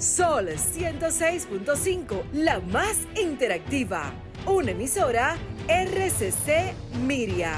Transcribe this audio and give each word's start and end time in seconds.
Sol 0.00 0.46
106.5, 0.46 2.22
la 2.32 2.60
más 2.60 2.98
interactiva. 3.20 4.12
Una 4.46 4.70
emisora 4.70 5.36
RCC 5.66 6.72
Miria. 7.04 7.54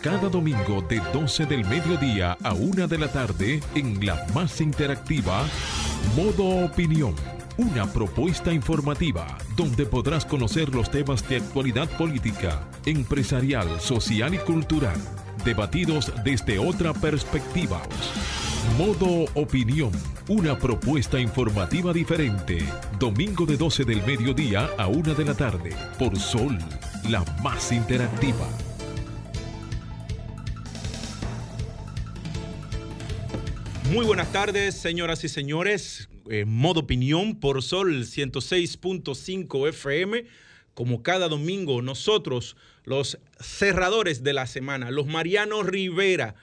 Cada 0.00 0.28
domingo 0.28 0.82
de 0.82 1.00
12 1.12 1.46
del 1.46 1.64
mediodía 1.64 2.38
a 2.44 2.54
1 2.54 2.86
de 2.86 2.98
la 2.98 3.08
tarde 3.08 3.60
en 3.74 4.06
la 4.06 4.24
más 4.32 4.60
interactiva, 4.60 5.44
Modo 6.14 6.64
Opinión. 6.64 7.16
Una 7.56 7.92
propuesta 7.92 8.52
informativa 8.52 9.36
donde 9.56 9.84
podrás 9.84 10.24
conocer 10.24 10.72
los 10.72 10.92
temas 10.92 11.28
de 11.28 11.38
actualidad 11.38 11.88
política, 11.98 12.68
empresarial, 12.86 13.80
social 13.80 14.32
y 14.32 14.38
cultural, 14.38 14.96
debatidos 15.44 16.12
desde 16.22 16.60
otra 16.60 16.94
perspectiva. 16.94 17.82
Modo 18.76 19.24
Opinión, 19.34 19.90
una 20.28 20.58
propuesta 20.58 21.18
informativa 21.18 21.92
diferente. 21.92 22.58
Domingo 22.98 23.46
de 23.46 23.56
12 23.56 23.84
del 23.84 24.02
mediodía 24.04 24.70
a 24.78 24.86
1 24.86 25.14
de 25.14 25.24
la 25.24 25.34
tarde, 25.34 25.70
por 25.98 26.18
Sol, 26.18 26.58
la 27.08 27.24
más 27.42 27.72
interactiva. 27.72 28.48
Muy 33.92 34.04
buenas 34.04 34.30
tardes, 34.30 34.74
señoras 34.74 35.24
y 35.24 35.28
señores. 35.28 36.08
Eh, 36.30 36.44
modo 36.44 36.80
Opinión 36.80 37.40
por 37.40 37.62
Sol 37.62 38.04
106.5 38.04 39.68
FM. 39.68 40.26
Como 40.74 41.02
cada 41.02 41.28
domingo, 41.28 41.82
nosotros, 41.82 42.56
los 42.84 43.18
cerradores 43.40 44.22
de 44.22 44.32
la 44.32 44.46
semana, 44.46 44.90
los 44.90 45.06
Mariano 45.06 45.62
Rivera 45.62 46.34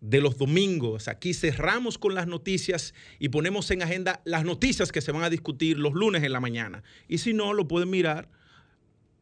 de 0.00 0.20
los 0.20 0.38
domingos. 0.38 1.08
Aquí 1.08 1.34
cerramos 1.34 1.98
con 1.98 2.14
las 2.14 2.26
noticias 2.26 2.94
y 3.18 3.28
ponemos 3.30 3.70
en 3.70 3.82
agenda 3.82 4.20
las 4.24 4.44
noticias 4.44 4.92
que 4.92 5.00
se 5.00 5.12
van 5.12 5.22
a 5.22 5.30
discutir 5.30 5.78
los 5.78 5.94
lunes 5.94 6.22
en 6.22 6.32
la 6.32 6.40
mañana. 6.40 6.82
Y 7.08 7.18
si 7.18 7.32
no, 7.32 7.52
lo 7.52 7.68
pueden 7.68 7.90
mirar 7.90 8.28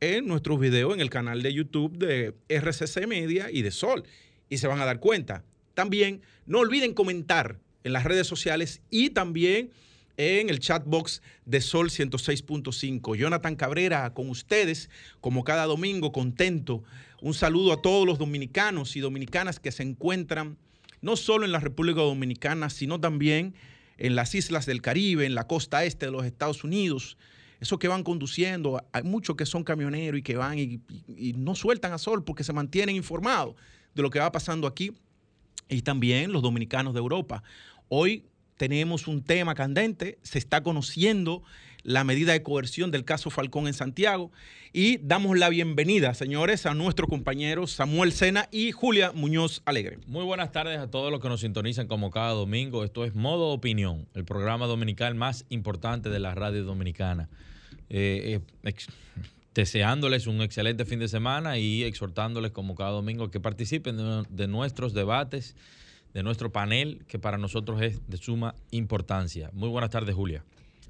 en 0.00 0.26
nuestros 0.26 0.60
videos 0.60 0.94
en 0.94 1.00
el 1.00 1.10
canal 1.10 1.42
de 1.42 1.52
YouTube 1.52 1.96
de 1.96 2.34
RCC 2.48 3.06
Media 3.06 3.50
y 3.50 3.62
de 3.62 3.70
Sol. 3.70 4.04
Y 4.48 4.58
se 4.58 4.66
van 4.66 4.80
a 4.80 4.84
dar 4.84 5.00
cuenta. 5.00 5.44
También 5.74 6.22
no 6.44 6.60
olviden 6.60 6.94
comentar 6.94 7.58
en 7.84 7.92
las 7.92 8.04
redes 8.04 8.26
sociales 8.26 8.82
y 8.90 9.10
también 9.10 9.70
en 10.16 10.48
el 10.48 10.60
chat 10.60 10.84
box 10.86 11.22
de 11.44 11.60
Sol 11.60 11.90
106.5. 11.90 13.16
Jonathan 13.16 13.56
Cabrera 13.56 14.12
con 14.14 14.30
ustedes, 14.30 14.90
como 15.20 15.44
cada 15.44 15.66
domingo, 15.66 16.12
contento. 16.12 16.82
Un 17.20 17.34
saludo 17.34 17.72
a 17.72 17.82
todos 17.82 18.06
los 18.06 18.18
dominicanos 18.18 18.96
y 18.96 19.00
dominicanas 19.00 19.60
que 19.60 19.72
se 19.72 19.82
encuentran 19.82 20.56
no 21.00 21.16
solo 21.16 21.44
en 21.44 21.52
la 21.52 21.60
República 21.60 22.00
Dominicana, 22.00 22.70
sino 22.70 23.00
también 23.00 23.54
en 23.98 24.16
las 24.16 24.34
islas 24.34 24.66
del 24.66 24.82
Caribe, 24.82 25.26
en 25.26 25.34
la 25.34 25.46
costa 25.46 25.84
este 25.84 26.06
de 26.06 26.12
los 26.12 26.24
Estados 26.24 26.64
Unidos. 26.64 27.16
Esos 27.60 27.78
que 27.78 27.88
van 27.88 28.02
conduciendo, 28.02 28.84
hay 28.92 29.02
muchos 29.02 29.36
que 29.36 29.46
son 29.46 29.64
camioneros 29.64 30.18
y 30.18 30.22
que 30.22 30.36
van 30.36 30.58
y, 30.58 30.80
y 31.16 31.32
no 31.32 31.54
sueltan 31.54 31.92
a 31.92 31.98
sol 31.98 32.22
porque 32.22 32.44
se 32.44 32.52
mantienen 32.52 32.96
informados 32.96 33.56
de 33.94 34.02
lo 34.02 34.10
que 34.10 34.18
va 34.18 34.30
pasando 34.30 34.66
aquí. 34.66 34.92
Y 35.68 35.82
también 35.82 36.32
los 36.32 36.42
dominicanos 36.42 36.92
de 36.92 37.00
Europa. 37.00 37.42
Hoy 37.88 38.24
tenemos 38.56 39.08
un 39.08 39.22
tema 39.22 39.54
candente, 39.54 40.18
se 40.22 40.38
está 40.38 40.62
conociendo 40.62 41.42
la 41.86 42.02
medida 42.02 42.32
de 42.32 42.42
coerción 42.42 42.90
del 42.90 43.04
caso 43.04 43.30
Falcón 43.30 43.68
en 43.68 43.72
Santiago 43.72 44.32
y 44.72 44.98
damos 44.98 45.38
la 45.38 45.48
bienvenida, 45.48 46.14
señores, 46.14 46.66
a 46.66 46.74
nuestros 46.74 47.08
compañeros 47.08 47.70
Samuel 47.70 48.10
Sena 48.10 48.48
y 48.50 48.72
Julia 48.72 49.12
Muñoz 49.12 49.62
Alegre. 49.64 50.00
Muy 50.08 50.24
buenas 50.24 50.50
tardes 50.50 50.80
a 50.80 50.90
todos 50.90 51.12
los 51.12 51.20
que 51.20 51.28
nos 51.28 51.42
sintonizan 51.42 51.86
como 51.86 52.10
cada 52.10 52.32
domingo. 52.32 52.82
Esto 52.82 53.04
es 53.04 53.14
Modo 53.14 53.50
Opinión, 53.50 54.08
el 54.14 54.24
programa 54.24 54.66
dominical 54.66 55.14
más 55.14 55.46
importante 55.48 56.10
de 56.10 56.18
la 56.18 56.34
radio 56.34 56.64
dominicana. 56.64 57.28
Eh, 57.88 58.40
eh, 58.64 58.74
deseándoles 59.54 60.26
un 60.26 60.42
excelente 60.42 60.84
fin 60.84 60.98
de 60.98 61.06
semana 61.06 61.56
y 61.56 61.84
exhortándoles 61.84 62.50
como 62.50 62.74
cada 62.74 62.90
domingo 62.90 63.30
que 63.30 63.38
participen 63.38 63.96
de, 63.96 64.24
de 64.28 64.48
nuestros 64.48 64.92
debates 64.92 65.54
de 66.14 66.22
nuestro 66.24 66.50
panel, 66.50 67.04
que 67.06 67.18
para 67.18 67.38
nosotros 67.38 67.80
es 67.82 68.00
de 68.08 68.16
suma 68.16 68.54
importancia. 68.70 69.50
Muy 69.52 69.68
buenas 69.68 69.90
tardes, 69.90 70.14
Julia. 70.14 70.42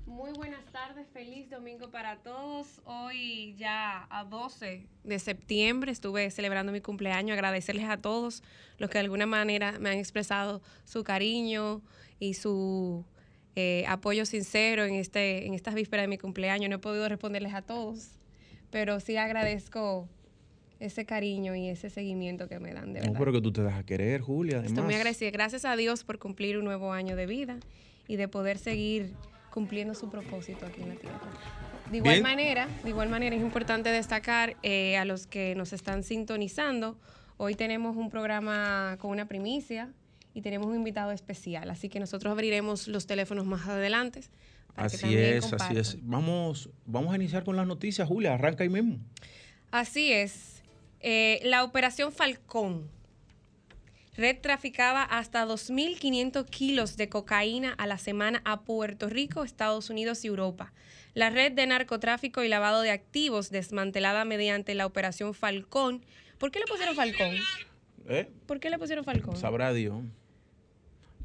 Muy 0.07 0.31
buenas 0.33 0.65
tardes, 0.87 1.09
feliz 1.13 1.51
domingo 1.51 1.91
para 1.91 2.17
todos. 2.19 2.81
Hoy 2.85 3.57
ya 3.59 4.07
a 4.09 4.23
12 4.23 4.87
de 5.03 5.19
septiembre 5.19 5.91
estuve 5.91 6.31
celebrando 6.31 6.71
mi 6.71 6.81
cumpleaños, 6.81 7.35
agradecerles 7.35 7.89
a 7.89 7.97
todos 7.97 8.45
los 8.79 8.89
que 8.89 8.99
de 8.99 9.05
alguna 9.05 9.27
manera 9.27 9.81
me 9.81 9.91
han 9.91 9.99
expresado 9.99 10.63
su 10.85 11.03
cariño 11.03 11.83
y 12.21 12.35
su 12.35 13.05
eh, 13.57 13.85
apoyo 13.89 14.27
sincero 14.27 14.85
en, 14.85 14.95
este, 14.95 15.47
en 15.47 15.55
estas 15.55 15.75
vísperas 15.75 16.05
de 16.05 16.09
mi 16.09 16.19
cumpleaños. 16.19 16.71
No 16.71 16.77
he 16.77 16.79
podido 16.79 17.09
responderles 17.09 17.55
a 17.55 17.63
todos, 17.63 18.11
pero 18.71 19.01
sí 19.01 19.17
agradezco 19.17 20.09
ese 20.79 21.05
cariño 21.05 21.57
y 21.57 21.69
ese 21.69 21.91
seguimiento 21.91 22.49
que 22.49 22.61
me 22.61 22.73
dan, 22.73 22.93
de 22.93 23.01
verdad. 23.01 23.13
No, 23.13 23.19
pero 23.19 23.33
que 23.33 23.41
tú 23.41 23.51
te 23.51 23.63
das 23.65 23.75
a 23.75 23.83
querer, 23.83 24.21
Julia. 24.21 24.59
Además. 24.59 24.71
Estoy 24.71 24.85
muy 24.85 24.95
agradecida. 24.95 25.31
Gracias 25.33 25.65
a 25.65 25.75
Dios 25.75 26.05
por 26.05 26.21
cumplir 26.21 26.59
un 26.59 26.65
nuevo 26.65 26.93
año 26.93 27.17
de 27.17 27.27
vida 27.27 27.59
y 28.07 28.15
de 28.15 28.29
poder 28.29 28.59
seguir 28.59 29.15
cumpliendo 29.56 29.94
su 29.94 30.11
propósito 30.11 30.67
aquí 30.67 30.83
en 30.83 30.91
la 30.91 30.97
tierra. 30.97 31.19
De 31.91 31.97
igual 31.97 32.17
Bien. 32.17 32.22
manera, 32.22 32.69
de 32.84 32.91
igual 32.91 33.09
manera 33.09 33.34
es 33.34 33.41
importante 33.41 33.89
destacar 33.89 34.55
eh, 34.62 34.99
a 34.99 35.06
los 35.06 35.27
que 35.27 35.55
nos 35.55 35.72
están 35.72 36.03
sintonizando. 36.03 36.99
Hoy 37.39 37.55
tenemos 37.55 37.97
un 37.97 38.11
programa 38.11 38.99
con 39.00 39.12
una 39.12 39.25
primicia 39.25 39.95
y 40.34 40.43
tenemos 40.43 40.66
un 40.66 40.77
invitado 40.77 41.11
especial, 41.11 41.71
así 41.71 41.89
que 41.89 41.99
nosotros 42.00 42.33
abriremos 42.33 42.87
los 42.87 43.06
teléfonos 43.06 43.47
más 43.47 43.66
adelante. 43.66 44.21
para 44.75 44.89
Así 44.89 45.16
es, 45.16 45.50
así 45.50 45.78
es. 45.78 45.97
Vamos, 46.03 46.69
vamos 46.84 47.15
a 47.15 47.16
iniciar 47.16 47.43
con 47.43 47.56
las 47.56 47.66
noticias, 47.66 48.06
Julia. 48.06 48.34
Arranca 48.34 48.62
ahí 48.62 48.69
mismo. 48.69 48.99
Así 49.71 50.12
es. 50.12 50.62
Eh, 51.00 51.41
la 51.45 51.65
operación 51.65 52.12
Falcón. 52.12 52.91
Red 54.16 54.38
traficaba 54.41 55.03
hasta 55.03 55.44
2.500 55.47 56.47
kilos 56.49 56.97
de 56.97 57.09
cocaína 57.09 57.72
a 57.72 57.87
la 57.87 57.99
semana 57.99 58.41
a 58.44 58.60
Puerto 58.62 59.09
Rico, 59.10 59.44
Estados 59.44 59.91
Unidos 59.91 60.25
y 60.25 60.28
Europa. 60.28 60.72
La 61.15 61.31
red 61.31 61.53
de 61.53 61.66
narcotráfico 61.66 62.43
y 62.43 62.49
lavado 62.49 62.81
de 62.82 62.91
activos 62.91 63.50
desmantelada 63.50 64.25
mediante 64.25 64.75
la 64.75 64.87
operación 64.87 65.34
Falcón. 65.34 66.03
¿Por 66.38 66.50
qué 66.50 66.60
le 66.60 66.66
pusieron 66.66 66.94
Falcón? 66.94 67.34
¿Eh? 68.09 68.28
¿Por 68.47 68.60
qué 68.60 68.71
le 68.71 68.78
pusieron 68.78 69.04
Falcón? 69.04 69.37
Sabrá 69.37 69.72
Dios. 69.72 70.03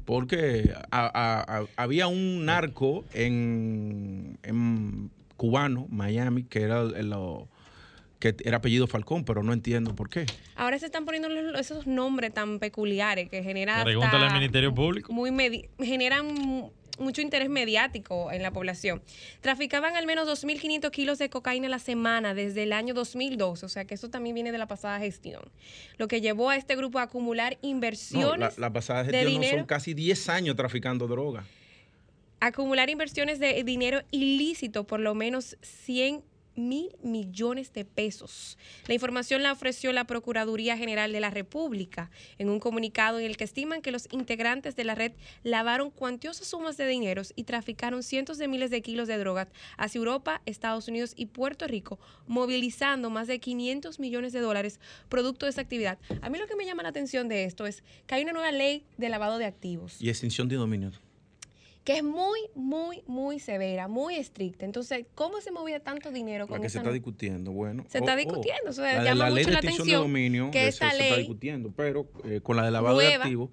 Porque 0.04 0.74
a- 0.90 1.06
a- 1.06 1.58
a- 1.60 1.66
había 1.76 2.08
un 2.08 2.44
narco 2.44 3.04
en, 3.14 4.38
en 4.42 5.10
cubano, 5.36 5.86
Miami, 5.90 6.42
que 6.42 6.62
era 6.62 6.80
el- 6.82 7.08
lo- 7.10 7.48
que 8.22 8.36
era 8.44 8.58
apellido 8.58 8.86
Falcón, 8.86 9.24
pero 9.24 9.42
no 9.42 9.52
entiendo 9.52 9.96
por 9.96 10.08
qué. 10.08 10.26
Ahora 10.54 10.78
se 10.78 10.86
están 10.86 11.04
poniendo 11.04 11.28
los- 11.28 11.58
esos 11.60 11.88
nombres 11.88 12.32
tan 12.32 12.60
peculiares 12.60 13.28
que 13.28 13.42
generan 13.42 13.82
Pregúntale 13.82 14.26
al 14.26 14.32
Ministerio 14.32 14.72
Público. 14.72 15.12
muy 15.12 15.30
medi- 15.32 15.68
generan 15.78 16.32
mu- 16.32 16.70
mucho 16.98 17.20
interés 17.20 17.48
mediático 17.48 18.30
en 18.30 18.42
la 18.42 18.52
población. 18.52 19.02
Traficaban 19.40 19.96
al 19.96 20.06
menos 20.06 20.28
2.500 20.28 20.90
kilos 20.92 21.18
de 21.18 21.30
cocaína 21.30 21.66
a 21.66 21.70
la 21.70 21.78
semana 21.80 22.32
desde 22.34 22.62
el 22.62 22.72
año 22.72 22.94
2002, 22.94 23.64
o 23.64 23.68
sea 23.68 23.86
que 23.86 23.94
eso 23.94 24.08
también 24.08 24.34
viene 24.34 24.52
de 24.52 24.58
la 24.58 24.68
pasada 24.68 25.00
gestión, 25.00 25.42
lo 25.98 26.06
que 26.06 26.20
llevó 26.20 26.50
a 26.50 26.56
este 26.56 26.76
grupo 26.76 27.00
a 27.00 27.02
acumular 27.02 27.58
No, 27.62 27.68
inversiones, 27.70 28.56
la, 28.58 28.68
la 28.68 28.72
pasada 28.72 29.02
de 29.02 29.10
gestión 29.12 29.40
no 29.42 29.48
son 29.48 29.66
casi 29.66 29.94
10 29.94 30.28
años 30.28 30.54
traficando 30.54 31.08
droga. 31.08 31.44
acumular 32.40 32.90
inversiones 32.90 33.38
de 33.38 33.62
dinero 33.64 34.02
ilícito 34.10 34.84
por 34.84 35.00
lo 35.00 35.14
menos 35.14 35.56
100 35.62 36.22
mil 36.54 36.90
millones 37.02 37.72
de 37.72 37.84
pesos. 37.84 38.58
La 38.86 38.94
información 38.94 39.42
la 39.42 39.52
ofreció 39.52 39.92
la 39.92 40.04
Procuraduría 40.04 40.76
General 40.76 41.12
de 41.12 41.20
la 41.20 41.30
República 41.30 42.10
en 42.38 42.48
un 42.48 42.60
comunicado 42.60 43.18
en 43.18 43.26
el 43.26 43.36
que 43.36 43.44
estiman 43.44 43.82
que 43.82 43.92
los 43.92 44.08
integrantes 44.10 44.76
de 44.76 44.84
la 44.84 44.94
red 44.94 45.12
lavaron 45.42 45.90
cuantiosas 45.90 46.46
sumas 46.46 46.76
de 46.76 46.86
dineros 46.86 47.32
y 47.36 47.44
traficaron 47.44 48.02
cientos 48.02 48.38
de 48.38 48.48
miles 48.48 48.70
de 48.70 48.82
kilos 48.82 49.08
de 49.08 49.18
drogas 49.18 49.48
hacia 49.76 49.98
Europa, 49.98 50.42
Estados 50.46 50.88
Unidos 50.88 51.12
y 51.16 51.26
Puerto 51.26 51.66
Rico, 51.66 51.98
movilizando 52.26 53.10
más 53.10 53.26
de 53.26 53.40
500 53.40 53.98
millones 53.98 54.32
de 54.32 54.40
dólares 54.40 54.80
producto 55.08 55.46
de 55.46 55.50
esa 55.50 55.60
actividad. 55.60 55.98
A 56.20 56.30
mí 56.30 56.38
lo 56.38 56.46
que 56.46 56.56
me 56.56 56.66
llama 56.66 56.82
la 56.82 56.90
atención 56.90 57.28
de 57.28 57.44
esto 57.44 57.66
es 57.66 57.82
que 58.06 58.14
hay 58.14 58.22
una 58.22 58.32
nueva 58.32 58.52
ley 58.52 58.84
de 58.96 59.08
lavado 59.08 59.38
de 59.38 59.46
activos 59.46 60.00
Y 60.00 60.08
extinción 60.08 60.48
de 60.48 60.56
dominio. 60.56 60.92
Que 61.84 61.96
es 61.96 62.04
muy, 62.04 62.40
muy, 62.54 63.02
muy 63.06 63.40
severa, 63.40 63.88
muy 63.88 64.14
estricta. 64.14 64.64
Entonces, 64.64 65.06
¿cómo 65.14 65.40
se 65.40 65.50
movía 65.50 65.80
tanto 65.80 66.12
dinero 66.12 66.44
La 66.44 66.48
con 66.48 66.62
que 66.62 66.68
se 66.68 66.78
está 66.78 66.92
discutiendo, 66.92 67.50
bueno. 67.50 67.84
Se 67.88 67.98
está 67.98 68.14
oh. 68.14 68.16
discutiendo, 68.16 68.70
o 68.70 68.72
sea, 68.72 68.98
La 68.98 69.04
llama 69.10 69.24
la 69.24 69.30
ley 69.30 69.44
de 69.44 69.52
la 69.52 69.58
atención 69.58 69.88
de 69.88 69.94
dominio, 69.94 70.50
que 70.50 70.68
eso 70.68 70.84
esta 70.84 70.90
se 70.90 70.96
está 70.96 71.14
ley 71.16 71.18
discutiendo, 71.20 71.72
pero 71.74 72.08
eh, 72.24 72.40
con 72.40 72.56
la 72.56 72.64
de 72.64 72.70
lavado 72.70 72.98
de 72.98 73.14
activos, 73.14 73.50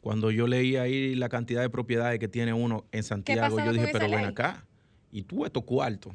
cuando 0.00 0.30
yo 0.30 0.46
leí 0.46 0.76
ahí 0.76 1.14
la 1.14 1.28
cantidad 1.28 1.62
de 1.62 1.70
propiedades 1.70 2.18
que 2.18 2.28
tiene 2.28 2.52
uno 2.52 2.84
en 2.92 3.02
Santiago, 3.02 3.58
yo 3.58 3.72
dije, 3.72 3.88
pero 3.92 4.10
ven 4.10 4.24
acá, 4.24 4.66
y 5.10 5.22
tú 5.22 5.44
estos 5.44 5.64
cuartos. 5.64 6.14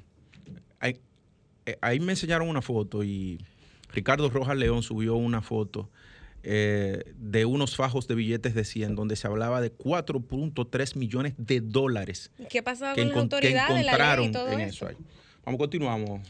Ahí, 0.79 0.99
eh, 1.65 1.77
ahí 1.81 1.99
me 1.99 2.13
enseñaron 2.13 2.47
una 2.47 2.61
foto 2.61 3.03
y 3.03 3.39
Ricardo 3.91 4.29
Rojas 4.29 4.57
León 4.57 4.83
subió 4.83 5.15
una 5.15 5.41
foto 5.41 5.89
eh, 6.47 7.13
de 7.17 7.45
unos 7.45 7.75
fajos 7.75 8.07
de 8.07 8.13
billetes 8.13 8.53
de 8.53 8.63
100, 8.63 8.93
donde 8.93 9.15
se 9.15 9.25
hablaba 9.25 9.61
de 9.61 9.75
4.3 9.75 10.95
millones 10.95 11.33
de 11.37 11.59
dólares 11.59 12.31
¿Qué 12.49 12.61
pasaba 12.61 12.93
que, 12.93 13.01
con 13.01 13.07
las 13.07 13.15
que 13.15 13.19
autoridades, 13.19 13.69
la 13.69 13.75
ley 13.75 13.85
encontraron 13.87 14.25
y 14.25 14.31
todo 14.31 14.51
en 14.51 14.61
eso? 14.61 14.87
eso. 14.87 14.87
ahí. 14.87 15.05
Vamos, 15.43 15.59
continuamos. 15.59 16.21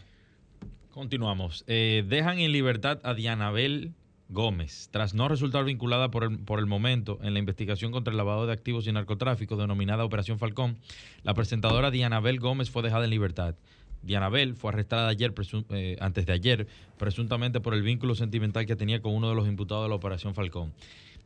Continuamos. 0.91 1.65
Eh, 1.67 2.05
dejan 2.07 2.39
en 2.39 2.53
libertad 2.53 3.01
a 3.03 3.13
Dianabel 3.13 3.91
Gómez, 4.29 4.87
tras 4.91 5.13
no 5.13 5.27
resultar 5.27 5.65
vinculada 5.65 6.09
por 6.09 6.23
el, 6.23 6.39
por 6.39 6.59
el 6.59 6.65
momento 6.65 7.19
en 7.21 7.33
la 7.33 7.39
investigación 7.39 7.91
contra 7.91 8.11
el 8.11 8.17
lavado 8.17 8.47
de 8.47 8.53
activos 8.53 8.87
y 8.87 8.93
narcotráfico 8.93 9.57
denominada 9.57 10.05
Operación 10.05 10.39
Falcón. 10.39 10.77
La 11.23 11.33
presentadora 11.33 11.91
Dianabel 11.91 12.39
Gómez 12.39 12.69
fue 12.69 12.83
dejada 12.83 13.03
en 13.03 13.09
libertad. 13.09 13.55
Dianabel 14.05 14.55
fue 14.55 14.71
arrestada 14.71 15.07
ayer, 15.07 15.33
eh, 15.71 15.97
antes 15.99 16.25
de 16.25 16.33
ayer, 16.33 16.67
presuntamente 16.97 17.59
por 17.59 17.73
el 17.73 17.81
vínculo 17.81 18.15
sentimental 18.15 18.65
que 18.65 18.75
tenía 18.75 19.01
con 19.01 19.13
uno 19.13 19.29
de 19.29 19.35
los 19.35 19.47
imputados 19.47 19.85
de 19.85 19.89
la 19.89 19.95
Operación 19.95 20.35
Falcón. 20.35 20.73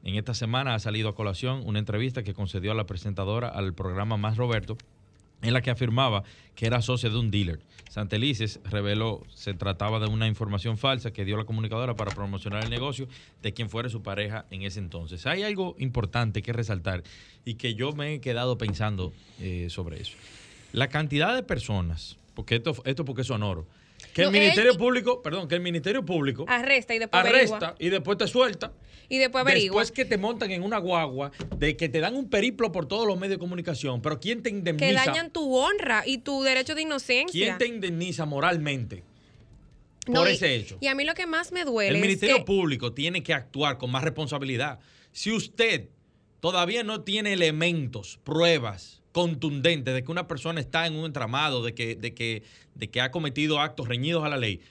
En 0.04 0.16
esta 0.16 0.34
semana 0.34 0.76
ha 0.76 0.80
salido 0.80 1.10
a 1.10 1.16
colación 1.16 1.62
una 1.66 1.80
entrevista 1.80 2.24
que 2.24 2.34
concedió 2.34 2.72
a 2.72 2.76
la 2.76 2.86
presentadora 2.86 3.50
al 3.50 3.74
programa 3.74 4.16
Más 4.16 4.38
Roberto, 4.38 4.78
en 5.42 5.54
la 5.54 5.62
que 5.62 5.72
afirmaba 5.72 6.24
que 6.56 6.66
era 6.66 6.82
socia 6.82 7.10
de 7.10 7.18
un 7.18 7.32
dealer. 7.32 7.60
Santelices 7.90 8.60
reveló 8.66 9.24
se 9.34 9.54
trataba 9.54 10.00
de 10.00 10.08
una 10.08 10.28
información 10.28 10.78
falsa 10.78 11.12
que 11.12 11.26
dio 11.26 11.38
la 11.38 11.46
comunicadora 11.46 11.96
para 11.96 12.12
promocionar 12.12 12.64
el 12.64 12.70
negocio 12.70 13.08
de 13.42 13.54
quien 13.54 13.70
fuera 13.70 13.90
su 13.90 14.02
pareja 14.02 14.46
en 14.52 14.64
ese 14.64 14.80
entonces. 14.80 15.26
Hay 15.26 15.44
algo 15.44 15.76
importante 15.80 16.42
que 16.42 16.54
resaltar 16.54 17.04
y 17.46 17.56
que 17.56 17.74
yo 17.76 17.94
me 17.94 18.14
he 18.14 18.22
quedado 18.22 18.58
pensando 18.58 19.14
eh, 19.40 19.68
sobre 19.70 20.02
eso. 20.02 20.16
La 20.72 20.90
cantidad 20.90 21.34
de 21.34 21.42
personas, 21.42 22.18
porque 22.40 22.56
esto, 22.56 22.74
esto 22.86 23.04
porque 23.04 23.22
es 23.24 23.28
sonoro, 23.28 23.68
que 24.14 24.22
el 24.22 24.28
él- 24.28 24.34
Ministerio 24.34 24.78
Público, 24.78 25.22
perdón, 25.22 25.48
que 25.50 25.56
el 25.56 25.62
Ministerio 25.62 26.06
Público 26.06 26.46
Arresta 26.48 26.96
y 26.96 27.00
después 27.00 27.20
averigua. 27.20 27.58
arresta 27.58 27.76
y 27.80 27.90
después 27.90 28.18
te 28.18 28.28
suelta. 28.28 28.72
Y 29.10 29.18
después 29.18 29.42
averigua. 29.42 29.82
Después 29.82 29.92
que 29.92 30.06
te 30.06 30.18
montan 30.18 30.52
en 30.52 30.62
una 30.64 30.78
guagua, 30.78 31.32
de 31.58 31.76
que 31.76 31.90
te 31.90 32.00
dan 32.00 32.16
un 32.16 32.30
periplo 32.30 32.72
por 32.72 32.86
todos 32.88 33.06
los 33.08 33.18
medios 33.20 33.36
de 33.38 33.40
comunicación, 33.40 34.02
pero 34.02 34.20
¿quién 34.22 34.42
te 34.44 34.50
indemniza? 34.52 34.88
que 34.88 34.94
dañan 34.94 35.32
tu 35.32 35.54
honra 35.58 36.04
y 36.06 36.20
tu 36.20 36.44
derecho 36.44 36.76
de 36.76 36.84
inocencia. 36.84 37.28
¿Quién 37.32 37.58
te 37.58 37.68
indemniza 37.68 38.26
moralmente 38.26 39.04
No, 40.08 40.22
por 40.22 40.30
y- 40.30 40.34
ese 40.34 40.56
hecho? 40.56 40.78
Y 40.80 40.88
a 40.88 40.96
mí 40.96 41.04
lo 41.04 41.14
que 41.16 41.26
más 41.28 41.52
me 41.52 41.66
duele 41.66 41.90
El 41.90 41.96
es 41.98 42.02
Ministerio 42.02 42.38
que- 42.38 42.44
Público 42.46 42.94
tiene 42.94 43.22
que 43.22 43.34
actuar 43.34 43.78
con 43.78 43.92
más 43.92 44.04
responsabilidad. 44.04 44.80
Si 45.12 45.32
usted 45.32 45.90
todavía 46.40 46.84
no 46.84 47.02
tiene 47.02 47.34
elementos, 47.34 48.20
pruebas 48.24 48.99
contundentes 49.12 49.94
de 49.94 50.04
que 50.04 50.12
una 50.12 50.28
persona 50.28 50.60
está 50.60 50.86
en 50.88 50.96
un 50.96 51.06
entramado, 51.06 51.64
de 51.64 51.74
que, 51.74 51.96
de 51.96 52.14
que, 52.14 52.44
de 52.76 52.90
que 52.90 53.02
ha 53.02 53.12
cometido 53.12 53.60
actos 53.60 53.88
reñidos 53.88 54.24
a 54.24 54.30
la 54.30 54.38
ley, 54.38 54.62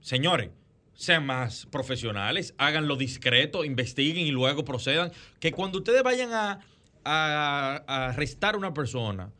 señores, 0.00 0.50
sean 0.94 1.24
más 1.24 1.66
profesionales, 1.70 2.54
háganlo 2.58 2.96
discreto, 2.96 3.64
investiguen 3.64 4.26
y 4.26 4.30
luego 4.32 4.64
procedan. 4.64 5.10
Que 5.38 5.50
cuando 5.52 5.78
ustedes 5.78 6.02
vayan 6.02 6.32
a, 6.32 6.60
a- 7.04 7.82
a 7.86 8.06
arrestar 8.08 8.54
a 8.54 8.58
una 8.58 8.74
persona, 8.74 9.32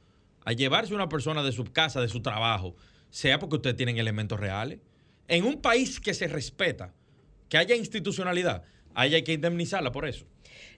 a 0.47 0.53
llevarse 0.53 0.93
a 0.93 0.97
una 0.97 1.09
persona 1.11 1.43
de 1.43 1.53
su 1.53 1.65
casa, 1.65 2.01
de 2.01 2.09
su 2.09 2.23
trabajo, 2.23 2.75
sea 3.11 3.39
porque 3.39 3.57
ustedes 3.57 3.77
tienen 3.77 3.99
elementos 3.99 4.41
reales. 4.41 4.79
En 5.29 5.45
un 5.45 5.61
país 5.61 6.01
que 6.01 6.15
se 6.15 6.29
respeta, 6.29 6.95
que 7.51 7.59
haya 7.59 7.77
institucionalidad, 7.77 8.63
ahí 8.95 9.15
hay 9.15 9.23
que 9.23 9.35
indemnizarla 9.35 9.93
por 9.93 10.09
eso. 10.09 10.25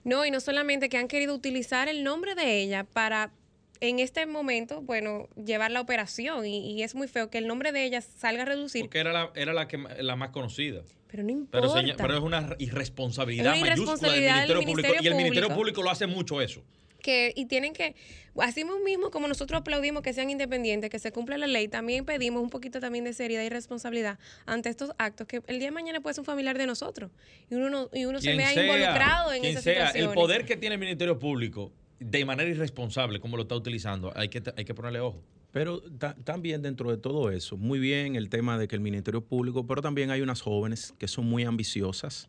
No, 0.03 0.25
y 0.25 0.31
no 0.31 0.41
solamente 0.41 0.89
que 0.89 0.97
han 0.97 1.07
querido 1.07 1.33
utilizar 1.33 1.87
el 1.87 2.03
nombre 2.03 2.35
de 2.35 2.61
ella 2.61 2.83
para, 2.83 3.31
en 3.79 3.99
este 3.99 4.25
momento, 4.25 4.81
bueno, 4.81 5.27
llevar 5.35 5.71
la 5.71 5.81
operación. 5.81 6.45
Y, 6.45 6.71
y 6.73 6.83
es 6.83 6.95
muy 6.95 7.07
feo 7.07 7.29
que 7.29 7.37
el 7.37 7.47
nombre 7.47 7.71
de 7.71 7.83
ella 7.83 8.01
salga 8.01 8.43
a 8.43 8.45
reducir. 8.45 8.81
Porque 8.81 8.99
era 8.99 9.11
la, 9.11 9.31
era 9.35 9.53
la, 9.53 9.67
que, 9.67 9.77
la 9.77 10.15
más 10.15 10.29
conocida. 10.29 10.83
Pero 11.07 11.23
no 11.23 11.29
importa. 11.31 11.67
Pero, 11.75 11.95
pero 11.97 12.17
es 12.17 12.23
una 12.23 12.55
irresponsabilidad 12.59 13.55
Es 13.55 13.61
una 13.61 13.69
mayúscula 13.71 14.09
del 14.09 14.21
irresponsabilidad 14.23 14.47
del 14.47 14.57
Ministerio, 14.65 14.89
Público. 14.89 15.03
Y 15.03 15.07
el 15.07 15.15
Ministerio 15.15 15.49
Público. 15.55 15.83
Lo 15.83 15.89
hace 15.89 16.07
mucho 16.07 16.41
eso. 16.41 16.63
que 17.03 17.33
y 17.35 17.45
tienen 17.47 17.73
que 17.73 17.95
así 18.37 18.63
mismo 18.85 19.11
como 19.11 19.27
nosotros 19.27 19.59
aplaudimos 19.59 20.01
que 20.03 20.13
sean 20.13 20.29
independientes 20.29 20.89
que 20.89 20.99
se 20.99 21.11
cumpla 21.11 21.37
la 21.37 21.47
ley 21.47 21.67
también 21.67 22.05
pedimos 22.05 22.41
un 22.41 22.49
poquito 22.49 22.79
también 22.79 23.03
de 23.03 23.11
seriedad 23.11 23.43
y 23.43 23.49
responsabilidad 23.49 24.17
ante 24.45 24.69
estos 24.69 24.91
actos 24.97 25.27
que 25.27 25.41
el 25.47 25.59
día 25.59 25.67
de 25.67 25.71
mañana 25.71 25.99
puede 25.99 26.13
ser 26.13 26.21
un 26.21 26.25
familiar 26.25 26.57
de 26.57 26.65
nosotros 26.65 27.11
y 27.51 27.55
uno 27.55 27.69
no- 27.69 27.89
y 27.93 28.05
uno 28.05 28.21
se 28.21 28.33
vea 28.37 28.49
sea, 28.53 28.63
involucrado 28.63 29.33
en 29.33 29.43
esas 29.43 29.63
sea, 29.65 29.73
situaciones 29.73 30.09
el 30.09 30.15
poder 30.15 30.45
que 30.45 30.55
tiene 30.55 30.75
el 30.75 30.79
Ministerio 30.79 31.19
Público 31.19 31.73
de 32.03 32.25
manera 32.25 32.49
irresponsable, 32.49 33.19
como 33.19 33.37
lo 33.37 33.43
está 33.43 33.55
utilizando, 33.55 34.11
hay 34.15 34.29
que, 34.29 34.41
hay 34.55 34.65
que 34.65 34.73
ponerle 34.73 34.99
ojo. 34.99 35.21
Pero 35.51 35.81
ta- 35.99 36.15
también 36.23 36.61
dentro 36.61 36.89
de 36.89 36.97
todo 36.97 37.29
eso, 37.31 37.57
muy 37.57 37.79
bien 37.79 38.15
el 38.15 38.29
tema 38.29 38.57
de 38.57 38.67
que 38.67 38.75
el 38.75 38.81
Ministerio 38.81 39.21
Público, 39.21 39.67
pero 39.67 39.81
también 39.81 40.09
hay 40.11 40.21
unas 40.21 40.41
jóvenes 40.41 40.93
que 40.97 41.07
son 41.07 41.25
muy 41.25 41.43
ambiciosas 41.43 42.27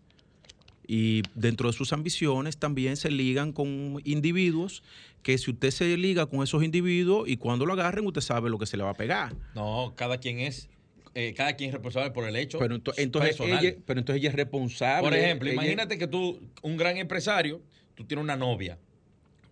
y 0.87 1.23
dentro 1.35 1.71
de 1.71 1.73
sus 1.73 1.93
ambiciones 1.95 2.59
también 2.59 2.97
se 2.99 3.11
ligan 3.11 3.53
con 3.53 4.01
individuos 4.05 4.83
que 5.23 5.39
si 5.39 5.51
usted 5.53 5.71
se 5.71 5.97
liga 5.97 6.27
con 6.27 6.43
esos 6.43 6.63
individuos 6.63 7.27
y 7.27 7.39
cuando 7.39 7.65
lo 7.65 7.73
agarren 7.73 8.07
usted 8.07 8.21
sabe 8.21 8.51
lo 8.51 8.59
que 8.59 8.67
se 8.67 8.77
le 8.77 8.83
va 8.85 8.91
a 8.91 8.95
pegar. 8.95 9.35
No, 9.55 9.95
cada 9.97 10.19
quien 10.19 10.41
es, 10.41 10.69
eh, 11.15 11.33
cada 11.35 11.57
quien 11.57 11.69
es 11.71 11.75
responsable 11.75 12.11
por 12.11 12.29
el 12.29 12.37
hecho 12.37 12.59
Pero 12.59 12.77
ento- 12.77 12.93
entonces, 12.99 13.37
personal. 13.37 13.65
ella, 13.65 13.77
pero 13.87 14.01
entonces 14.01 14.21
ella 14.21 14.29
es 14.29 14.35
responsable. 14.37 15.09
Por 15.09 15.17
ejemplo, 15.19 15.49
ella- 15.49 15.55
imagínate 15.63 15.97
que 15.97 16.07
tú, 16.07 16.39
un 16.61 16.77
gran 16.77 16.99
empresario, 16.99 17.63
tú 17.95 18.05
tienes 18.05 18.23
una 18.23 18.37
novia, 18.37 18.79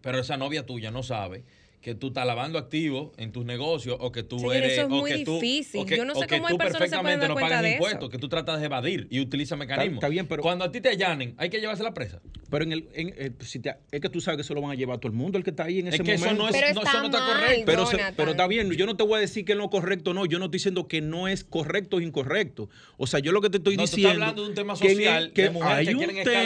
pero 0.03 0.19
esa 0.19 0.37
novia 0.37 0.67
tuya 0.67 0.91
no 0.91 1.03
sabe 1.03 1.43
que 1.83 1.95
tú 1.97 2.07
estás 2.09 2.25
lavando 2.25 2.59
activos 2.59 3.11
en 3.19 3.33
tus 3.33 3.45
negocios 3.45 3.97
o 4.01 4.13
que 4.13 4.23
tú 4.23 4.39
Señor, 4.39 4.57
eres 4.57 4.73
eso 4.75 4.81
es 4.83 4.87
o 4.87 4.89
muy 4.91 5.11
que 5.13 5.25
tú, 5.25 5.35
difícil. 5.41 5.81
o 5.81 5.85
que, 5.85 5.97
Yo 5.97 6.05
no 6.05 6.15
sé 6.15 6.27
que 6.29 6.37
cómo 6.37 6.47
tú 6.49 6.53
hay 6.55 6.59
personas 6.59 6.89
que 6.91 6.97
se 6.97 7.03
pueden 7.03 7.21
dar 7.21 7.29
no 7.29 7.35
pagas 7.35 7.61
de 7.63 7.73
impuestos, 7.73 8.01
eso. 8.03 8.09
que 8.09 8.19
tú 8.19 8.29
tratas 8.29 8.61
de 8.61 8.67
evadir 8.67 9.09
y 9.11 9.19
utilizas 9.21 9.59
mecanismos. 9.59 9.95
está 9.97 10.09
bien, 10.09 10.27
pero- 10.29 10.43
cuando 10.43 10.65
a 10.65 10.71
ti 10.71 10.81
te 10.81 10.91
allanen, 10.91 11.35
hay 11.39 11.51
que 11.51 11.61
llevarse 11.61 11.83
la 11.83 11.93
presa. 11.93 12.21
Pero 12.51 12.65
en 12.65 12.73
el, 12.73 12.89
en- 12.95 13.15
eh, 13.19 13.33
si 13.41 13.59
te- 13.59 13.75
es 13.91 14.01
que 14.01 14.09
tú 14.09 14.21
sabes 14.21 14.37
que 14.37 14.43
eso 14.43 14.55
lo 14.55 14.61
van 14.63 14.71
a 14.71 14.75
llevar 14.77 14.97
a 14.99 15.01
todo 15.01 15.11
el 15.11 15.17
mundo, 15.19 15.39
el 15.39 15.45
que 15.45 15.51
está 15.51 15.65
ahí 15.65 15.81
en 15.81 15.89
Es 15.89 15.95
ese 15.95 16.05
que 16.05 16.13
eso 16.15 16.25
momento. 16.27 16.43
no 16.45 16.49
es- 16.51 16.55
pero 16.55 16.75
no, 16.75 16.81
está 16.83 16.91
eso 16.93 17.01
no 17.01 17.07
está 17.07 17.19
mal, 17.19 17.33
correcto. 17.41 17.63
Pero, 17.67 17.87
se- 17.87 17.93
Jonathan. 17.97 18.15
pero 18.17 18.31
está 18.31 18.47
bien, 18.47 18.71
yo 18.73 18.87
no 18.87 18.97
te 18.97 19.03
voy 19.05 19.17
a 19.17 19.21
decir 19.21 19.45
que 19.45 19.55
no 19.57 19.65
es 19.65 19.71
correcto, 19.71 20.15
no, 20.15 20.25
yo 20.27 20.39
no 20.39 20.45
estoy 20.45 20.59
diciendo 20.59 20.87
que 20.87 21.01
no 21.01 21.27
es 21.27 21.43
correcto 21.43 21.97
o 21.97 22.01
incorrecto. 22.01 22.69
O 22.97 23.09
sea, 23.09 23.19
yo 23.19 23.33
lo 23.33 23.41
que 23.41 23.51
te 23.51 23.57
estoy 23.57 23.75
No, 23.77 23.81
tú 23.83 23.85
estás 23.87 23.97
diciendo 23.97 24.23
hablando 24.23 24.43
de 24.45 24.49
un 24.51 24.55
tema 24.55 24.75
que 24.77 24.89
social, 24.91 25.33
que 25.33 25.43
de 25.43 25.51
mujeres 25.51 25.79
hay 25.79 25.87
que 25.87 25.93
un 25.95 25.99
quieren 25.99 26.25
tema, 26.25 26.41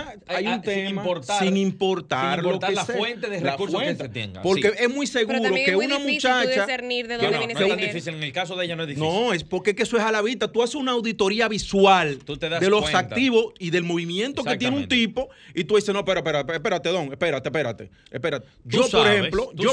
escalar, 0.00 0.18
hay 0.26 0.44
a- 0.44 0.48
un 0.48 0.54
a- 0.54 0.62
sin 0.62 0.62
tema 0.62 0.88
importar- 1.02 1.38
sin 1.44 1.56
importar, 1.56 2.34
sin 2.36 2.42
lo 2.42 2.48
importar 2.50 2.68
que 2.70 2.76
la 2.76 2.84
sea, 2.84 2.96
fuente 2.96 3.30
de 3.30 3.40
recursos 3.40 3.82
que 3.82 3.94
se 3.96 4.08
tenga, 4.10 4.42
Porque. 4.42 4.72
Es 4.84 4.94
muy 4.94 5.06
seguro 5.06 5.40
que 5.42 5.64
es 5.66 5.74
muy 5.74 5.86
una 5.86 5.98
muchacha 5.98 6.46
discernir 6.46 7.08
de 7.08 7.16
No, 7.16 7.22
dónde 7.22 7.36
no, 7.38 7.38
viene 7.46 7.54
no 7.54 7.60
ese 7.60 7.68
es 7.68 7.76
tan 7.76 7.86
difícil. 7.88 8.14
En 8.14 8.22
el 8.22 8.32
caso 8.32 8.56
de 8.56 8.64
ella 8.64 8.76
no 8.76 8.82
es 8.82 8.88
difícil. 8.88 9.08
no, 9.08 9.32
es 9.32 9.44
porque 9.44 9.70
es 9.70 9.76
que 9.76 9.82
eso 9.82 9.96
es 9.96 10.02
a 10.02 10.12
la 10.12 10.22
vista. 10.22 10.50
Tú 10.50 10.62
haces 10.62 10.74
una 10.76 10.92
auditoría 10.92 11.48
visual 11.48 12.18
Tú 12.24 12.36
te 12.36 12.48
das 12.48 12.60
de 12.60 12.68
los 12.70 12.82
cuenta. 12.82 12.98
activos 12.98 13.52
y 13.58 13.70
del 13.70 13.84
movimiento 13.84 14.44
que 14.44 14.56
tiene 14.56 14.76
un 14.76 14.88
tipo 14.88 15.28
y 15.54 15.64
tú 15.64 15.76
dices, 15.76 15.92
no, 15.92 16.00
espera, 16.00 16.20
espera, 16.20 16.40
espérate, 16.40 16.88
don, 16.88 17.12
espérate, 17.12 17.48
espérate, 17.48 17.90
espérate. 18.10 18.46
Yo, 18.64 18.88
por 18.88 19.06
ejemplo, 19.06 19.52
yo, 19.54 19.72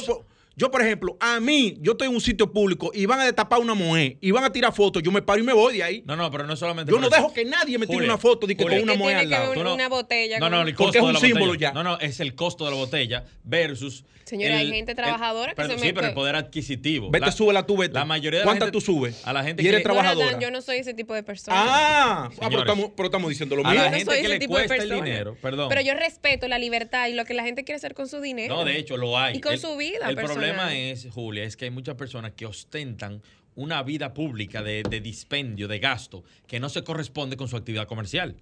yo, 0.60 0.70
por 0.70 0.82
ejemplo, 0.82 1.16
a 1.22 1.40
mí, 1.40 1.78
yo 1.80 1.94
estoy 1.94 2.10
en 2.10 2.14
un 2.16 2.20
sitio 2.22 2.52
público 2.52 2.92
y 2.94 3.06
van 3.06 3.22
a 3.22 3.26
destapar 3.26 3.60
una 3.62 3.74
mujer 3.74 4.18
y 4.20 4.32
van 4.32 4.44
a 4.44 4.52
tirar 4.52 4.74
fotos, 4.74 5.02
yo 5.02 5.10
me 5.12 5.22
paro 5.22 5.40
y 5.40 5.44
me 5.44 5.54
voy 5.54 5.78
de 5.78 5.84
ahí. 5.84 6.04
No, 6.06 6.18
no, 6.18 6.30
pero 6.30 6.46
no 6.46 6.54
es 6.54 6.60
solamente 6.60 6.92
Yo 6.92 7.00
no 7.00 7.08
eso. 7.08 7.16
dejo 7.16 7.34
que 7.34 7.46
nadie 7.46 7.78
me 7.78 7.88
tire 7.88 8.04
una 8.04 8.18
foto 8.18 8.46
de 8.46 8.58
que 8.58 8.64
Julia. 8.64 8.80
con 8.80 8.90
una 8.90 8.98
mujer 8.98 9.18
al 9.18 9.30
lado. 9.30 9.54
Tú 9.54 9.64
no- 9.64 9.74
una 9.74 9.88
botella 9.88 10.38
No, 10.38 10.46
con- 10.48 10.52
no, 10.52 10.62
el 10.64 10.76
Porque 10.76 10.84
costo 10.84 10.98
es 10.98 11.02
un 11.04 11.08
de 11.08 11.14
la 11.14 11.20
símbolo 11.22 11.46
botella. 11.54 11.70
ya. 11.70 11.74
No, 11.74 11.84
no, 11.84 11.98
es 12.00 12.20
el 12.20 12.36
costo 12.36 12.66
de 12.66 12.72
la 12.72 12.78
botella 12.78 13.24
versus. 13.44 14.04
Señora, 14.26 14.58
hay 14.58 14.70
gente 14.72 14.94
trabajadora 14.94 15.54
que 15.54 15.56
pero, 15.56 15.70
se 15.74 15.80
Sí, 15.80 15.92
pero 15.92 16.06
el 16.08 16.14
poder 16.14 16.36
adquisitivo. 16.36 17.10
Vete, 17.10 17.26
La- 17.26 17.32
súbela 17.32 17.66
tú, 17.66 17.78
vete. 17.78 17.96
La 17.96 18.06
mayoría 18.06 18.42
de 18.42 18.44
¿Cuánta 18.46 18.66
la 18.66 18.72
gente, 18.72 18.80
tú 18.80 18.82
subes? 18.94 19.26
A 19.26 19.34
la 19.34 19.44
gente 19.44 19.64
Y 19.64 19.66
que 19.66 19.70
eres 19.70 19.82
trabajadora. 19.82 20.38
Yo 20.40 20.52
no 20.52 20.62
soy 20.62 20.78
ese 20.78 20.94
tipo 20.94 21.16
de 21.16 21.24
persona. 21.24 21.58
Ah, 21.60 21.66
ah, 21.70 22.30
pero, 22.30 22.44
Señores. 22.50 22.60
estamos, 22.60 22.92
pero 22.96 23.06
estamos 23.08 23.30
diciendo 23.30 23.56
lo 23.56 23.66
A 23.66 23.72
mismo. 23.72 23.84
la 23.84 23.86
Yo 23.86 23.92
no 23.92 23.98
gente 23.98 24.12
soy 24.14 24.22
que 24.22 24.28
le 24.40 24.48
cuesta 24.48 24.76
el 24.76 24.90
dinero, 24.92 25.36
perdón. 25.42 25.70
Pero 25.70 25.82
yo 25.82 25.96
respeto 25.96 26.48
la 26.48 26.60
libertad 26.60 27.08
y 27.08 27.14
lo 27.14 27.26
que 27.26 27.34
la 27.34 27.44
gente 27.44 27.64
quiere 27.64 27.78
hacer 27.78 27.96
con 27.96 28.08
su 28.08 28.22
dinero. 28.22 28.56
No, 28.56 28.66
de 28.66 28.78
hecho, 28.78 28.98
lo 28.98 29.18
hay. 29.18 29.38
Y 29.38 29.42
con 29.42 29.58
su 29.58 29.76
vida 29.78 30.06
personal. 30.14 30.49
Problema 30.56 30.76
es, 30.76 31.08
Julia, 31.12 31.44
es 31.44 31.56
que 31.58 31.66
hay 31.66 31.72
muchas 31.72 31.96
personas 31.96 32.34
que 32.34 32.46
ostentan 32.46 33.22
una 33.56 33.84
vida 33.84 34.14
pública 34.14 34.62
de, 34.64 34.84
de 34.84 35.02
dispendio, 35.02 35.68
de 35.68 35.80
gasto, 35.80 36.24
que 36.48 36.60
no 36.60 36.70
se 36.70 36.84
corresponde 36.84 37.36
con 37.38 37.48
su 37.48 37.58
actividad 37.58 37.88
comercial. 37.88 38.36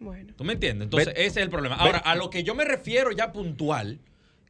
Bueno. 0.00 0.32
¿Tú 0.36 0.44
me 0.44 0.52
entiendes? 0.52 0.86
Entonces, 0.86 1.12
ese 1.16 1.26
es 1.26 1.36
el 1.38 1.50
problema. 1.50 1.76
Ahora, 1.76 1.98
a 1.98 2.14
lo 2.14 2.30
que 2.30 2.42
yo 2.44 2.54
me 2.54 2.64
refiero 2.64 3.10
ya 3.12 3.32
puntual 3.32 3.98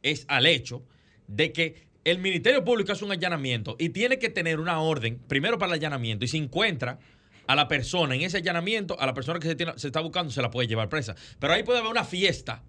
es 0.02 0.24
al 0.28 0.46
hecho 0.46 0.82
de 1.26 1.52
que 1.52 1.86
el 2.04 2.18
Ministerio 2.18 2.64
Público 2.64 2.92
hace 2.92 3.04
un 3.04 3.12
allanamiento 3.12 3.76
y 3.78 3.90
tiene 3.90 4.18
que 4.18 4.28
tener 4.30 4.60
una 4.60 4.80
orden, 4.80 5.18
primero 5.28 5.58
para 5.58 5.72
el 5.72 5.78
allanamiento, 5.78 6.24
y 6.24 6.28
si 6.28 6.38
encuentra 6.38 6.98
a 7.46 7.54
la 7.54 7.66
persona 7.68 8.14
en 8.14 8.22
ese 8.22 8.38
allanamiento, 8.38 8.98
a 9.00 9.06
la 9.06 9.14
persona 9.14 9.38
que 9.38 9.48
se, 9.48 9.54
tiene- 9.54 9.72
se 9.76 9.86
está 9.88 10.00
buscando, 10.00 10.30
se 10.32 10.42
la 10.42 10.50
puede 10.50 10.68
llevar 10.68 10.88
presa. 10.88 11.14
Pero 11.38 11.52
ahí 11.54 11.62
puede 11.62 11.78
haber 11.78 11.90
una 11.90 12.04
fiesta. 12.04 12.62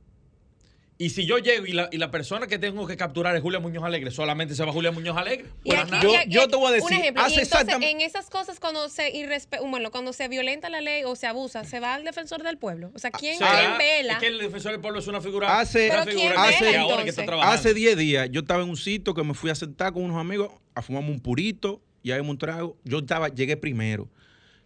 Y 1.01 1.12
si 1.12 1.25
yo 1.25 1.38
llego 1.38 1.65
y 1.65 1.72
la, 1.72 1.88
y 1.94 1.98
la 1.98 2.12
persona 2.12 2.46
que 2.48 2.60
tengo 2.60 2.86
que 2.86 2.98
capturar 2.98 3.34
es 3.34 3.41
Julia 3.41 3.62
Muñoz 3.62 3.86
Alegre, 3.86 4.12
solamente 4.12 4.53
se 4.53 4.65
va 4.65 4.74
Julia 4.74 4.91
Muñoz 4.91 5.15
Alegre. 5.15 5.46
Y 5.63 5.74
aquí- 5.74 5.91
yo- 6.01 6.12
y 6.12 6.15
aquí- 6.18 6.29
yo 6.29 6.50
te 6.50 6.58
voy 6.58 6.65
a 6.65 6.70
Un 6.72 6.74
decir, 6.89 7.00
ejemplo, 7.00 7.24
y 7.24 7.25
hace 7.25 7.34
entonces, 7.36 7.53
exactamente- 7.62 7.89
en 7.91 8.01
esas 8.01 8.29
cosas 8.29 8.60
cuando 8.60 8.89
se 8.89 9.13
irrespe- 9.13 9.62
bueno, 9.70 9.91
cuando 9.91 10.12
se 10.12 10.27
violenta 10.27 10.70
la 10.70 10.82
ley 10.82 11.03
o 11.06 11.15
se 11.15 11.25
abusa, 11.25 11.63
se 11.63 11.79
va 11.79 11.94
al 11.94 12.03
defensor 12.03 12.44
del 12.44 12.58
pueblo. 12.58 12.91
O 12.94 13.00
sea, 13.00 13.12
¿quién, 13.12 13.38
Será- 13.38 13.60
quién 13.60 13.77
vela? 13.77 14.13
Es 14.15 14.20
que 14.20 14.27
el 14.27 14.39
defensor 14.39 14.74
del 14.74 14.82
pueblo 14.82 15.00
es 15.00 15.08
una 15.08 15.22
figura. 15.22 15.58
Hace- 15.58 15.89
una 15.89 16.03
Pero 16.03 16.18
figura 16.18 16.36
¿quién 16.50 16.60
que- 16.60 16.65
vela, 16.65 16.82
ahora 16.82 17.03
que 17.06 17.10
está 17.12 17.25
trabajando. 17.25 17.56
Hace 17.56 17.74
10 17.74 17.96
días 17.98 18.29
yo 18.29 18.41
estaba 18.41 18.62
en 18.62 18.70
un 18.70 18.75
sitio 18.75 19.13
que 19.13 19.24
me 19.24 19.34
fui 19.34 19.50
a 19.51 19.56
sentar 19.56 19.94
con 19.94 20.03
unos 20.03 20.18
amigos 20.18 20.51
a 20.75 20.82
fumarme 20.82 21.12
un 21.12 21.22
purito 21.22 21.82
y 22.03 22.12
a 22.12 22.22
un 22.22 22.38
trago. 22.38 22.75
Yo 22.84 23.00
estaba, 23.00 23.29
llegué 23.29 23.56
primero. 23.56 24.10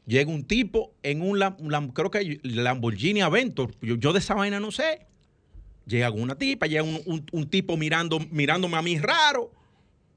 llega 0.07 0.29
un 0.31 0.43
tipo 0.45 0.95
en 1.03 1.21
un, 1.21 1.37
Lam- 1.39 1.55
Lam- 1.59 1.93
creo 1.93 2.09
que 2.11 2.39
Lamborghini 2.41 3.21
Aventor. 3.21 3.71
Yo, 3.81 3.95
yo 3.95 4.11
de 4.11 4.19
esa 4.19 4.33
vaina 4.33 4.59
no 4.59 4.71
sé. 4.71 5.05
Llega 5.85 6.09
una 6.11 6.35
tipa, 6.35 6.65
llega 6.67 6.83
un, 6.83 7.01
un- 7.05 7.25
un 7.31 7.49
tipo 7.49 7.75
mirando, 7.77 8.19
mirándome 8.31 8.77
a 8.77 8.81
mí 8.81 8.97
raro. 8.99 9.51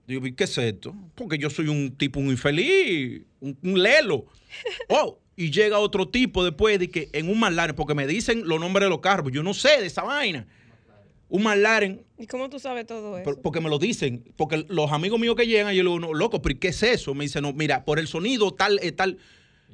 Digo, 0.06 0.24
¿y 0.26 0.32
¿qué 0.32 0.44
es 0.44 0.56
esto? 0.58 0.94
Porque 1.16 1.36
yo 1.38 1.50
soy 1.50 1.66
un 1.68 1.96
tipo 1.96 2.20
un 2.20 2.28
infeliz, 2.28 3.22
un, 3.40 3.58
un 3.62 3.82
lelo. 3.82 4.26
Oh, 4.88 5.18
y 5.36 5.50
llega 5.50 5.78
otro 5.80 6.08
tipo 6.08 6.42
después 6.44 6.78
de 6.78 6.88
que 6.88 7.10
en 7.12 7.28
un 7.28 7.38
McLaren, 7.38 7.74
porque 7.76 7.94
me 7.94 8.06
dicen 8.06 8.42
los 8.46 8.58
nombres 8.60 8.84
de 8.86 8.88
los 8.90 9.00
carros, 9.00 9.30
yo 9.32 9.42
no 9.42 9.52
sé 9.52 9.80
de 9.80 9.86
esa 9.86 10.02
vaina. 10.02 10.46
Un 11.28 11.42
McLaren, 11.42 12.04
¿Y 12.16 12.26
cómo 12.26 12.48
tú 12.48 12.58
sabes 12.60 12.86
todo 12.86 13.18
eso? 13.18 13.24
por- 13.24 13.42
porque 13.42 13.60
me 13.60 13.68
lo 13.68 13.78
dicen, 13.80 14.24
porque 14.36 14.64
los 14.68 14.92
amigos 14.92 15.18
míos 15.18 15.34
que 15.34 15.46
llegan, 15.46 15.74
yo 15.74 15.82
le 15.82 15.90
digo, 15.90 15.98
no, 15.98 16.14
loco, 16.14 16.40
pero 16.40 16.54
¿y 16.54 16.58
¿qué 16.58 16.68
es 16.68 16.82
eso? 16.84 17.12
Me 17.14 17.24
dicen, 17.24 17.42
no, 17.42 17.52
mira, 17.52 17.84
por 17.84 17.98
el 17.98 18.06
sonido 18.06 18.54
tal, 18.54 18.78
eh, 18.80 18.92
tal. 18.92 19.18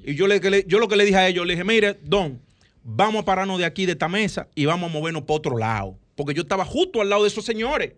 Y 0.03 0.15
yo, 0.15 0.27
le- 0.27 0.65
yo 0.67 0.79
lo 0.79 0.89
que 0.89 0.97
le 0.97 1.05
dije 1.05 1.17
a 1.19 1.29
ellos, 1.29 1.47
le 1.47 1.53
dije, 1.53 1.65
mire, 1.65 1.99
Don, 2.03 2.41
vamos 2.85 3.23
a 3.23 3.25
pararnos 3.25 3.59
de 3.59 3.65
aquí, 3.65 3.87
de 3.87 3.93
esta 3.93 4.09
mesa, 4.09 4.49
y 4.55 4.67
vamos 4.67 4.91
a 4.91 4.93
movernos 4.93 5.23
para 5.23 5.37
otro 5.37 5.57
lado. 5.59 5.99
Porque 6.15 6.35
yo 6.35 6.43
estaba 6.43 6.65
justo 6.65 7.01
al 7.01 7.09
lado 7.09 7.23
de 7.23 7.29
esos 7.29 7.45
señores. 7.45 7.95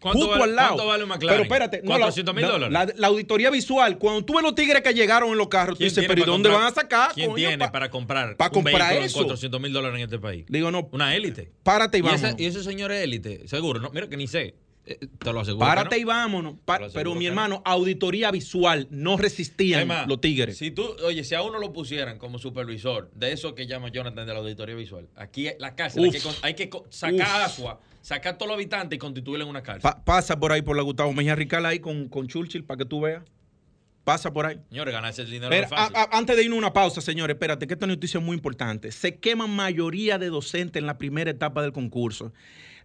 ¿Cuánto 0.00 0.20
justo 0.20 0.30
vale- 0.38 0.44
al 0.52 0.54
lado. 0.56 0.68
cuánto 0.76 0.86
vale 0.86 1.02
un 1.02 1.08
McLaren? 1.08 1.28
Pero 1.28 1.42
espérate, 1.42 1.80
no, 1.82 1.90
la- 1.94 1.98
400 1.98 2.32
mil 2.34 2.42
la- 2.42 2.50
dólares. 2.52 2.72
La, 2.72 2.86
la 2.96 3.06
auditoría 3.08 3.50
visual, 3.50 3.98
cuando 3.98 4.24
tú 4.24 4.34
ves 4.34 4.44
los 4.44 4.54
tigres 4.54 4.80
que 4.82 4.94
llegaron 4.94 5.30
en 5.30 5.38
los 5.38 5.48
carros, 5.48 5.74
tú 5.74 5.78
¿Quién 5.78 5.88
dices, 5.88 6.04
pero 6.06 6.20
¿y 6.20 6.22
para 6.22 6.32
dónde 6.32 6.48
comprar- 6.50 6.62
van 6.64 6.72
a 6.72 6.74
sacar? 6.82 7.14
¿Quién 7.14 7.30
coño, 7.30 7.36
tiene 7.36 7.58
pa-?" 7.58 7.72
para 7.72 7.90
comprar, 7.90 8.36
pa' 8.36 8.46
un 8.46 8.50
comprar 8.52 8.90
vehículo 8.90 9.06
eso? 9.06 9.18
en 9.18 9.24
400 9.24 9.60
mil 9.60 9.72
dólares 9.72 9.96
en 9.98 10.04
este 10.04 10.18
país? 10.20 10.44
Digo, 10.48 10.70
no, 10.70 10.88
Una 10.92 11.16
élite. 11.16 11.50
párate 11.64 11.98
y 11.98 12.02
Y, 12.02 12.08
ese- 12.14 12.34
y 12.38 12.46
ese 12.46 12.62
señor 12.62 12.92
es 12.92 13.02
élite, 13.02 13.48
seguro. 13.48 13.80
No, 13.80 13.90
mira 13.90 14.08
que 14.08 14.16
ni 14.16 14.28
sé. 14.28 14.54
Eh, 14.90 15.06
Te 15.18 15.32
lo 15.32 15.40
aseguro. 15.40 15.66
Párate 15.66 15.98
y 15.98 16.02
no. 16.02 16.06
vámonos. 16.08 16.54
Pa- 16.64 16.80
pero 16.94 17.14
mi 17.14 17.24
no. 17.26 17.28
hermano, 17.30 17.62
auditoría 17.64 18.30
visual, 18.30 18.86
no 18.90 19.18
resistían 19.18 19.86
los 20.08 20.20
tigres. 20.20 20.56
Si 20.56 20.70
tú, 20.70 20.84
oye, 21.04 21.24
si 21.24 21.34
a 21.34 21.42
uno 21.42 21.58
lo 21.58 21.72
pusieran 21.74 22.16
como 22.18 22.38
supervisor 22.38 23.10
de 23.14 23.32
eso 23.32 23.54
que 23.54 23.66
llama 23.66 23.90
Jonathan 23.90 24.26
de 24.26 24.32
la 24.32 24.38
auditoría 24.38 24.74
visual, 24.74 25.08
aquí 25.16 25.48
la 25.58 25.74
cárcel 25.74 26.04
hay 26.42 26.54
que, 26.54 26.70
hay 26.70 26.82
sacar 26.88 27.42
agua, 27.42 27.80
sacar 28.00 28.38
todos 28.38 28.48
los 28.48 28.54
habitantes 28.54 28.96
y 28.96 28.98
constituirlo 28.98 29.44
en 29.44 29.50
una 29.50 29.62
cárcel. 29.62 29.82
Pa- 29.82 30.02
pasa 30.04 30.38
por 30.40 30.52
ahí 30.52 30.62
por 30.62 30.74
la 30.76 30.82
Gustavo 30.82 31.12
Mejía 31.12 31.34
Rical 31.34 31.66
ahí 31.66 31.80
con, 31.80 32.08
con 32.08 32.26
Churchill 32.26 32.64
para 32.64 32.78
que 32.78 32.84
tú 32.86 33.02
veas. 33.02 33.22
Pasa 34.04 34.32
por 34.32 34.46
ahí. 34.46 34.58
Señores, 34.70 34.94
ganarse 34.94 35.20
el 35.20 35.30
dinero 35.30 35.52
es 35.54 35.68
fácil. 35.68 35.94
a- 35.94 36.04
a- 36.04 36.16
antes 36.16 36.34
de 36.34 36.42
irnos 36.44 36.56
a 36.56 36.58
una 36.60 36.72
pausa, 36.72 37.02
señores, 37.02 37.34
espérate, 37.34 37.66
que 37.66 37.74
esta 37.74 37.86
noticia 37.86 38.16
es 38.18 38.24
muy 38.24 38.34
importante. 38.36 38.90
Se 38.90 39.16
queman 39.16 39.50
mayoría 39.50 40.16
de 40.18 40.28
docentes 40.30 40.80
en 40.80 40.86
la 40.86 40.96
primera 40.96 41.30
etapa 41.30 41.60
del 41.60 41.72
concurso. 41.72 42.32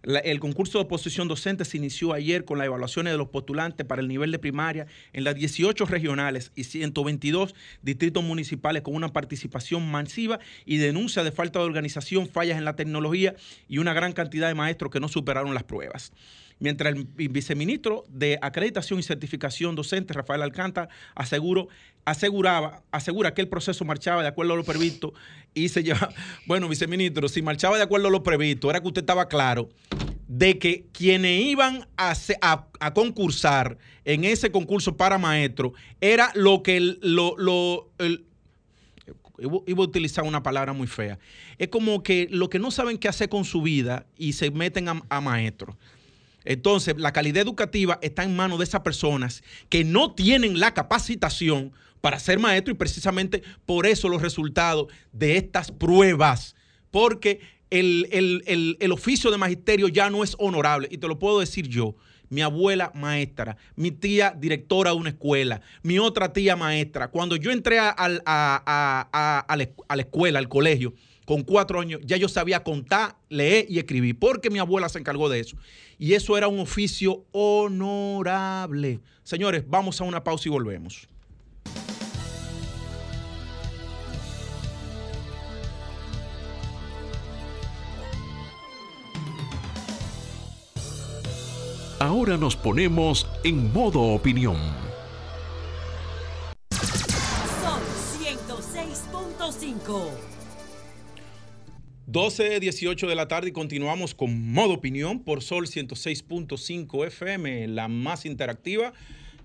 La- 0.04 0.18
el 0.20 0.38
concurso 0.38 0.78
de 0.78 0.84
oposición 0.84 1.28
docente 1.28 1.64
se 1.64 1.78
inició 1.78 2.12
ayer 2.12 2.44
con 2.44 2.58
las 2.58 2.66
evaluaciones 2.66 3.12
de 3.12 3.16
los 3.18 3.28
postulantes 3.28 3.86
para 3.86 4.02
el 4.02 4.08
nivel 4.08 4.30
de 4.30 4.38
primaria 4.38 4.86
en 5.14 5.24
las 5.24 5.34
18 5.34 5.86
regionales 5.86 6.52
y 6.54 6.64
122 6.64 7.54
distritos 7.82 8.22
municipales 8.22 8.82
con 8.82 8.94
una 8.94 9.12
participación 9.14 9.90
masiva 9.90 10.38
y 10.66 10.76
denuncia 10.76 11.24
de 11.24 11.32
falta 11.32 11.58
de 11.58 11.64
organización, 11.64 12.28
fallas 12.28 12.58
en 12.58 12.64
la 12.66 12.76
tecnología 12.76 13.34
y 13.68 13.78
una 13.78 13.94
gran 13.94 14.12
cantidad 14.12 14.48
de 14.48 14.54
maestros 14.54 14.90
que 14.92 15.00
no 15.00 15.08
superaron 15.08 15.54
las 15.54 15.64
pruebas. 15.64 16.12
Mientras 16.60 16.94
el 16.94 17.04
vi- 17.04 17.28
viceministro 17.28 18.04
de 18.08 18.38
Acreditación 18.40 18.98
y 18.98 19.02
Certificación 19.02 19.74
Docente, 19.74 20.14
Rafael 20.14 20.40
Alcántara, 20.42 20.88
aseguró, 21.14 21.68
aseguraba, 22.04 22.82
asegura 22.92 23.34
que 23.34 23.40
el 23.42 23.48
proceso 23.48 23.84
marchaba 23.84 24.22
de 24.22 24.28
acuerdo 24.28 24.52
a 24.52 24.56
lo 24.56 24.64
previsto 24.64 25.12
y 25.52 25.68
se 25.68 25.82
lleva. 25.82 26.08
Bueno, 26.46 26.68
viceministro, 26.68 27.28
si 27.28 27.42
marchaba 27.42 27.76
de 27.76 27.82
acuerdo 27.82 28.08
a 28.08 28.10
lo 28.10 28.22
previsto, 28.22 28.70
era 28.70 28.80
que 28.80 28.86
usted 28.88 29.02
estaba 29.02 29.28
claro 29.28 29.68
de 30.28 30.58
que 30.58 30.86
quienes 30.92 31.42
iban 31.44 31.86
a, 31.98 32.14
a- 32.80 32.94
concursar 32.94 33.76
en 34.06 34.24
ese 34.24 34.50
concurso 34.50 34.96
para 34.96 35.18
maestro 35.18 35.74
era 36.00 36.30
lo 36.34 36.62
que 36.62 36.80
lo, 36.80 37.34
lo- 37.36 37.90
el- 37.98 38.24
iba 39.38 39.58
iba 39.66 39.80
a 39.80 39.86
utilizar 39.86 40.24
una 40.24 40.42
palabra 40.42 40.72
muy 40.72 40.86
fea. 40.86 41.18
Es 41.58 41.68
como 41.68 42.02
que 42.02 42.28
lo 42.30 42.48
que 42.48 42.58
no 42.58 42.70
saben 42.70 42.96
qué 42.98 43.08
hacer 43.08 43.28
con 43.28 43.44
su 43.44 43.60
vida 43.62 44.06
y 44.16 44.32
se 44.34 44.50
meten 44.50 44.88
a, 44.88 45.02
a 45.08 45.20
maestros. 45.20 45.76
Entonces, 46.44 46.94
la 46.98 47.12
calidad 47.12 47.42
educativa 47.42 47.98
está 48.02 48.22
en 48.24 48.36
manos 48.36 48.58
de 48.58 48.64
esas 48.64 48.80
personas 48.82 49.42
que 49.68 49.84
no 49.84 50.14
tienen 50.14 50.60
la 50.60 50.74
capacitación 50.74 51.72
para 52.00 52.18
ser 52.18 52.38
maestro 52.38 52.72
y 52.72 52.76
precisamente 52.76 53.42
por 53.64 53.86
eso 53.86 54.08
los 54.08 54.20
resultados 54.22 54.88
de 55.12 55.36
estas 55.36 55.70
pruebas. 55.72 56.54
Porque 56.90 57.40
el, 57.70 58.06
el- 58.12 58.42
el- 58.46 58.76
el 58.80 58.92
oficio 58.92 59.30
de 59.30 59.38
magisterio 59.38 59.88
ya 59.88 60.10
no 60.10 60.22
es 60.22 60.36
honorable. 60.38 60.88
Y 60.90 60.98
te 60.98 61.08
lo 61.08 61.18
puedo 61.18 61.40
decir 61.40 61.66
yo. 61.68 61.96
Mi 62.30 62.40
abuela 62.40 62.90
maestra, 62.94 63.56
mi 63.76 63.90
tía 63.90 64.34
directora 64.36 64.90
de 64.90 64.96
una 64.96 65.10
escuela, 65.10 65.60
mi 65.82 65.98
otra 65.98 66.32
tía 66.32 66.56
maestra. 66.56 67.08
Cuando 67.08 67.36
yo 67.36 67.52
entré 67.52 67.78
a, 67.78 67.90
a- 67.96 68.20
a- 68.26 69.38
a 69.48 69.96
la 69.96 70.02
escuela, 70.02 70.38
al 70.38 70.48
colegio, 70.48 70.94
con 71.24 71.42
cuatro 71.42 71.80
años, 71.80 72.00
ya 72.04 72.16
yo 72.16 72.28
sabía 72.28 72.62
contar, 72.62 73.16
leer 73.28 73.66
y 73.68 73.78
escribir, 73.78 74.18
porque 74.18 74.50
mi 74.50 74.58
abuela 74.58 74.88
se 74.88 74.98
encargó 74.98 75.28
de 75.28 75.40
eso. 75.40 75.56
Y 75.98 76.14
eso 76.14 76.36
era 76.36 76.48
un 76.48 76.58
oficio 76.58 77.24
honorable. 77.32 79.00
Señores, 79.22 79.64
vamos 79.66 80.00
a 80.00 80.04
una 80.04 80.22
pausa 80.22 80.48
y 80.48 80.50
volvemos. 80.50 81.08
Ahora 92.00 92.36
nos 92.36 92.54
ponemos 92.54 93.26
en 93.44 93.72
modo 93.72 94.00
opinión. 94.00 94.56
Sol 96.70 97.80
106.5. 98.20 100.33
12, 102.06 102.60
18 102.60 103.06
de 103.06 103.14
la 103.14 103.28
tarde 103.28 103.48
y 103.48 103.52
continuamos 103.52 104.14
con 104.14 104.52
modo 104.52 104.74
opinión 104.74 105.20
por 105.20 105.42
Sol 105.42 105.66
106.5 105.66 107.06
FM, 107.06 107.66
la 107.68 107.88
más 107.88 108.26
interactiva. 108.26 108.92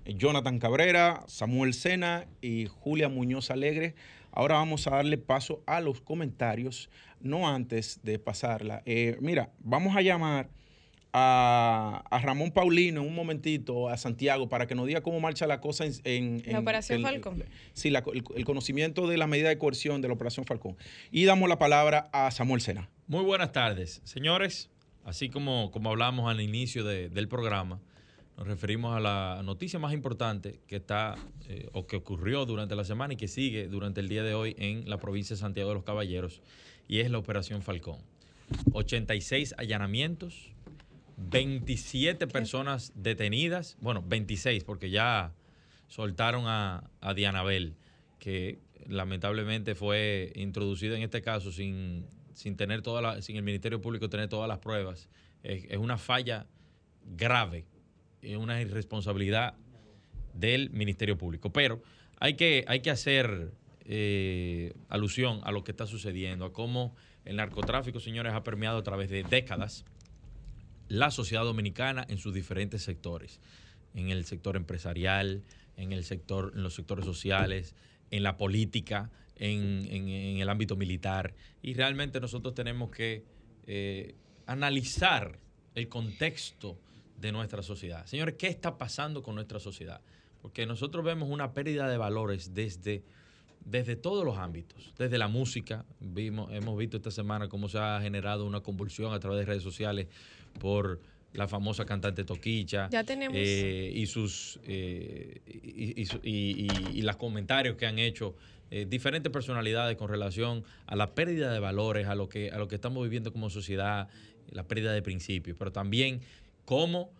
Jonathan 0.04 0.58
Cabrera, 0.58 1.24
Samuel 1.26 1.72
Sena 1.72 2.26
y 2.42 2.66
Julia 2.66 3.08
Muñoz 3.08 3.50
Alegre. 3.50 3.94
Ahora 4.30 4.56
vamos 4.56 4.86
a 4.86 4.90
darle 4.90 5.16
paso 5.16 5.62
a 5.66 5.80
los 5.80 6.02
comentarios, 6.02 6.90
no 7.20 7.48
antes 7.48 8.00
de 8.02 8.18
pasarla. 8.18 8.82
Eh, 8.84 9.16
mira, 9.22 9.50
vamos 9.60 9.96
a 9.96 10.02
llamar 10.02 10.50
a, 11.12 12.04
a 12.10 12.18
Ramón 12.20 12.52
Paulino 12.52 13.00
en 13.02 13.06
un 13.08 13.14
momentito, 13.14 13.88
a 13.88 13.96
Santiago, 13.96 14.48
para 14.48 14.66
que 14.66 14.74
nos 14.74 14.86
diga 14.86 15.00
cómo 15.02 15.20
marcha 15.20 15.46
la 15.46 15.60
cosa 15.60 15.84
en... 15.84 15.92
en- 16.04 16.42
La 16.46 16.50
en- 16.52 16.56
Operación 16.56 16.98
el- 16.98 17.04
Falcón. 17.04 17.44
Sí, 17.72 17.90
la- 17.90 18.04
el, 18.12 18.22
el 18.36 18.44
conocimiento 18.44 19.06
de 19.08 19.16
la 19.16 19.26
medida 19.26 19.48
de 19.48 19.58
coerción 19.58 20.00
de 20.02 20.08
la 20.08 20.14
Operación 20.14 20.46
Falcón. 20.46 20.76
Y 21.10 21.24
damos 21.24 21.48
la 21.48 21.58
palabra 21.58 22.08
a 22.12 22.30
Samuel 22.30 22.60
Sena. 22.60 22.88
Muy 23.06 23.24
buenas 23.24 23.52
tardes, 23.52 24.00
señores. 24.04 24.70
Así 25.04 25.30
como, 25.30 25.70
como 25.70 25.90
hablamos 25.90 26.30
al 26.30 26.40
inicio 26.40 26.84
de- 26.84 27.08
del 27.08 27.26
programa, 27.26 27.80
nos 28.36 28.46
referimos 28.46 28.96
a 28.96 29.00
la 29.00 29.42
noticia 29.44 29.78
más 29.78 29.92
importante 29.92 30.60
que 30.66 30.76
está 30.76 31.16
eh, 31.48 31.68
o 31.72 31.86
que 31.86 31.96
ocurrió 31.96 32.46
durante 32.46 32.76
la 32.76 32.84
semana 32.84 33.14
y 33.14 33.16
que 33.16 33.26
sigue 33.28 33.66
durante 33.68 34.00
el 34.00 34.08
día 34.08 34.22
de 34.22 34.34
hoy 34.34 34.54
en 34.58 34.88
la 34.88 34.98
provincia 34.98 35.34
de 35.34 35.40
Santiago 35.40 35.70
de 35.70 35.74
los 35.74 35.84
Caballeros, 35.84 36.40
y 36.88 37.00
es 37.00 37.10
la 37.10 37.18
Operación 37.18 37.62
Falcón. 37.62 37.98
86 38.72 39.54
allanamientos, 39.58 40.52
27 41.28 42.26
personas 42.26 42.92
detenidas, 42.94 43.76
bueno, 43.80 44.02
26 44.06 44.64
porque 44.64 44.90
ya 44.90 45.32
soltaron 45.88 46.44
a, 46.46 46.90
a 47.00 47.14
Dianabel, 47.14 47.76
que 48.18 48.58
lamentablemente 48.86 49.74
fue 49.74 50.32
introducida 50.34 50.96
en 50.96 51.02
este 51.02 51.20
caso 51.20 51.52
sin, 51.52 52.06
sin 52.32 52.56
tener 52.56 52.82
toda 52.82 53.02
la, 53.02 53.22
sin 53.22 53.36
el 53.36 53.42
Ministerio 53.42 53.80
Público 53.80 54.08
tener 54.08 54.28
todas 54.28 54.48
las 54.48 54.58
pruebas. 54.58 55.08
Es, 55.42 55.64
es 55.68 55.78
una 55.78 55.98
falla 55.98 56.46
grave, 57.16 57.66
es 58.22 58.36
una 58.36 58.60
irresponsabilidad 58.60 59.54
del 60.34 60.70
Ministerio 60.70 61.18
Público. 61.18 61.52
Pero 61.52 61.82
hay 62.18 62.34
que, 62.34 62.64
hay 62.68 62.80
que 62.80 62.90
hacer 62.90 63.52
eh, 63.84 64.74
alusión 64.88 65.40
a 65.42 65.52
lo 65.52 65.64
que 65.64 65.72
está 65.72 65.86
sucediendo, 65.86 66.44
a 66.44 66.52
cómo 66.52 66.94
el 67.24 67.36
narcotráfico, 67.36 68.00
señores, 68.00 68.32
ha 68.32 68.42
permeado 68.42 68.78
a 68.78 68.82
través 68.82 69.10
de 69.10 69.22
décadas 69.22 69.84
la 70.90 71.12
sociedad 71.12 71.44
dominicana 71.44 72.04
en 72.08 72.18
sus 72.18 72.34
diferentes 72.34 72.82
sectores, 72.82 73.40
en 73.94 74.10
el 74.10 74.24
sector 74.24 74.56
empresarial, 74.56 75.44
en 75.76 75.92
el 75.92 76.02
sector, 76.04 76.52
en 76.54 76.64
los 76.64 76.74
sectores 76.74 77.04
sociales, 77.04 77.76
en 78.10 78.24
la 78.24 78.36
política, 78.36 79.08
en, 79.36 79.86
el 80.40 80.48
ámbito 80.48 80.74
militar. 80.74 81.32
Y 81.62 81.74
realmente 81.74 82.20
nosotros 82.20 82.56
tenemos 82.56 82.90
que 82.90 83.24
eh, 83.68 84.16
analizar 84.46 85.38
el 85.76 85.88
contexto 85.88 86.76
de 87.16 87.30
nuestra 87.30 87.62
sociedad. 87.62 88.04
Señores, 88.06 88.34
¿qué 88.36 88.48
está 88.48 88.76
pasando 88.76 89.22
con 89.22 89.36
nuestra 89.36 89.60
sociedad? 89.60 90.00
Porque 90.42 90.66
nosotros 90.66 91.04
vemos 91.04 91.28
una 91.30 91.52
pérdida 91.52 91.88
de 91.88 91.98
valores 91.98 92.52
desde, 92.52 93.04
desde 93.64 93.94
todos 93.94 94.24
los 94.24 94.38
ámbitos, 94.38 94.92
desde 94.98 95.18
la 95.18 95.28
música, 95.28 95.84
vimos, 96.00 96.50
hemos 96.52 96.76
visto 96.76 96.96
esta 96.96 97.12
semana 97.12 97.48
cómo 97.48 97.68
se 97.68 97.78
ha 97.78 98.00
generado 98.00 98.44
una 98.44 98.60
convulsión 98.60 99.12
a 99.14 99.20
través 99.20 99.38
de 99.38 99.46
redes 99.46 99.62
sociales 99.62 100.08
por 100.58 101.00
la 101.32 101.46
famosa 101.46 101.84
cantante 101.84 102.24
Toquicha 102.24 102.88
Ya 102.90 103.04
tenemos. 103.04 103.36
eh, 103.38 103.92
y 103.94 104.06
sus 104.06 104.58
eh, 104.64 105.40
y, 105.46 106.02
y- 106.02 106.98
y- 106.98 107.02
los 107.02 107.16
comentarios 107.16 107.76
que 107.76 107.86
han 107.86 107.98
hecho 107.98 108.34
eh, 108.72 108.86
diferentes 108.88 109.32
personalidades 109.32 109.96
con 109.96 110.08
relación 110.08 110.64
a 110.86 110.96
la 110.96 111.14
pérdida 111.14 111.52
de 111.52 111.58
valores, 111.60 112.06
a 112.06 112.14
lo 112.14 112.28
que, 112.28 112.50
a 112.50 112.58
lo 112.58 112.68
que 112.68 112.74
estamos 112.76 113.02
viviendo 113.02 113.32
como 113.32 113.50
sociedad, 113.50 114.08
la 114.50 114.64
pérdida 114.66 114.92
de 114.92 115.02
principios, 115.02 115.56
pero 115.58 115.72
también 115.72 116.20
cómo 116.64 117.12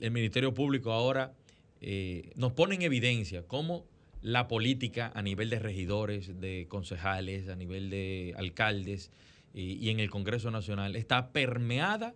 el 0.00 0.10
Ministerio 0.10 0.52
Público 0.54 0.92
ahora 0.92 1.32
eh, 1.80 2.30
nos 2.36 2.52
pone 2.52 2.74
en 2.74 2.82
evidencia 2.82 3.42
cómo 3.46 3.86
la 4.22 4.48
política 4.48 5.10
a 5.14 5.22
nivel 5.22 5.48
de 5.48 5.58
regidores, 5.58 6.38
de 6.40 6.66
concejales, 6.68 7.48
a 7.48 7.56
nivel 7.56 7.88
de 7.90 8.34
alcaldes 8.36 9.10
y, 9.54 9.88
en 9.90 9.98
el 10.00 10.10
Congreso 10.10 10.50
Nacional 10.50 10.94
está 10.96 11.32
permeada 11.32 12.14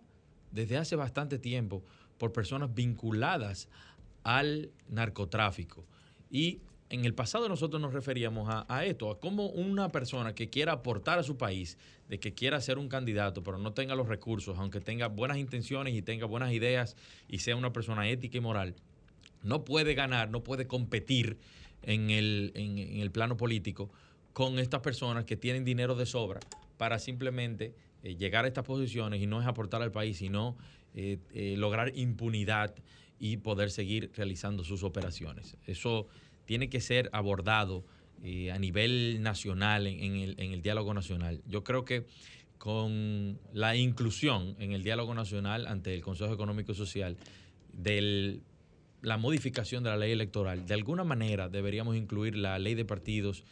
desde 0.55 0.77
hace 0.77 0.95
bastante 0.95 1.37
tiempo 1.37 1.83
por 2.17 2.31
personas 2.31 2.73
vinculadas 2.73 3.67
al 4.23 4.71
narcotráfico. 4.89 5.85
Y 6.31 6.61
en 6.89 7.03
el 7.05 7.13
pasado 7.13 7.49
nosotros 7.49 7.81
nos 7.81 7.93
referíamos 7.93 8.47
a, 8.49 8.85
esto, 8.85 9.11
a 9.11 9.19
cómo 9.19 9.47
una 9.47 9.91
persona 9.91 10.33
que 10.33 10.49
quiera 10.49 10.73
aportar 10.73 11.19
a 11.19 11.23
su 11.23 11.37
país, 11.37 11.77
de 12.09 12.19
que 12.19 12.33
quiera 12.33 12.61
ser 12.61 12.77
un 12.77 12.87
candidato, 12.87 13.43
pero 13.43 13.57
no 13.57 13.73
tenga 13.73 13.95
los 13.95 14.07
recursos, 14.07 14.57
aunque 14.57 14.79
tenga 14.79 15.07
buenas 15.07 15.37
intenciones 15.37 15.93
y 15.93 16.01
tenga 16.01 16.25
buenas 16.25 16.53
ideas 16.53 16.95
y 17.27 17.39
sea 17.39 17.55
una 17.55 17.73
persona 17.73 18.07
ética 18.07 18.37
y 18.37 18.41
moral, 18.41 18.75
no 19.43 19.65
puede 19.65 19.93
ganar, 19.93 20.29
no 20.29 20.43
puede 20.43 20.67
competir 20.67 21.37
en 21.81 22.09
el, 22.09 22.51
en, 22.55 22.77
el 22.77 23.11
plano 23.11 23.35
político 23.35 23.89
con 24.33 24.59
estas 24.59 24.81
personas 24.81 25.25
que 25.25 25.37
tienen 25.37 25.65
dinero 25.65 25.95
de 25.95 26.05
sobra 26.05 26.39
para 26.77 26.99
simplemente 26.99 27.73
eh, 28.05 28.15
llegar 28.17 28.45
a 28.45 28.47
estas 28.47 28.63
posiciones 28.63 29.19
y 29.19 29.25
no 29.25 29.41
es 29.41 29.47
aportar 29.47 29.81
al 29.81 29.91
país, 29.91 30.17
sino 30.17 30.55
eh, 30.93 31.17
eh, 31.33 31.55
lograr 31.57 31.91
impunidad 31.97 32.75
y 33.19 33.37
poder 33.37 33.71
seguir 33.71 34.11
realizando 34.15 34.63
sus 34.63 34.83
operaciones. 34.83 35.57
Eso 35.65 36.05
tiene 36.45 36.69
que 36.69 36.81
ser 36.81 37.09
abordado 37.13 37.83
a 38.51 38.57
nivel 38.57 39.21
nacional, 39.21 39.85
en, 39.85 40.15
el, 40.39 40.61
diálogo 40.61 40.93
nacional. 40.93 41.41
Yo 41.47 41.63
creo 41.63 41.85
que 41.85 42.05
con 42.57 43.39
la 43.53 43.75
inclusión 43.75 44.55
en 44.57 44.71
el 44.71 44.83
diálogo 44.83 45.13
nacional 45.13 45.67
ante 45.67 45.93
el 45.93 46.01
Consejo 46.01 46.33
Económico 46.33 46.71
y 46.71 46.75
Social 46.75 47.17
de 47.73 48.39
la 49.01 49.17
modificación 49.17 49.83
de 49.83 49.89
la 49.91 49.97
ley 49.97 50.11
electoral, 50.11 50.65
de 50.65 50.73
alguna 50.73 51.03
manera 51.03 51.49
deberíamos 51.49 51.95
incluir 51.95 52.35
la 52.35 52.57
ley 52.57 52.73
de 52.73 52.85
partidos 52.85 53.43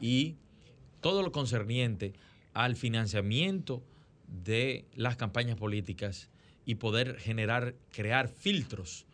y 0.00 0.36
todo 1.00 1.22
lo 1.22 1.32
concerniente 1.32 2.12
al 2.52 2.76
financiamiento 2.76 3.82
de 4.30 4.86
las 4.94 5.16
campañas 5.16 5.56
políticas 5.56 6.30
y 6.64 6.76
poder 6.76 7.18
generar, 7.18 7.74
crear 7.90 8.28
filtros 8.28 9.06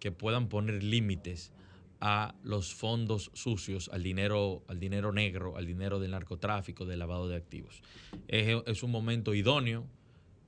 que 0.00 0.12
puedan 0.12 0.48
poner 0.48 0.82
límites 0.82 1.52
a 2.00 2.34
los 2.42 2.74
fondos 2.74 3.30
sucios, 3.32 3.88
al 3.92 4.02
dinero, 4.02 4.62
al 4.68 4.78
dinero 4.78 5.12
negro, 5.12 5.56
al 5.56 5.66
dinero 5.66 6.00
del 6.00 6.10
narcotráfico, 6.10 6.84
del 6.84 6.98
lavado 6.98 7.28
de 7.28 7.36
activos. 7.36 7.82
Es, 8.28 8.82
un 8.82 8.90
momento 8.90 9.32
idóneo 9.32 9.86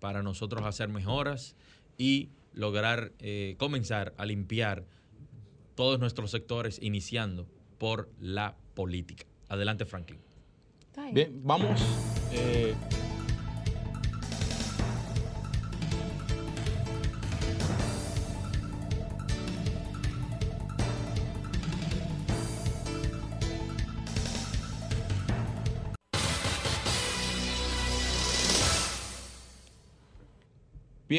para 0.01 0.23
nosotros 0.23 0.65
hacer 0.67 0.89
mejoras 0.89 1.57
y 1.97 2.29
lograr 2.53 3.13
eh, 3.21 3.55
comenzar 3.59 4.13
a 4.19 4.27
limpiar 4.27 4.85
todos 5.75 6.01
nuestros 6.01 6.31
sectores, 6.31 6.79
iniciando 6.83 7.47
por 7.79 8.11
la 8.21 8.57
política. 8.75 9.25
Adelante, 9.49 9.87
Franklin. 9.87 10.21
Bien, 11.13 11.41
vamos. 11.45 11.81
Eh, 12.33 12.75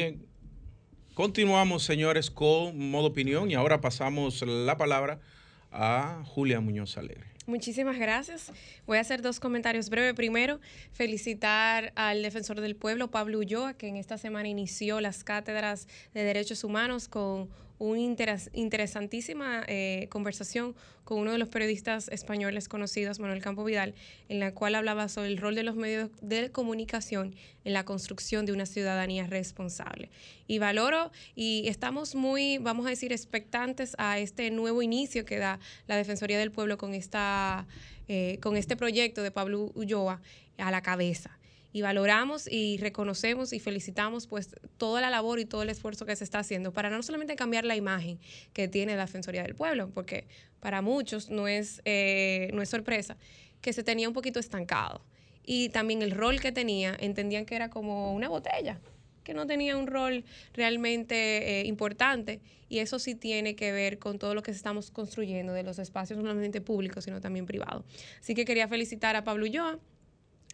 Bien, 0.00 0.24
continuamos, 1.14 1.82
señores, 1.82 2.30
con 2.30 2.78
modo 2.92 3.08
opinión 3.08 3.50
y 3.50 3.54
ahora 3.54 3.80
pasamos 3.80 4.42
la 4.46 4.76
palabra 4.76 5.18
a 5.72 6.22
Julia 6.24 6.60
Muñoz 6.60 6.96
Alegre. 6.96 7.26
Muchísimas 7.46 7.98
gracias. 7.98 8.52
Voy 8.86 8.98
a 8.98 9.00
hacer 9.00 9.22
dos 9.22 9.40
comentarios 9.40 9.90
breves. 9.90 10.14
Primero, 10.14 10.60
felicitar 10.92 11.92
al 11.96 12.22
defensor 12.22 12.60
del 12.60 12.76
pueblo, 12.76 13.10
Pablo 13.10 13.40
Ulloa, 13.40 13.74
que 13.74 13.88
en 13.88 13.96
esta 13.96 14.18
semana 14.18 14.46
inició 14.46 15.00
las 15.00 15.24
cátedras 15.24 15.88
de 16.14 16.22
derechos 16.22 16.62
humanos 16.62 17.08
con 17.08 17.48
una 17.78 18.00
interesantísima 18.52 19.64
eh, 19.66 20.08
conversación 20.10 20.74
con 21.04 21.20
uno 21.20 21.32
de 21.32 21.38
los 21.38 21.48
periodistas 21.48 22.08
españoles 22.08 22.68
conocidos, 22.68 23.18
Manuel 23.18 23.40
Campo 23.40 23.64
Vidal, 23.64 23.94
en 24.28 24.40
la 24.40 24.52
cual 24.52 24.74
hablaba 24.74 25.08
sobre 25.08 25.28
el 25.28 25.38
rol 25.38 25.54
de 25.54 25.62
los 25.62 25.76
medios 25.76 26.10
de 26.20 26.50
comunicación 26.50 27.34
en 27.64 27.72
la 27.72 27.84
construcción 27.84 28.44
de 28.44 28.52
una 28.52 28.66
ciudadanía 28.66 29.26
responsable. 29.26 30.10
Y 30.46 30.58
valoro 30.58 31.10
y 31.34 31.66
estamos 31.68 32.14
muy, 32.14 32.58
vamos 32.58 32.86
a 32.86 32.90
decir, 32.90 33.12
expectantes 33.12 33.94
a 33.98 34.18
este 34.18 34.50
nuevo 34.50 34.82
inicio 34.82 35.24
que 35.24 35.38
da 35.38 35.60
la 35.86 35.96
Defensoría 35.96 36.38
del 36.38 36.50
Pueblo 36.50 36.76
con, 36.76 36.94
esta, 36.94 37.66
eh, 38.08 38.38
con 38.42 38.56
este 38.56 38.76
proyecto 38.76 39.22
de 39.22 39.30
Pablo 39.30 39.70
Ulloa 39.74 40.20
a 40.58 40.70
la 40.70 40.82
cabeza 40.82 41.37
y 41.72 41.82
valoramos 41.82 42.50
y 42.50 42.78
reconocemos 42.78 43.52
y 43.52 43.60
felicitamos 43.60 44.26
pues 44.26 44.50
toda 44.78 45.00
la 45.00 45.10
labor 45.10 45.38
y 45.38 45.44
todo 45.44 45.62
el 45.62 45.70
esfuerzo 45.70 46.06
que 46.06 46.16
se 46.16 46.24
está 46.24 46.38
haciendo 46.38 46.72
para 46.72 46.90
no 46.90 47.02
solamente 47.02 47.36
cambiar 47.36 47.64
la 47.64 47.76
imagen 47.76 48.18
que 48.52 48.68
tiene 48.68 48.96
la 48.96 49.06
Defensoría 49.06 49.42
del 49.42 49.54
Pueblo, 49.54 49.90
porque 49.90 50.26
para 50.60 50.82
muchos 50.82 51.30
no 51.30 51.46
es, 51.46 51.82
eh, 51.84 52.50
no 52.54 52.62
es 52.62 52.68
sorpresa 52.68 53.16
que 53.60 53.72
se 53.72 53.82
tenía 53.82 54.08
un 54.08 54.14
poquito 54.14 54.40
estancado 54.40 55.04
y 55.44 55.68
también 55.70 56.02
el 56.02 56.10
rol 56.10 56.40
que 56.40 56.52
tenía, 56.52 56.96
entendían 57.00 57.44
que 57.44 57.56
era 57.56 57.70
como 57.70 58.14
una 58.14 58.28
botella, 58.28 58.80
que 59.24 59.34
no 59.34 59.46
tenía 59.46 59.76
un 59.76 59.86
rol 59.86 60.24
realmente 60.54 61.60
eh, 61.60 61.66
importante 61.66 62.40
y 62.70 62.78
eso 62.78 62.98
sí 62.98 63.14
tiene 63.14 63.56
que 63.56 63.72
ver 63.72 63.98
con 63.98 64.18
todo 64.18 64.34
lo 64.34 64.42
que 64.42 64.50
estamos 64.50 64.90
construyendo 64.90 65.52
de 65.52 65.62
los 65.62 65.78
espacios 65.78 66.18
no 66.18 66.22
solamente 66.22 66.60
públicos, 66.60 67.04
sino 67.04 67.20
también 67.20 67.46
privados. 67.46 67.84
Así 68.20 68.34
que 68.34 68.44
quería 68.44 68.68
felicitar 68.68 69.16
a 69.16 69.24
Pablo 69.24 69.44
Ulloa 69.44 69.78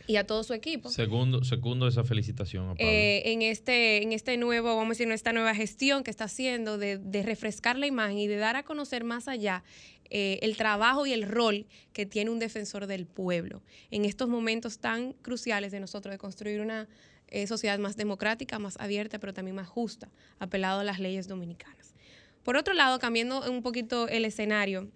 y 0.06 0.16
a 0.16 0.26
todo 0.26 0.42
su 0.44 0.52
equipo. 0.52 0.90
Segundo, 0.90 1.44
segundo 1.44 1.88
esa 1.88 2.04
felicitación 2.04 2.64
a 2.64 2.74
Pablo. 2.74 2.86
Eh, 2.86 3.32
en, 3.32 3.42
este, 3.42 4.02
en 4.02 4.12
este 4.12 4.36
nuevo, 4.36 4.76
vamos 4.76 4.88
a 4.88 4.90
decir, 4.90 5.06
en 5.06 5.12
esta 5.12 5.32
nueva 5.32 5.54
gestión 5.54 6.04
que 6.04 6.10
está 6.10 6.24
haciendo 6.24 6.78
de, 6.78 7.22
refrescar 7.24 7.78
la 7.78 7.86
imagen 7.86 8.18
y 8.18 8.26
de 8.26 8.36
dar 8.36 8.56
a 8.56 8.64
conocer 8.64 9.04
más 9.04 9.28
allá 9.28 9.64
eh, 10.10 10.38
el 10.42 10.56
trabajo 10.56 11.06
y 11.06 11.12
el 11.12 11.22
rol 11.22 11.66
que 11.92 12.04
tiene 12.04 12.30
un 12.30 12.38
defensor 12.38 12.86
del 12.86 13.06
pueblo 13.06 13.62
en 13.90 14.04
estos 14.04 14.28
momentos 14.28 14.78
tan 14.78 15.14
cruciales 15.14 15.72
de 15.72 15.80
nosotros 15.80 16.12
de 16.12 16.18
construir 16.18 16.60
una 16.60 16.86
eh, 17.28 17.46
sociedad 17.46 17.78
más 17.78 17.96
democrática, 17.96 18.58
más 18.58 18.78
abierta, 18.78 19.18
pero 19.18 19.32
también 19.32 19.56
más 19.56 19.68
justa, 19.68 20.10
apelado 20.38 20.80
a 20.80 20.84
las 20.84 21.00
leyes 21.00 21.26
dominicanas. 21.28 21.94
Por 22.42 22.56
otro 22.56 22.74
lado, 22.74 22.98
cambiando 22.98 23.50
un 23.50 23.62
poquito 23.62 24.06
el 24.08 24.26
escenario, 24.26 24.90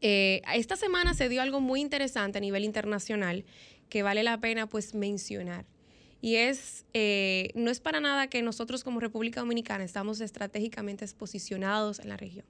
esta 0.00 0.76
semana 0.76 1.14
se 1.14 1.28
dio 1.28 1.42
algo 1.42 1.60
muy 1.60 1.80
interesante 1.80 2.38
a 2.38 2.40
nivel 2.40 2.64
internacional 2.64 3.44
que 3.88 4.02
vale 4.02 4.22
la 4.22 4.40
pena 4.40 4.66
pues 4.66 4.94
mencionar. 4.94 5.64
Y 6.20 6.36
es, 6.36 6.84
eh, 6.94 7.50
no 7.54 7.70
es 7.70 7.80
para 7.80 8.00
nada 8.00 8.26
que 8.28 8.42
nosotros 8.42 8.82
como 8.82 9.00
República 9.00 9.40
Dominicana 9.40 9.84
estamos 9.84 10.20
estratégicamente 10.20 11.06
posicionados 11.08 11.98
en 11.98 12.08
la 12.08 12.16
región. 12.16 12.46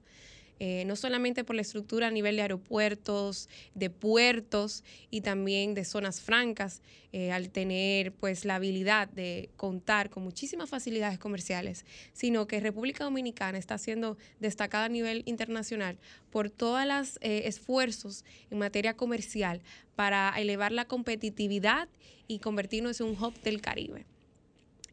Eh, 0.59 0.83
no 0.85 0.95
solamente 0.95 1.43
por 1.43 1.55
la 1.55 1.61
estructura 1.61 2.07
a 2.07 2.11
nivel 2.11 2.37
de 2.37 2.41
aeropuertos, 2.41 3.47
de 3.75 3.89
puertos 3.89 4.83
y 5.11 5.21
también 5.21 5.75
de 5.75 5.85
zonas 5.85 6.19
francas, 6.19 6.81
eh, 7.13 7.31
al 7.31 7.49
tener 7.49 8.11
pues 8.11 8.43
la 8.43 8.55
habilidad 8.55 9.07
de 9.07 9.49
contar 9.55 10.09
con 10.09 10.23
muchísimas 10.23 10.69
facilidades 10.69 11.19
comerciales, 11.19 11.85
sino 12.11 12.47
que 12.47 12.59
República 12.59 13.03
Dominicana 13.03 13.57
está 13.57 13.77
siendo 13.77 14.17
destacada 14.39 14.85
a 14.85 14.89
nivel 14.89 15.23
internacional 15.25 15.97
por 16.31 16.49
todos 16.49 16.85
los 16.85 17.17
eh, 17.21 17.43
esfuerzos 17.45 18.25
en 18.49 18.57
materia 18.57 18.95
comercial 18.95 19.61
para 19.95 20.33
elevar 20.37 20.71
la 20.71 20.85
competitividad 20.85 21.87
y 22.27 22.39
convertirnos 22.39 22.99
en 22.99 23.07
un 23.07 23.23
hub 23.23 23.33
del 23.41 23.61
Caribe. 23.61 24.05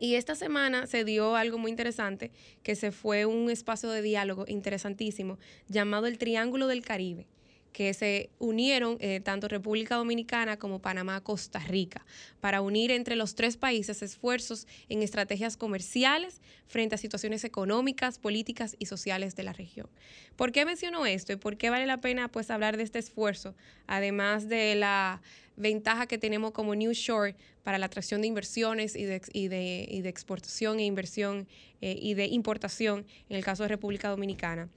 Y 0.05 0.17
esta 0.17 0.35
semana 0.35 0.87
se 0.87 1.03
dio 1.03 1.35
algo 1.35 1.57
muy 1.57 1.71
interesante, 1.71 2.31
que 2.63 2.77
se 2.77 2.93
fue 2.93 3.25
un 3.25 3.49
espacio 3.49 3.89
de 3.89 4.03
diálogo 4.03 4.45
interesantísimo 4.47 5.39
llamado 5.67 6.07
el 6.07 6.19
Triángulo 6.19 6.67
del 6.67 6.85
Caribe 6.85 7.27
que 7.73 7.93
se 7.93 8.31
unieron 8.39 8.99
eh, 9.01 9.19
tanto 9.19 9.49
República 9.49 9.97
Dominicana 9.97 10.59
como 10.59 10.79
Panamá, 10.79 11.21
Costa 11.23 11.59
Rica, 11.59 12.07
para 12.41 12.61
unir 12.61 12.93
entre 12.93 13.17
los 13.17 13.35
tres 13.35 13.57
países 13.57 14.01
esfuerzos 14.01 14.69
en 14.89 15.03
estrategias 15.03 15.57
comerciales 15.57 16.41
frente 16.69 16.95
a 16.95 16.99
situaciones 16.99 17.43
económicas, 17.43 18.21
políticas 18.21 18.77
y 18.79 18.87
sociales 18.87 19.35
de 19.35 19.43
la 19.43 19.53
región. 19.53 19.89
¿Por 20.37 20.53
qué 20.53 20.65
menciono 20.65 21.05
esto 21.05 21.33
y 21.33 21.37
por 21.37 21.57
qué 21.57 21.69
vale 21.69 21.87
la 21.87 21.97
pena 21.97 22.29
pues 22.29 22.49
hablar 22.53 22.77
de 22.77 22.85
este 22.85 23.01
esfuerzo, 23.01 23.57
además 23.89 24.49
de 24.49 24.77
la 24.77 25.21
ventaja 25.57 26.07
que 26.07 26.19
tenemos 26.19 26.53
como 26.53 26.75
New 26.75 26.93
Shore 26.93 27.37
para 27.63 27.79
la 27.79 27.87
atracción 27.87 28.21
de 28.21 28.27
inversiones 28.27 28.97
y 28.97 29.05
de, 29.05 29.21
y 29.33 29.49
de, 29.49 30.09
exportación 30.09 30.79
e 30.79 30.85
inversión 30.85 31.47
eh, 31.81 31.97
y 32.01 32.15
de 32.15 32.27
importación 32.27 33.07
en 33.29 33.37
el 33.37 33.45
caso 33.45 33.63
de 33.63 33.69
República 33.69 34.09
Dominicana? 34.09 34.69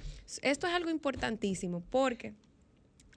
Esto 0.42 0.68
es 0.68 0.74
algo 0.74 0.90
importantísimo 0.90 1.84
porque 1.90 2.34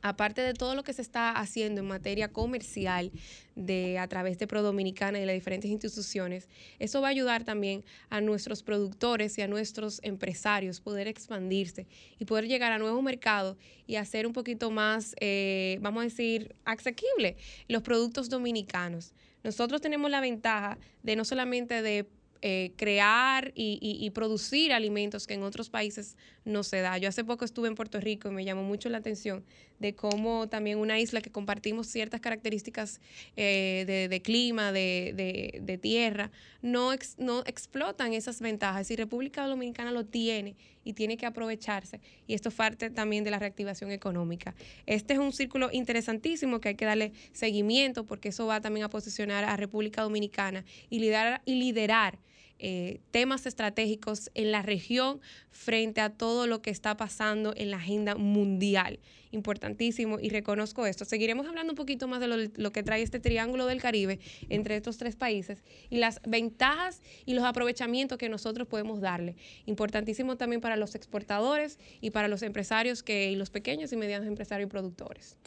aparte 0.02 0.40
de 0.42 0.54
todo 0.54 0.74
lo 0.74 0.82
que 0.82 0.92
se 0.92 1.02
está 1.02 1.30
haciendo 1.30 1.80
en 1.80 1.88
materia 1.88 2.28
comercial 2.28 3.10
de 3.54 3.98
a 3.98 4.08
través 4.08 4.38
de 4.38 4.46
Pro 4.46 4.62
Dominicana 4.62 5.18
y 5.18 5.20
de 5.22 5.26
las 5.26 5.34
diferentes 5.34 5.70
instituciones, 5.70 6.48
eso 6.78 7.00
va 7.00 7.08
a 7.08 7.10
ayudar 7.10 7.44
también 7.44 7.84
a 8.08 8.20
nuestros 8.20 8.62
productores 8.62 9.36
y 9.38 9.42
a 9.42 9.48
nuestros 9.48 10.00
empresarios 10.02 10.80
poder 10.80 11.08
expandirse 11.08 11.86
y 12.18 12.24
poder 12.24 12.46
llegar 12.46 12.72
a 12.72 12.78
nuevos 12.78 13.02
mercados 13.02 13.56
y 13.86 13.96
hacer 13.96 14.26
un 14.26 14.32
poquito 14.32 14.70
más, 14.70 15.14
eh, 15.20 15.78
vamos 15.80 16.02
a 16.02 16.04
decir, 16.04 16.54
asequible 16.64 17.36
los 17.68 17.82
productos 17.82 18.28
dominicanos. 18.28 19.12
Nosotros 19.42 19.80
tenemos 19.80 20.10
la 20.10 20.20
ventaja 20.20 20.78
de 21.02 21.16
no 21.16 21.24
solamente 21.24 21.82
de 21.82 22.06
eh, 22.42 22.72
crear 22.76 23.52
y, 23.54 24.10
producir 24.14 24.72
alimentos 24.72 25.26
que 25.26 25.34
en 25.34 25.42
otros 25.42 25.68
países 25.68 26.16
no 26.44 26.62
se 26.62 26.80
da. 26.80 26.98
Yo 26.98 27.08
hace 27.08 27.24
poco 27.24 27.44
estuve 27.44 27.68
en 27.68 27.74
Puerto 27.74 28.00
Rico 28.00 28.28
y 28.28 28.32
me 28.32 28.44
llamó 28.44 28.62
mucho 28.62 28.88
la 28.88 28.98
atención 28.98 29.44
de 29.78 29.94
cómo 29.94 30.48
también 30.48 30.78
una 30.78 31.00
isla 31.00 31.20
que 31.20 31.30
compartimos 31.30 31.86
ciertas 31.86 32.20
características 32.20 33.00
eh, 33.36 34.08
de, 34.10 34.22
clima, 34.22 34.72
de, 34.72 35.78
tierra, 35.80 36.30
no, 36.60 36.90
no 37.18 37.40
explotan 37.46 38.12
esas 38.12 38.40
ventajas 38.40 38.90
y 38.90 38.96
República 38.96 39.46
Dominicana 39.46 39.90
lo 39.90 40.04
tiene 40.04 40.56
y 40.84 40.92
tiene 40.92 41.16
que 41.16 41.26
aprovecharse. 41.26 42.00
Y 42.26 42.34
esto 42.34 42.50
es 42.50 42.54
parte 42.54 42.90
también 42.90 43.24
de 43.24 43.30
la 43.30 43.38
reactivación 43.38 43.90
económica. 43.90 44.54
Este 44.86 45.14
es 45.14 45.18
un 45.18 45.32
círculo 45.32 45.70
interesantísimo 45.72 46.60
que 46.60 46.70
hay 46.70 46.74
que 46.74 46.84
darle 46.84 47.12
seguimiento 47.32 48.04
porque 48.04 48.28
eso 48.28 48.46
va 48.46 48.60
también 48.60 48.84
a 48.84 48.90
posicionar 48.90 49.44
a 49.44 49.56
República 49.56 50.02
Dominicana 50.02 50.64
y 50.90 50.98
liderar, 50.98 51.42
y 51.44 51.54
liderar 51.54 52.18
eh, 52.62 53.00
temas 53.10 53.46
estratégicos 53.46 54.30
en 54.34 54.52
la 54.52 54.60
región 54.60 55.20
frente 55.50 56.02
a 56.02 56.10
todo 56.10 56.46
lo 56.46 56.60
que 56.60 56.68
está 56.68 56.94
pasando 56.94 57.54
en 57.56 57.70
la 57.70 57.78
agenda 57.78 58.16
mundial. 58.16 59.00
Importantísimo 59.30 60.18
y 60.20 60.28
reconozco 60.28 60.84
esto. 60.84 61.06
Seguiremos 61.06 61.46
hablando 61.46 61.72
un 61.72 61.76
poquito 61.76 62.06
más 62.06 62.20
de 62.20 62.50
lo, 62.54 62.72
que 62.72 62.82
trae 62.82 63.00
este 63.00 63.18
triángulo 63.18 63.64
del 63.64 63.80
Caribe 63.80 64.20
entre 64.50 64.76
estos 64.76 64.98
tres 64.98 65.16
países 65.16 65.64
y 65.88 65.96
las 65.96 66.20
ventajas 66.28 67.00
y 67.24 67.32
los 67.32 67.44
aprovechamientos 67.44 68.18
que 68.18 68.28
nosotros 68.28 68.68
podemos 68.68 69.00
darle. 69.00 69.36
Importantísimo 69.64 70.36
también 70.36 70.60
para 70.60 70.76
los 70.76 70.94
exportadores 70.94 71.78
y 72.02 72.10
para 72.10 72.28
los 72.28 72.42
empresarios 72.42 73.02
que, 73.02 73.30
y 73.30 73.36
los 73.36 73.48
pequeños 73.48 73.90
y 73.92 73.96
medianos 73.96 74.28
empresarios 74.28 74.66
y 74.66 74.70
productores. 74.70 75.38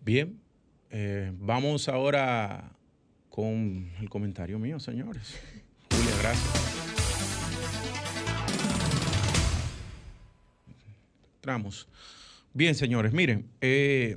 Bien, 0.00 0.40
eh, 0.90 1.30
vamos 1.38 1.88
ahora 1.88 2.72
con 3.28 3.92
el 4.00 4.10
comentario 4.10 4.58
mío, 4.58 4.80
señores 4.80 5.38
gracias. 6.24 6.64
Bien, 12.54 12.74
señores, 12.74 13.12
miren, 13.12 13.50
eh, 13.60 14.16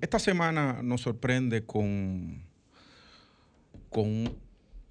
esta 0.00 0.18
semana 0.18 0.80
nos 0.82 1.00
sorprende 1.00 1.64
con, 1.64 2.42
con 3.90 4.36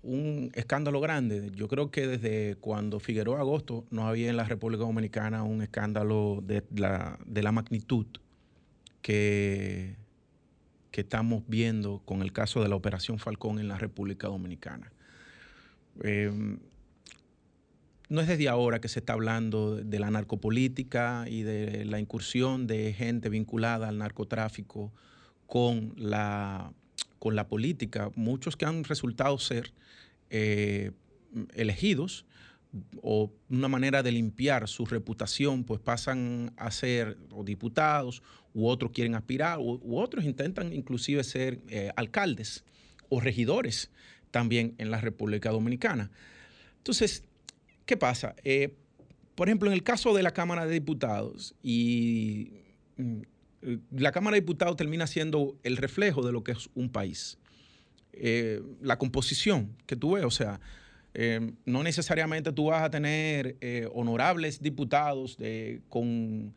un 0.03 0.51
escándalo 0.55 0.99
grande. 0.99 1.51
Yo 1.55 1.67
creo 1.67 1.91
que 1.91 2.07
desde 2.07 2.55
cuando 2.55 2.99
Figueroa 2.99 3.39
Agosto 3.39 3.85
no 3.91 4.07
había 4.07 4.29
en 4.29 4.37
la 4.37 4.43
República 4.43 4.83
Dominicana 4.83 5.43
un 5.43 5.61
escándalo 5.61 6.41
de 6.43 6.63
la, 6.75 7.19
de 7.25 7.43
la 7.43 7.51
magnitud 7.51 8.07
que, 9.01 9.95
que 10.91 11.01
estamos 11.01 11.43
viendo 11.47 12.01
con 12.03 12.21
el 12.21 12.33
caso 12.33 12.61
de 12.61 12.69
la 12.69 12.75
Operación 12.75 13.19
Falcón 13.19 13.59
en 13.59 13.67
la 13.67 13.77
República 13.77 14.27
Dominicana. 14.27 14.91
Em, 16.03 16.59
no 18.09 18.21
es 18.21 18.27
desde 18.27 18.49
ahora 18.49 18.79
que 18.81 18.87
se 18.87 18.99
está 18.99 19.13
hablando 19.13 19.75
de 19.77 19.99
la 19.99 20.11
narcopolítica 20.11 21.25
y 21.27 21.41
de 21.41 21.85
la 21.85 21.99
incursión 21.99 22.67
de 22.67 22.93
gente 22.93 23.29
vinculada 23.29 23.89
al 23.89 23.97
narcotráfico 23.97 24.93
con 25.47 25.93
la, 25.97 26.71
con 27.19 27.35
la 27.35 27.47
política. 27.47 28.11
Muchos 28.15 28.57
que 28.57 28.65
han 28.65 28.83
resultado 28.83 29.37
ser 29.39 29.73
eh, 30.29 30.91
elegidos 31.55 32.25
o 33.01 33.31
una 33.49 33.67
manera 33.67 34.03
de 34.03 34.11
limpiar 34.11 34.67
su 34.67 34.85
reputación, 34.85 35.63
pues 35.63 35.79
pasan 35.79 36.53
a 36.57 36.71
ser 36.71 37.17
diputados, 37.43 38.21
u 38.53 38.67
otros 38.67 38.91
quieren 38.91 39.15
aspirar, 39.15 39.59
u, 39.59 39.79
otros 39.97 40.25
intentan 40.25 40.73
inclusive 40.73 41.23
ser 41.23 41.59
eh, 41.69 41.91
alcaldes 41.95 42.63
o 43.09 43.19
regidores 43.19 43.91
también 44.35 44.75
en 44.79 44.91
la 44.91 44.99
República 44.99 45.49
Dominicana. 45.49 46.11
Entonces, 46.79 47.23
¿qué 47.85 47.95
pasa? 47.95 48.35
Eh, 48.43 48.75
por 49.33 49.47
ejemplo, 49.47 49.69
en 49.69 49.73
el 49.73 49.81
caso 49.81 50.13
de 50.13 50.23
la 50.23 50.31
Cámara 50.31 50.65
de 50.65 50.73
Diputados, 50.73 51.55
y 51.63 52.51
mm, 52.97 53.21
la 53.91 54.11
Cámara 54.11 54.35
de 54.35 54.41
Diputados 54.41 54.75
termina 54.75 55.07
siendo 55.07 55.55
el 55.63 55.77
reflejo 55.77 56.21
de 56.21 56.33
lo 56.33 56.43
que 56.43 56.51
es 56.51 56.69
un 56.75 56.89
país. 56.89 57.37
Eh, 58.11 58.61
la 58.81 58.97
composición 58.97 59.73
que 59.85 59.95
tú 59.95 60.15
ves, 60.15 60.25
o 60.25 60.31
sea, 60.31 60.59
eh, 61.13 61.53
no 61.63 61.81
necesariamente 61.81 62.51
tú 62.51 62.65
vas 62.65 62.83
a 62.83 62.89
tener 62.89 63.55
honorables 63.93 64.61
diputados 64.61 65.37
con 65.87 66.53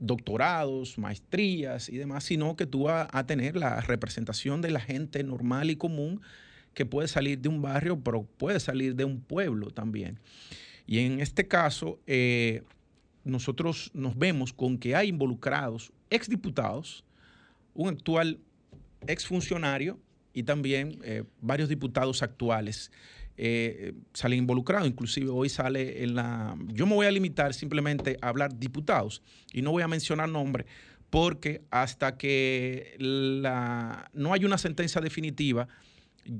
doctorados, 0.00 0.96
maestrías 0.96 1.90
y 1.90 1.98
demás, 1.98 2.24
sino 2.24 2.56
que 2.56 2.64
tú 2.64 2.84
vas 2.84 3.06
a 3.12 3.26
tener 3.26 3.54
la 3.54 3.82
representación 3.82 4.62
de 4.62 4.70
la 4.70 4.80
gente 4.80 5.22
normal 5.24 5.70
y 5.70 5.76
común 5.76 6.22
que 6.76 6.84
puede 6.84 7.08
salir 7.08 7.38
de 7.38 7.48
un 7.48 7.62
barrio, 7.62 7.98
pero 7.98 8.22
puede 8.22 8.60
salir 8.60 8.94
de 8.94 9.06
un 9.06 9.22
pueblo 9.22 9.70
también. 9.70 10.20
Y 10.86 10.98
en 10.98 11.20
este 11.22 11.48
caso, 11.48 11.98
eh, 12.06 12.64
nosotros 13.24 13.90
nos 13.94 14.16
vemos 14.18 14.52
con 14.52 14.76
que 14.76 14.94
hay 14.94 15.08
involucrados 15.08 15.90
exdiputados, 16.10 17.02
un 17.72 17.88
actual 17.88 18.40
exfuncionario 19.06 19.98
y 20.34 20.42
también 20.42 20.98
eh, 21.02 21.24
varios 21.40 21.70
diputados 21.70 22.22
actuales 22.22 22.92
eh, 23.38 23.94
salen 24.12 24.40
involucrados. 24.40 24.86
Inclusive 24.86 25.30
hoy 25.30 25.48
sale 25.48 26.02
en 26.02 26.14
la... 26.14 26.58
Yo 26.68 26.84
me 26.84 26.94
voy 26.94 27.06
a 27.06 27.10
limitar 27.10 27.54
simplemente 27.54 28.18
a 28.20 28.28
hablar 28.28 28.54
diputados 28.58 29.22
y 29.50 29.62
no 29.62 29.70
voy 29.70 29.82
a 29.82 29.88
mencionar 29.88 30.28
nombres 30.28 30.66
porque 31.08 31.62
hasta 31.70 32.18
que 32.18 32.96
la, 32.98 34.10
no 34.12 34.34
hay 34.34 34.44
una 34.44 34.58
sentencia 34.58 35.00
definitiva, 35.00 35.68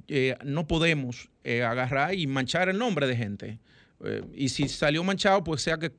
eh, 0.08 0.36
no 0.44 0.66
podemos 0.66 1.28
eh, 1.44 1.62
agarrar 1.62 2.14
y 2.14 2.26
manchar 2.26 2.68
el 2.68 2.78
nombre 2.78 3.06
de 3.06 3.16
gente. 3.16 3.58
Eh, 4.04 4.22
y 4.34 4.48
si 4.50 4.68
salió 4.68 5.02
manchado, 5.02 5.42
pues 5.42 5.62
sea 5.62 5.78
que, 5.78 5.90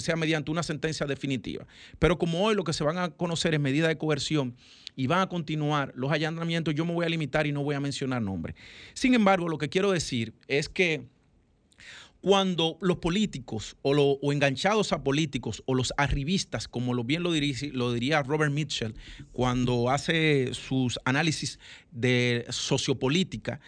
sea 0.00 0.16
mediante 0.16 0.50
una 0.50 0.62
sentencia 0.62 1.06
definitiva. 1.06 1.66
Pero 1.98 2.18
como 2.18 2.42
hoy 2.42 2.54
lo 2.54 2.64
que 2.64 2.72
se 2.72 2.84
van 2.84 2.98
a 2.98 3.10
conocer 3.10 3.54
es 3.54 3.60
medida 3.60 3.88
de 3.88 3.96
coerción 3.96 4.56
y 4.94 5.06
van 5.06 5.20
a 5.20 5.28
continuar 5.28 5.92
los 5.94 6.10
allanamientos, 6.10 6.74
yo 6.74 6.84
me 6.84 6.92
voy 6.92 7.06
a 7.06 7.08
limitar 7.08 7.46
y 7.46 7.52
no 7.52 7.62
voy 7.62 7.74
a 7.74 7.80
mencionar 7.80 8.22
nombres. 8.22 8.56
Sin 8.94 9.14
embargo, 9.14 9.48
lo 9.48 9.58
que 9.58 9.68
quiero 9.68 9.90
decir 9.92 10.34
es 10.48 10.68
que 10.68 11.06
cuando 12.26 12.76
los 12.80 12.96
políticos 12.96 13.76
o, 13.82 14.32
enganchados 14.32 14.92
a 14.92 15.04
políticos 15.04 15.62
o 15.64 15.74
los 15.74 15.94
arribistas, 15.96 16.66
como 16.66 16.92
lo 16.92 17.04
bien 17.04 17.22
lo 17.22 17.30
diría, 17.30 18.20
Robert 18.24 18.52
Mitchell 18.52 18.96
cuando 19.30 19.90
hace 19.90 20.52
sus 20.52 20.98
análisis 21.04 21.60
de 21.92 22.44
sociopolítica, 22.48 23.60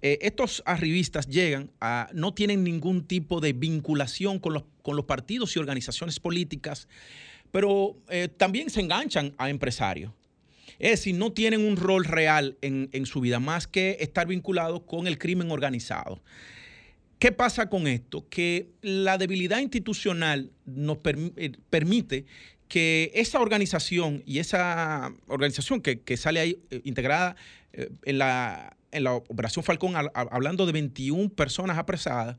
eh, 0.00 0.20
estos 0.22 0.62
arribistas 0.64 1.26
llegan 1.26 1.72
a, 1.80 2.08
no 2.14 2.32
tienen 2.32 2.62
ningún 2.62 3.04
tipo 3.04 3.40
de 3.40 3.52
vinculación 3.52 4.38
con 4.38 4.54
los, 4.54 5.04
partidos 5.06 5.56
y 5.56 5.58
organizaciones 5.58 6.20
políticas, 6.20 6.86
pero 7.50 7.96
eh, 8.10 8.28
también 8.28 8.70
se 8.70 8.80
enganchan 8.80 9.34
a 9.38 9.50
empresarios. 9.50 10.12
Es 10.78 10.90
decir, 10.92 11.16
no 11.16 11.32
tienen 11.32 11.66
un 11.66 11.76
rol 11.76 12.04
real 12.04 12.58
en 12.60 13.06
su 13.06 13.20
vida 13.20 13.40
más 13.40 13.66
que 13.66 13.96
estar 13.98 14.28
vinculados 14.28 14.82
con 14.82 15.08
el 15.08 15.18
crimen 15.18 15.50
organizado. 15.50 16.22
¿Qué 17.24 17.32
pasa 17.32 17.70
con 17.70 17.86
esto? 17.86 18.28
Que 18.28 18.68
la 18.82 19.16
debilidad 19.16 19.60
institucional 19.60 20.52
nos 20.66 20.98
eh, 21.06 21.52
permite 21.70 22.26
que 22.68 23.10
esa 23.14 23.40
organización 23.40 24.22
y 24.26 24.40
esa 24.40 25.10
organización 25.28 25.80
que, 25.80 26.16
sale 26.18 26.40
ahí 26.40 26.58
eh, 26.68 26.82
integrada 26.84 27.34
eh, 27.72 27.88
en, 28.04 28.18
la, 28.18 28.76
en, 28.92 29.04
la, 29.04 29.14
Operación 29.14 29.64
Falcón, 29.64 29.94
hablando 30.12 30.66
de 30.66 30.72
21 30.72 31.30
personas 31.30 31.78
apresadas, 31.78 32.36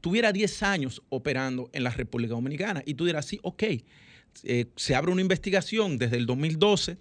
tuviera 0.00 0.30
10 0.30 0.62
años 0.62 1.02
operando 1.08 1.68
en 1.72 1.82
la 1.82 1.90
República 1.90 2.34
Dominicana. 2.34 2.80
Y 2.86 2.94
tú 2.94 3.06
dirás, 3.06 3.26
sí, 3.26 3.40
ok, 3.42 3.64
se 4.76 4.94
abre 4.94 5.10
una 5.10 5.20
investigación 5.20 5.98
desde 5.98 6.16
el 6.16 6.26
2012 6.26 6.96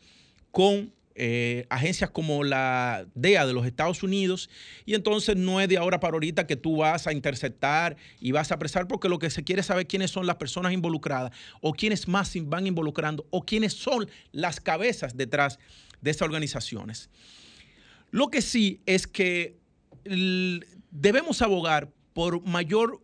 con 0.50 0.92
eh, 1.15 1.65
agencias 1.69 2.10
como 2.10 2.43
la 2.43 3.06
DEA 3.15 3.45
de 3.45 3.54
los 3.54 3.65
Estados 3.65 4.02
Unidos 4.02 4.50
y 4.86 4.93
entonces 4.93 5.36
no 5.36 5.60
es 5.60 5.67
de 5.67 5.78
ahora 5.78 6.00
para 6.00 6.13
ahorita 6.13 6.47
que 6.47 6.56
tú 6.56 6.78
vas 6.78 7.06
a 7.06 7.12
interceptar 7.12 7.97
y 8.19 8.32
vas 8.32 8.52
a 8.52 8.56
apresar 8.56 8.88
porque 8.88 9.10
lo 9.10 9.19
que 9.19 9.30
se 9.30 9.43
quiere 9.43 9.62
saber 9.62 9.88
quiénes 9.88 10.12
son 10.12 10.26
las 10.26 10.38
personas 10.38 10.71
involucradas 10.71 11.32
o 11.60 11.74
quiénes 11.74 12.08
más 12.08 12.32
van 12.43 12.65
involucrando 12.65 13.28
o 13.30 13.45
quiénes 13.45 13.74
son 13.74 14.10
las 14.32 14.62
cabezas 14.62 15.17
detrás 15.17 15.60
de 16.00 16.12
esas 16.12 16.24
organizaciones. 16.24 17.10
Lo 18.12 18.30
que 18.30 18.41
sí 18.41 18.82
es 18.86 19.08
que 19.08 19.58
debemos 20.91 21.41
abogar 21.41 21.91
por 22.13 22.41
mayor, 22.45 23.02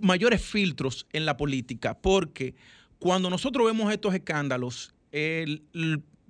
mayores 0.00 0.42
filtros 0.42 1.06
en 1.12 1.26
la 1.26 1.36
política 1.36 1.98
porque 1.98 2.54
cuando 2.98 3.30
nosotros 3.30 3.66
vemos 3.66 3.92
estos 3.92 4.14
escándalos 4.14 4.94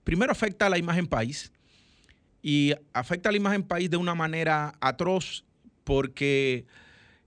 primero 0.06 0.30
afecta 0.30 0.66
a 0.66 0.70
la 0.70 0.78
imagen 0.78 1.08
país 1.08 1.50
y 2.40 2.72
afecta 2.92 3.28
a 3.28 3.32
la 3.32 3.38
imagen 3.38 3.64
país 3.64 3.90
de 3.90 3.96
una 3.96 4.14
manera 4.14 4.72
atroz 4.80 5.44
porque 5.82 6.64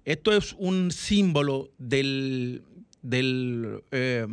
esto 0.05 0.31
es 0.31 0.55
un 0.57 0.89
símbolo 0.89 1.71
del, 1.77 2.63
del, 3.01 3.83
eh, 3.91 4.27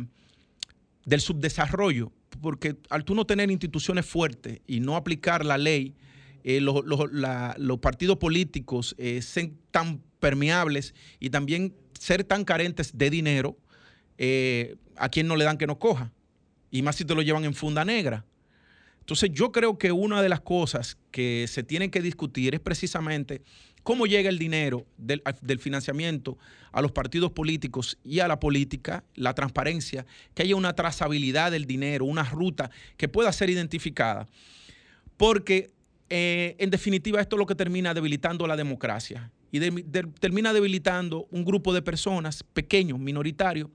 subdesarrollo, 1.17 2.13
porque 2.41 2.77
al 2.89 3.03
tú 3.03 3.15
no 3.15 3.25
tener 3.25 3.51
instituciones 3.51 4.05
fuertes 4.05 4.61
y 4.65 4.79
no 4.79 4.95
aplicar 4.95 5.43
la 5.43 5.57
ley, 5.57 5.93
eh, 6.45 6.61
los, 6.61 7.79
partidos 7.81 8.15
políticos 8.15 8.95
eh, 8.97 9.21
sean 9.21 9.57
tan 9.71 10.01
permeables 10.21 10.95
y 11.19 11.31
también 11.31 11.75
ser 11.99 12.23
tan 12.23 12.45
carentes 12.45 12.97
de 12.97 13.09
dinero, 13.09 13.57
a 14.95 15.09
quien 15.09 15.27
no 15.27 15.35
le 15.35 15.43
dan 15.43 15.57
que 15.57 15.67
no 15.67 15.77
coja. 15.79 16.13
Y 16.71 16.81
más 16.81 16.95
si 16.95 17.03
te 17.03 17.13
lo 17.13 17.21
llevan 17.21 17.43
en 17.43 17.53
funda 17.53 17.83
negra. 17.83 18.23
Entonces 19.07 19.29
yo 19.31 19.53
creo 19.53 19.77
que 19.77 19.93
una 19.93 20.21
de 20.21 20.27
las 20.27 20.41
cosas 20.41 20.97
que 21.11 21.45
se 21.47 21.63
tienen 21.63 21.89
que 21.91 22.01
discutir 22.01 22.53
es 22.53 22.59
precisamente 22.59 23.41
cómo 23.81 24.05
llega 24.05 24.27
el 24.27 24.37
dinero 24.37 24.85
del, 24.97 25.21
financiamiento 25.59 26.37
a 26.73 26.81
los 26.81 26.91
partidos 26.91 27.31
políticos 27.31 27.97
y 28.03 28.19
a 28.19 28.27
la 28.27 28.37
política, 28.37 29.05
la 29.15 29.33
transparencia, 29.33 30.05
que 30.33 30.43
haya 30.43 30.57
una 30.57 30.73
trazabilidad 30.73 31.51
del 31.53 31.63
dinero, 31.63 32.03
una 32.03 32.23
ruta 32.23 32.69
que 32.97 33.07
pueda 33.07 33.31
ser 33.31 33.49
identificada. 33.49 34.27
Porque 35.15 35.71
eh, 36.09 36.57
en 36.59 36.69
definitiva 36.69 37.21
esto 37.21 37.37
es 37.37 37.39
lo 37.39 37.45
que 37.45 37.55
termina 37.55 37.93
debilitando 37.93 38.45
la 38.45 38.57
democracia 38.57 39.31
y 39.53 39.61
termina 40.19 40.51
debilitando 40.51 41.29
un 41.31 41.45
grupo 41.45 41.73
de 41.73 41.81
personas 41.81 42.43
pequeños, 42.43 42.99
minoritarios, 42.99 43.69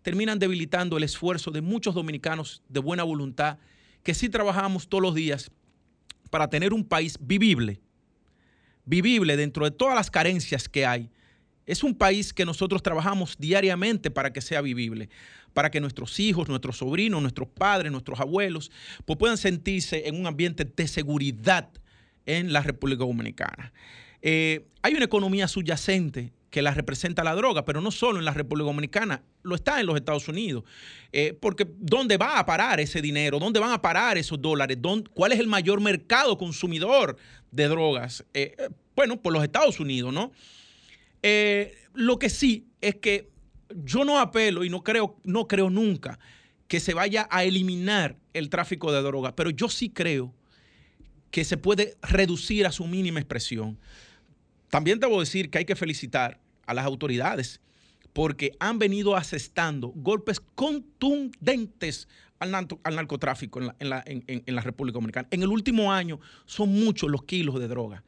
terminan 0.00 0.38
debilitando 0.38 0.96
el 0.96 1.04
esfuerzo 1.04 1.50
de 1.50 1.60
muchos 1.60 1.94
dominicanos 1.94 2.62
de 2.70 2.80
buena 2.80 3.02
voluntad 3.02 3.58
que 4.02 4.14
sí 4.14 4.28
trabajamos 4.28 4.88
todos 4.88 5.02
los 5.02 5.14
días 5.14 5.50
para 6.30 6.48
tener 6.48 6.72
un 6.72 6.84
país 6.84 7.18
vivible, 7.20 7.80
vivible 8.84 9.36
dentro 9.36 9.64
de 9.64 9.70
todas 9.70 9.94
las 9.94 10.10
carencias 10.10 10.68
que 10.68 10.86
hay. 10.86 11.10
Es 11.66 11.84
un 11.84 11.94
país 11.94 12.32
que 12.32 12.44
nosotros 12.44 12.82
trabajamos 12.82 13.36
diariamente 13.38 14.10
para 14.10 14.32
que 14.32 14.40
sea 14.40 14.60
vivible, 14.60 15.08
para 15.52 15.70
que 15.70 15.80
nuestros 15.80 16.18
hijos, 16.18 16.48
nuestros 16.48 16.78
sobrinos, 16.78 17.20
nuestros 17.20 17.48
padres, 17.48 17.92
nuestros 17.92 18.18
abuelos, 18.20 18.70
pues 19.04 19.18
puedan 19.18 19.36
sentirse 19.36 20.08
en 20.08 20.18
un 20.18 20.26
ambiente 20.26 20.64
de 20.64 20.88
seguridad 20.88 21.68
en 22.26 22.52
la 22.52 22.62
República 22.62 23.04
Dominicana. 23.04 23.72
Eh, 24.22 24.66
hay 24.82 24.94
una 24.94 25.04
economía 25.04 25.48
subyacente 25.48 26.32
que 26.50 26.62
la 26.62 26.74
representa 26.74 27.22
la 27.22 27.34
droga, 27.34 27.64
pero 27.64 27.80
no 27.80 27.90
solo 27.90 28.18
en 28.18 28.24
la 28.24 28.34
República 28.34 28.66
Dominicana, 28.66 29.22
lo 29.42 29.54
está 29.54 29.80
en 29.80 29.86
los 29.86 29.96
Estados 29.96 30.28
Unidos. 30.28 30.64
Eh, 31.12 31.36
porque 31.40 31.66
¿dónde 31.78 32.16
va 32.16 32.38
a 32.38 32.46
parar 32.46 32.80
ese 32.80 33.00
dinero? 33.00 33.38
¿Dónde 33.38 33.60
van 33.60 33.72
a 33.72 33.80
parar 33.80 34.18
esos 34.18 34.40
dólares? 34.42 34.76
¿Cuál 35.14 35.32
es 35.32 35.38
el 35.38 35.46
mayor 35.46 35.80
mercado 35.80 36.36
consumidor 36.36 37.16
de 37.52 37.68
drogas? 37.68 38.24
Eh, 38.34 38.54
eh, 38.58 38.68
bueno, 38.96 39.22
por 39.22 39.32
los 39.32 39.42
Estados 39.44 39.80
Unidos, 39.80 40.12
¿no? 40.12 40.32
lo 41.92 42.18
que 42.18 42.30
sí 42.30 42.66
es 42.80 42.94
que 42.94 43.28
yo 43.84 44.06
no 44.06 44.18
apelo 44.18 44.64
y 44.64 44.70
no 44.70 44.82
creo, 44.82 45.18
no 45.22 45.46
creo 45.46 45.68
nunca 45.68 46.18
que 46.66 46.80
se 46.80 46.94
vaya 46.94 47.28
a 47.30 47.44
eliminar 47.44 48.16
el 48.32 48.48
tráfico 48.48 48.90
de 48.90 49.02
drogas, 49.02 49.34
pero 49.36 49.50
yo 49.50 49.68
sí 49.68 49.90
creo 49.90 50.32
que 51.30 51.44
se 51.44 51.58
puede 51.58 51.96
reducir 52.00 52.66
a 52.66 52.72
su 52.72 52.86
mínima 52.86 53.20
expresión. 53.20 53.78
También 54.70 55.00
debo 55.00 55.20
decir 55.20 55.50
que 55.50 55.58
hay 55.58 55.64
que 55.64 55.76
felicitar 55.76 56.40
a 56.66 56.74
las 56.74 56.84
autoridades 56.86 57.60
porque 58.12 58.52
han 58.58 58.78
venido 58.78 59.16
asestando 59.16 59.92
golpes 59.94 60.40
contundentes 60.54 62.08
al, 62.38 62.50
narcotráfico 62.50 63.60
en 63.60 63.90
la, 63.90 64.02
en 64.06 64.54
la, 64.54 64.62
República 64.62 64.94
Dominicana. 64.94 65.28
En 65.30 65.42
el 65.42 65.48
último 65.48 65.92
año 65.92 66.20
son 66.46 66.70
muchos 66.70 67.10
los 67.10 67.24
kilos 67.24 67.60
de 67.60 67.68
droga. 67.68 68.02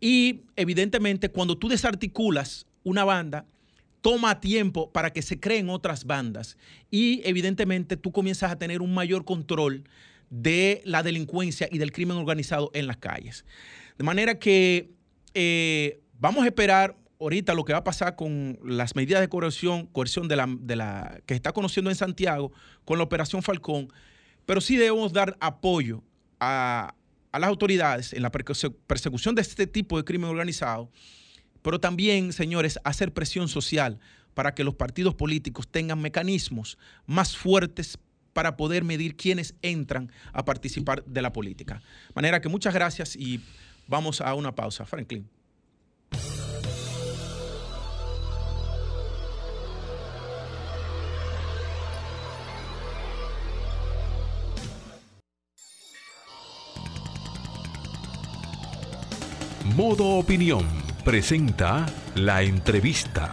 Y 0.00 0.40
evidentemente 0.56 1.28
cuando 1.28 1.56
tú 1.56 1.68
desarticulas 1.68 2.66
una 2.82 3.04
banda, 3.04 3.46
toma 4.00 4.40
tiempo 4.40 4.90
para 4.90 5.12
que 5.12 5.22
se 5.22 5.38
creen 5.38 5.70
otras 5.70 6.04
bandas. 6.04 6.58
Y 6.90 7.22
evidentemente 7.24 7.96
tú 7.96 8.10
comienzas 8.10 8.50
a 8.50 8.58
tener 8.58 8.82
un 8.82 8.92
mayor 8.92 9.24
control 9.24 9.84
de 10.28 10.82
la 10.84 11.02
delincuencia 11.02 11.68
y 11.70 11.78
del 11.78 11.92
crimen 11.92 12.16
organizado 12.16 12.70
en 12.74 12.86
las 12.86 12.96
calles. 12.96 13.44
De 13.96 14.04
manera 14.04 14.38
que 14.38 14.90
eh, 15.34 16.00
vamos 16.18 16.44
a 16.44 16.46
esperar 16.46 16.96
ahorita 17.20 17.54
lo 17.54 17.64
que 17.64 17.72
va 17.72 17.80
a 17.80 17.84
pasar 17.84 18.16
con 18.16 18.58
las 18.64 18.96
medidas 18.96 19.20
de 19.20 19.28
coerción, 19.28 19.88
de 20.28 20.36
la, 20.36 20.46
de 20.60 20.76
la 20.76 21.20
que 21.26 21.34
está 21.34 21.52
conociendo 21.52 21.90
en 21.90 21.96
Santiago 21.96 22.52
con 22.84 22.98
la 22.98 23.04
operación 23.04 23.42
Falcón, 23.42 23.92
pero 24.44 24.60
sí 24.60 24.76
debemos 24.76 25.12
dar 25.12 25.36
apoyo 25.40 26.02
a, 26.40 26.94
las 27.32 27.48
autoridades 27.48 28.12
en 28.12 28.22
la 28.22 28.30
persecución 28.30 29.34
de 29.34 29.42
este 29.42 29.66
tipo 29.66 29.96
de 29.96 30.04
crimen 30.04 30.28
organizado, 30.28 30.90
pero 31.62 31.80
también, 31.80 32.32
señores, 32.32 32.78
hacer 32.84 33.12
presión 33.12 33.48
social 33.48 33.98
para 34.34 34.54
que 34.54 34.64
los 34.64 34.74
partidos 34.74 35.14
políticos 35.14 35.68
tengan 35.68 36.00
mecanismos 36.00 36.76
más 37.06 37.36
fuertes 37.36 37.98
para 38.32 38.56
poder 38.56 38.84
medir 38.84 39.16
quiénes 39.16 39.54
entran 39.62 40.10
a 40.32 40.44
participar 40.44 41.04
de 41.04 41.22
la 41.22 41.32
política. 41.32 41.76
De 42.08 42.14
manera 42.14 42.40
que 42.40 42.48
muchas 42.48 42.74
gracias 42.74 43.16
y 43.16 43.40
vamos 43.86 44.20
a 44.20 44.34
una 44.34 44.54
pausa. 44.54 44.84
Franklin. 44.84 45.28
Modo 59.76 60.18
Opinión 60.18 60.66
presenta 61.02 61.86
la 62.14 62.42
entrevista. 62.42 63.32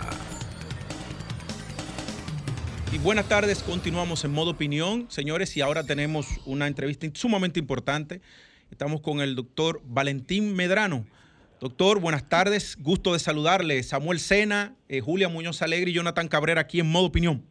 Y 2.94 2.98
buenas 2.98 3.28
tardes, 3.28 3.62
continuamos 3.62 4.24
en 4.24 4.32
Modo 4.32 4.52
Opinión, 4.52 5.08
señores, 5.10 5.58
y 5.58 5.62
ahora 5.62 5.84
tenemos 5.84 6.28
una 6.46 6.68
entrevista 6.68 7.08
sumamente 7.14 7.60
importante. 7.60 8.22
Estamos 8.72 9.02
con 9.02 9.20
el 9.20 9.36
doctor 9.36 9.82
Valentín 9.86 10.56
Medrano. 10.56 11.06
Doctor, 11.60 12.00
buenas 12.00 12.30
tardes, 12.30 12.78
gusto 12.82 13.14
de 13.14 13.20
saludarle. 13.20 13.84
Samuel 13.84 14.20
Sena, 14.20 14.76
eh, 14.88 15.02
Julia 15.02 15.28
Muñoz 15.28 15.62
Alegre 15.62 15.92
y 15.92 15.94
Jonathan 15.96 16.28
Cabrera 16.28 16.62
aquí 16.62 16.80
en 16.80 16.90
Modo 16.90 17.08
Opinión. 17.08 17.44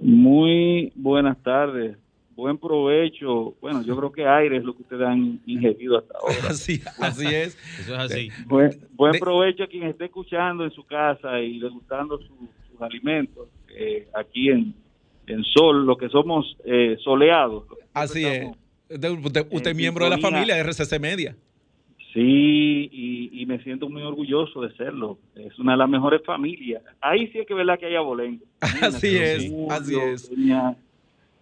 Muy 0.00 0.92
buenas 0.94 1.42
tardes, 1.42 1.96
buen 2.36 2.58
provecho. 2.58 3.54
Bueno, 3.60 3.82
yo 3.82 3.96
creo 3.96 4.12
que 4.12 4.26
aire 4.26 4.58
es 4.58 4.64
lo 4.64 4.76
que 4.76 4.82
ustedes 4.82 5.08
han 5.08 5.40
ingerido 5.46 5.98
hasta 5.98 6.14
ahora. 6.20 6.50
Así, 6.50 6.80
así 7.00 7.26
es. 7.26 7.58
Eso 7.80 7.94
es 7.94 8.00
así. 8.00 8.28
Buen, 8.46 9.18
provecho 9.18 9.64
a 9.64 9.66
quien 9.66 9.84
esté 9.84 10.04
escuchando 10.04 10.64
en 10.64 10.70
su 10.70 10.84
casa 10.84 11.40
y 11.40 11.58
degustando 11.58 12.18
sus 12.18 12.80
alimentos 12.80 13.48
eh, 13.76 14.06
aquí 14.14 14.50
en, 14.50 14.74
en 15.26 15.42
Sol, 15.42 15.84
lo 15.86 15.96
que 15.96 16.08
somos 16.10 16.56
eh, 16.64 16.96
soleados. 17.02 17.64
Así 17.94 18.24
es. 18.24 18.48
Usted, 18.90 19.46
es 19.50 19.76
miembro 19.76 20.04
de 20.04 20.10
la 20.10 20.18
familia 20.18 20.54
de 20.54 20.62
RCC 20.62 20.98
Media. 21.00 21.36
Sí, 22.12 22.88
y, 22.92 23.46
me 23.46 23.62
siento 23.62 23.88
muy 23.88 24.02
orgulloso 24.02 24.60
de 24.60 24.74
serlo. 24.76 25.18
Es 25.34 25.58
una 25.58 25.72
de 25.72 25.78
las 25.78 25.88
mejores 25.88 26.22
familias. 26.24 26.82
Ahí 27.00 27.28
sí 27.28 27.38
es 27.38 27.46
que 27.46 27.54
verdad 27.54 27.78
que 27.78 27.86
hay 27.86 27.96
abolengo. 27.96 28.44
Así 28.82 29.16
es, 29.16 29.50
así 29.70 29.98
es. 29.98 30.30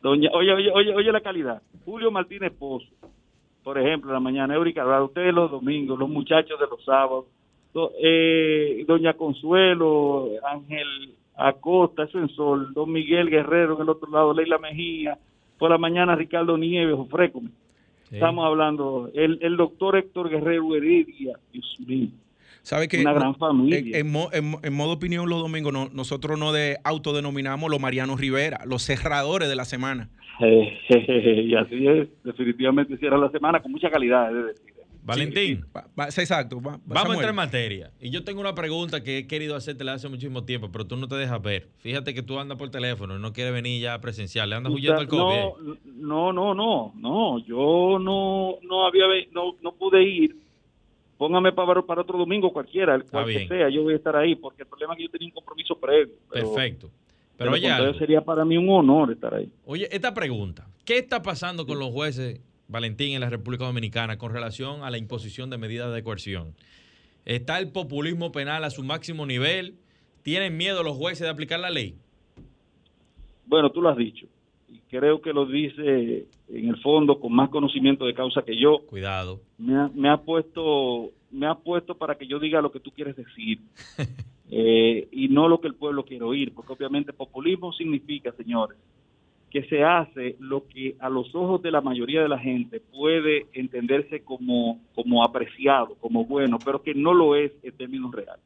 Doña, 0.02 0.30
oye, 0.32 0.52
oye, 0.52 0.70
oye, 0.70 0.94
oye 0.94 1.12
la 1.12 1.20
calidad. 1.20 1.62
Julio 1.84 2.12
Martínez 2.12 2.52
Pozo, 2.52 2.86
por 3.64 3.78
ejemplo, 3.78 4.12
la 4.12 4.20
mañana, 4.20 4.54
Eurica 4.54 5.02
ustedes 5.02 5.34
los 5.34 5.50
domingos, 5.50 5.98
los 5.98 6.08
muchachos 6.08 6.60
de 6.60 6.66
los 6.66 6.84
sábados, 6.84 7.24
eh, 8.00 8.84
Doña 8.86 9.14
Consuelo, 9.14 10.28
Ángel 10.48 11.14
Acosta, 11.36 12.04
eso 12.04 12.18
en 12.18 12.28
Sol, 12.28 12.72
Don 12.72 12.92
Miguel 12.92 13.28
Guerrero 13.28 13.76
en 13.76 13.82
el 13.82 13.88
otro 13.88 14.10
lado, 14.10 14.32
Leila 14.32 14.58
Mejía, 14.58 15.18
por 15.58 15.70
la 15.70 15.78
mañana 15.78 16.14
Ricardo 16.14 16.56
Nieves, 16.56 16.94
Ofrécome. 16.94 17.50
Estamos 18.10 18.46
hablando, 18.46 19.10
el, 19.14 19.38
el 19.42 19.56
doctor 19.56 19.96
Héctor 19.96 20.30
Guerrero 20.30 20.76
Heredia, 20.76 21.36
Dios 21.52 21.76
mío 21.84 22.08
¿Sabe 22.66 22.88
que 22.88 23.00
Una 23.00 23.12
gran 23.12 23.36
familia. 23.36 23.96
En, 23.96 24.10
modo 24.10 24.92
opinión 24.92 25.28
los 25.28 25.40
domingos 25.40 25.72
nosotros 25.92 26.36
no 26.36 26.52
de 26.52 26.78
autodenominamos 26.82 27.70
los 27.70 27.78
Mariano 27.78 28.16
Rivera, 28.16 28.58
los 28.66 28.82
cerradores 28.82 29.48
de 29.48 29.54
la 29.54 29.64
semana. 29.64 30.08
y 30.40 31.54
así 31.54 31.86
es, 31.86 32.08
definitivamente 32.24 32.96
cierra 32.96 33.18
la 33.18 33.30
semana 33.30 33.60
con 33.60 33.70
mucha 33.70 33.88
calidad, 33.88 34.36
es 34.36 34.46
decir. 34.46 34.75
Valentín. 35.06 35.64
exacto. 35.96 36.60
vamos 36.60 36.80
a 36.86 37.12
entrar 37.12 37.30
en 37.30 37.36
materia. 37.36 37.92
Y 38.00 38.10
yo 38.10 38.24
tengo 38.24 38.40
una 38.40 38.54
pregunta 38.54 39.02
que 39.02 39.18
he 39.18 39.26
querido 39.26 39.54
hacerte 39.54 39.88
hace 39.88 40.08
muchísimo 40.08 40.44
tiempo, 40.44 40.70
pero 40.72 40.84
tú 40.84 40.96
no 40.96 41.06
te 41.06 41.14
dejas 41.14 41.40
ver. 41.40 41.68
Fíjate 41.78 42.12
que 42.12 42.22
tú 42.22 42.38
andas 42.38 42.58
por 42.58 42.70
teléfono 42.70 43.16
y 43.16 43.20
no 43.20 43.32
quieres 43.32 43.52
venir 43.52 43.80
ya 43.80 44.00
presencial. 44.00 44.50
Le 44.50 44.56
andas 44.56 44.72
huyendo 44.72 45.00
al 45.00 45.06
COVID. 45.06 45.78
No, 45.84 46.32
no, 46.32 46.54
no, 46.54 46.92
no. 46.96 47.38
Yo 47.46 47.98
no, 48.00 48.58
no 48.62 48.86
había, 48.86 49.04
no, 49.32 49.54
no 49.62 49.72
pude 49.72 50.02
ir 50.02 50.36
póngame 51.16 51.50
para, 51.52 51.80
para 51.80 52.02
otro 52.02 52.18
domingo 52.18 52.52
cualquiera, 52.52 52.94
el 52.94 53.04
cual 53.04 53.24
que 53.24 53.48
sea, 53.48 53.70
yo 53.70 53.82
voy 53.84 53.94
a 53.94 53.96
estar 53.96 54.14
ahí, 54.14 54.34
porque 54.34 54.64
el 54.64 54.68
problema 54.68 54.92
es 54.92 54.98
que 54.98 55.04
yo 55.04 55.10
tenía 55.10 55.28
un 55.28 55.32
compromiso 55.32 55.74
previo. 55.78 56.14
Perfecto. 56.30 56.90
Pero, 57.38 57.52
oye, 57.52 57.68
sería 57.98 58.20
para 58.20 58.44
mí 58.44 58.58
un 58.58 58.68
honor 58.68 59.12
estar 59.12 59.34
ahí. 59.34 59.50
Oye, 59.64 59.88
esta 59.90 60.12
pregunta, 60.12 60.66
¿Qué 60.86 60.98
está 60.98 61.20
pasando 61.20 61.66
con 61.66 61.80
los 61.80 61.90
jueces, 61.90 62.40
Valentín, 62.68 63.14
en 63.14 63.20
la 63.20 63.30
República 63.30 63.64
Dominicana 63.64 64.18
con 64.18 64.32
relación 64.32 64.82
a 64.82 64.90
la 64.90 64.98
imposición 64.98 65.50
de 65.50 65.58
medidas 65.58 65.94
de 65.94 66.02
coerción? 66.02 66.54
¿Está 67.24 67.58
el 67.58 67.72
populismo 67.72 68.32
penal 68.32 68.64
a 68.64 68.70
su 68.70 68.82
máximo 68.82 69.26
nivel? 69.26 69.74
¿Tienen 70.22 70.56
miedo 70.56 70.82
los 70.82 70.96
jueces 70.96 71.20
de 71.20 71.30
aplicar 71.30 71.60
la 71.60 71.70
ley? 71.70 71.96
Bueno, 73.46 73.70
tú 73.70 73.82
lo 73.82 73.88
has 73.88 73.96
dicho. 73.96 74.26
Y 74.68 74.78
creo 74.90 75.20
que 75.20 75.32
lo 75.32 75.46
dice 75.46 76.26
en 76.48 76.68
el 76.68 76.80
fondo 76.82 77.20
con 77.20 77.32
más 77.32 77.50
conocimiento 77.50 78.06
de 78.06 78.14
causa 78.14 78.42
que 78.42 78.60
yo. 78.60 78.80
Cuidado. 78.86 79.40
Me 79.58 79.76
ha, 79.76 79.90
me 79.94 80.08
ha 80.08 80.16
puesto 80.18 81.12
me 81.30 81.46
ha 81.46 81.54
puesto 81.54 81.96
para 81.96 82.16
que 82.16 82.26
yo 82.26 82.38
diga 82.38 82.60
lo 82.60 82.72
que 82.72 82.80
tú 82.80 82.90
quieres 82.90 83.16
decir 83.16 83.60
eh, 84.50 85.08
y 85.10 85.28
no 85.28 85.48
lo 85.48 85.60
que 85.60 85.68
el 85.68 85.74
pueblo 85.74 86.04
quiere 86.04 86.24
oír, 86.24 86.52
porque 86.54 86.72
obviamente 86.72 87.12
populismo 87.12 87.72
significa, 87.72 88.32
señores, 88.32 88.78
que 89.56 89.66
se 89.68 89.82
hace 89.82 90.36
lo 90.38 90.66
que 90.66 90.96
a 90.98 91.08
los 91.08 91.34
ojos 91.34 91.62
de 91.62 91.70
la 91.70 91.80
mayoría 91.80 92.20
de 92.20 92.28
la 92.28 92.38
gente 92.38 92.78
puede 92.78 93.46
entenderse 93.54 94.22
como, 94.22 94.82
como 94.94 95.24
apreciado, 95.24 95.94
como 95.94 96.26
bueno, 96.26 96.58
pero 96.62 96.82
que 96.82 96.92
no 96.92 97.14
lo 97.14 97.34
es 97.34 97.52
en 97.62 97.74
términos 97.74 98.12
reales. 98.14 98.44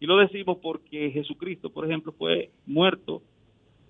Y 0.00 0.06
lo 0.06 0.16
decimos 0.16 0.58
porque 0.60 1.12
Jesucristo, 1.12 1.70
por 1.70 1.84
ejemplo, 1.84 2.10
fue 2.10 2.50
muerto, 2.66 3.22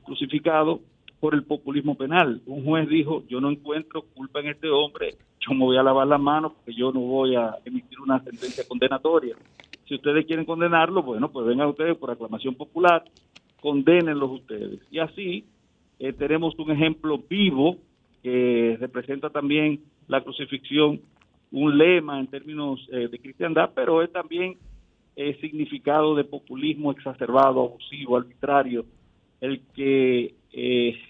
crucificado 0.05 0.81
por 1.21 1.33
el 1.33 1.43
populismo 1.43 1.95
penal. 1.95 2.43
Un 2.45 2.67
juez 2.67 2.87
dijo, 2.87 3.25
yo 3.29 3.41
no 3.41 3.51
encuentro 3.51 4.03
culpa 4.15 4.41
en 4.41 4.49
este 4.49 4.69
hombre, 4.69 5.15
yo 5.41 5.55
me 5.55 5.65
voy 5.65 5.79
a 5.79 5.83
lavar 5.83 6.07
las 6.07 6.21
manos 6.21 6.53
porque 6.53 6.75
yo 6.75 6.93
no 6.93 7.01
voy 7.01 7.35
a 7.35 7.57
emitir 7.65 7.99
una 7.99 8.23
sentencia 8.23 8.69
condenatoria. 8.69 9.37
Si 9.89 9.95
ustedes 9.95 10.27
quieren 10.27 10.45
condenarlo, 10.45 11.03
bueno, 11.03 11.33
pues 11.33 11.47
vengan 11.47 11.69
ustedes 11.69 11.97
por 11.97 12.11
aclamación 12.11 12.55
popular, 12.57 13.05
condénenlos 13.63 14.33
ustedes. 14.33 14.81
Y 14.91 14.99
así 14.99 15.47
eh, 16.03 16.13
tenemos 16.13 16.59
un 16.59 16.69
ejemplo 16.73 17.17
vivo 17.31 17.77
que 18.25 18.77
representa 18.81 19.31
también 19.31 19.79
la 20.09 20.21
crucifixión, 20.21 21.01
un 21.53 21.79
lema 21.79 22.19
en 22.19 22.27
términos 22.27 22.85
eh, 22.91 23.07
de 23.07 23.21
cristiandad, 23.21 23.71
pero 23.73 24.03
es 24.03 24.11
también 24.11 24.57
eh, 25.15 25.39
significado 25.41 26.17
de 26.17 26.25
populismo 26.25 26.91
exacerbado, 26.91 27.61
abusivo, 27.61 28.17
arbitrario, 28.17 28.85
el 29.41 29.61
que 29.77 30.35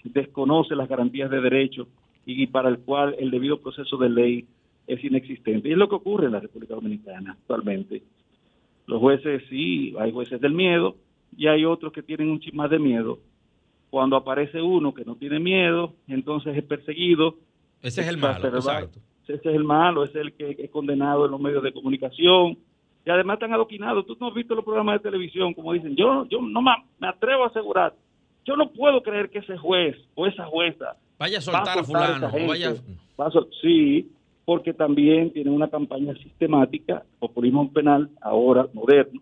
desconoce 0.03 0.75
las 0.75 0.87
garantías 0.87 1.31
de 1.31 1.41
derecho 1.41 1.87
y 2.27 2.45
para 2.45 2.69
el 2.69 2.77
cual 2.77 3.15
el 3.17 3.31
debido 3.31 3.61
proceso 3.61 3.97
de 3.97 4.09
ley 4.09 4.45
es 4.85 5.03
inexistente. 5.03 5.69
Y 5.69 5.71
es 5.71 5.77
lo 5.77 5.89
que 5.89 5.95
ocurre 5.95 6.27
en 6.27 6.33
la 6.33 6.39
República 6.39 6.75
Dominicana 6.75 7.31
actualmente. 7.31 8.03
Los 8.85 8.99
jueces 8.99 9.41
sí, 9.49 9.95
hay 9.97 10.11
jueces 10.11 10.39
del 10.39 10.53
miedo 10.53 10.97
y 11.35 11.47
hay 11.47 11.65
otros 11.65 11.91
que 11.91 12.03
tienen 12.03 12.29
un 12.29 12.39
más 12.53 12.69
de 12.69 12.77
miedo 12.77 13.17
cuando 13.93 14.15
aparece 14.15 14.59
uno 14.59 14.91
que 14.91 15.05
no 15.05 15.13
tiene 15.17 15.39
miedo, 15.39 15.93
entonces 16.07 16.57
es 16.57 16.63
perseguido. 16.63 17.35
Ese 17.79 18.01
es 18.01 18.07
el 18.07 18.17
malo, 18.17 18.47
exacto. 18.47 18.97
Ese 19.27 19.35
es 19.35 19.45
el 19.45 19.63
malo, 19.63 20.03
es 20.03 20.15
el 20.15 20.33
que 20.33 20.55
es 20.57 20.71
condenado 20.71 21.25
en 21.25 21.31
los 21.31 21.39
medios 21.39 21.61
de 21.61 21.71
comunicación. 21.71 22.57
Y 23.05 23.09
además 23.11 23.35
están 23.35 23.53
adoquinados. 23.53 24.07
Tú 24.07 24.17
no 24.19 24.29
has 24.29 24.33
visto 24.33 24.55
los 24.55 24.65
programas 24.65 24.95
de 24.95 25.11
televisión, 25.11 25.53
como 25.53 25.73
dicen, 25.73 25.95
yo, 25.95 26.25
yo 26.27 26.41
no 26.41 26.63
me, 26.63 26.71
atrevo 27.01 27.43
a 27.43 27.49
asegurar. 27.49 27.93
Yo 28.43 28.55
no 28.55 28.71
puedo 28.71 29.03
creer 29.03 29.29
que 29.29 29.37
ese 29.37 29.57
juez 29.57 29.95
o 30.15 30.25
esa 30.25 30.45
jueza 30.45 30.97
vaya 31.19 31.37
a 31.37 31.41
soltar 31.41 31.77
a, 31.77 31.83
fulano. 31.83 32.31
vaya... 32.47 32.73
sí, 33.61 34.11
porque 34.43 34.73
también 34.73 35.31
tiene 35.33 35.51
una 35.51 35.67
campaña 35.67 36.15
sistemática, 36.15 37.03
populismo 37.19 37.71
penal, 37.71 38.09
ahora 38.21 38.65
moderno, 38.73 39.21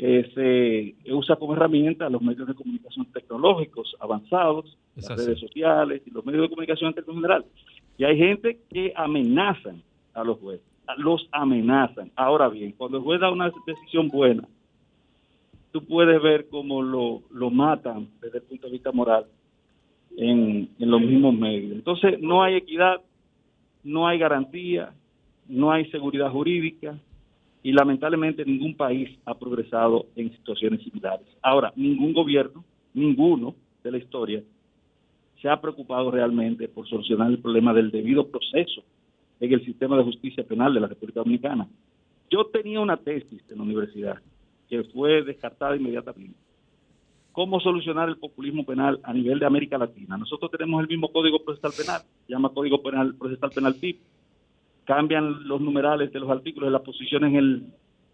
se 0.00 0.94
usa 1.12 1.36
como 1.36 1.52
herramienta 1.52 2.08
los 2.08 2.22
medios 2.22 2.48
de 2.48 2.54
comunicación 2.54 3.06
tecnológicos 3.12 3.94
avanzados, 4.00 4.78
las 4.96 5.08
redes 5.08 5.38
sociales 5.38 6.02
y 6.06 6.10
los 6.10 6.24
medios 6.24 6.42
de 6.42 6.48
comunicación 6.48 6.94
en 6.96 7.04
general. 7.04 7.44
Y 7.98 8.04
hay 8.04 8.16
gente 8.16 8.58
que 8.70 8.94
amenazan 8.96 9.82
a 10.14 10.24
los 10.24 10.38
jueces, 10.38 10.66
los 10.96 11.28
amenazan. 11.32 12.10
Ahora 12.16 12.48
bien, 12.48 12.72
cuando 12.72 12.96
el 12.96 13.04
juez 13.04 13.20
da 13.20 13.30
una 13.30 13.52
decisión 13.66 14.08
buena, 14.08 14.48
tú 15.70 15.84
puedes 15.84 16.20
ver 16.22 16.48
cómo 16.48 16.82
lo, 16.82 17.22
lo 17.30 17.50
matan 17.50 18.08
desde 18.22 18.38
el 18.38 18.44
punto 18.44 18.66
de 18.68 18.72
vista 18.72 18.92
moral 18.92 19.26
en, 20.16 20.70
en 20.78 20.90
los 20.90 21.00
mismos 21.02 21.34
medios. 21.34 21.72
Entonces, 21.72 22.18
no 22.20 22.42
hay 22.42 22.54
equidad, 22.54 23.02
no 23.84 24.08
hay 24.08 24.18
garantía, 24.18 24.94
no 25.46 25.70
hay 25.70 25.84
seguridad 25.90 26.30
jurídica, 26.30 26.98
y 27.62 27.72
lamentablemente 27.72 28.44
ningún 28.44 28.74
país 28.74 29.10
ha 29.24 29.34
progresado 29.34 30.06
en 30.16 30.32
situaciones 30.32 30.82
similares. 30.82 31.26
Ahora, 31.42 31.72
ningún 31.76 32.12
gobierno, 32.12 32.64
ninguno 32.94 33.54
de 33.82 33.90
la 33.90 33.98
historia, 33.98 34.42
se 35.40 35.48
ha 35.48 35.60
preocupado 35.60 36.10
realmente 36.10 36.68
por 36.68 36.88
solucionar 36.88 37.30
el 37.30 37.38
problema 37.38 37.72
del 37.72 37.90
debido 37.90 38.28
proceso 38.28 38.82
en 39.40 39.52
el 39.52 39.64
sistema 39.64 39.96
de 39.96 40.04
justicia 40.04 40.44
penal 40.44 40.74
de 40.74 40.80
la 40.80 40.86
República 40.86 41.20
Dominicana. 41.20 41.68
Yo 42.30 42.46
tenía 42.46 42.80
una 42.80 42.96
tesis 42.96 43.42
en 43.50 43.58
la 43.58 43.64
universidad 43.64 44.18
que 44.68 44.84
fue 44.84 45.22
descartada 45.22 45.76
inmediatamente. 45.76 46.38
¿Cómo 47.32 47.60
solucionar 47.60 48.08
el 48.08 48.18
populismo 48.18 48.64
penal 48.64 49.00
a 49.02 49.12
nivel 49.12 49.38
de 49.38 49.46
América 49.46 49.78
Latina? 49.78 50.16
Nosotros 50.16 50.50
tenemos 50.50 50.82
el 50.82 50.88
mismo 50.88 51.10
Código 51.10 51.42
Procesal 51.42 51.72
Penal, 51.76 52.02
se 52.26 52.32
llama 52.32 52.50
Código 52.50 52.82
Penal 52.82 53.14
Procesal 53.14 53.50
Penal 53.50 53.74
TIP, 53.76 54.00
cambian 54.90 55.46
los 55.46 55.60
numerales 55.60 56.12
de 56.12 56.18
los 56.18 56.28
artículos 56.28 56.66
de 56.66 56.72
las 56.72 56.82
posiciones 56.82 57.30
en 57.30 57.36
el, 57.36 57.64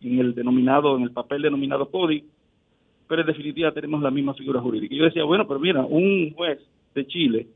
en 0.02 0.18
el 0.18 0.34
denominado, 0.34 0.94
en 0.98 1.04
el 1.04 1.10
papel 1.10 1.40
denominado 1.40 1.90
código, 1.90 2.26
pero 3.08 3.22
en 3.22 3.28
definitiva 3.28 3.72
tenemos 3.72 4.02
la 4.02 4.10
misma 4.10 4.34
figura 4.34 4.60
jurídica. 4.60 4.94
Y 4.94 4.98
yo 4.98 5.06
decía, 5.06 5.24
bueno, 5.24 5.48
pero 5.48 5.58
mira, 5.58 5.86
un 5.86 6.34
juez 6.34 6.60
de 6.94 7.06
Chile, 7.06 7.46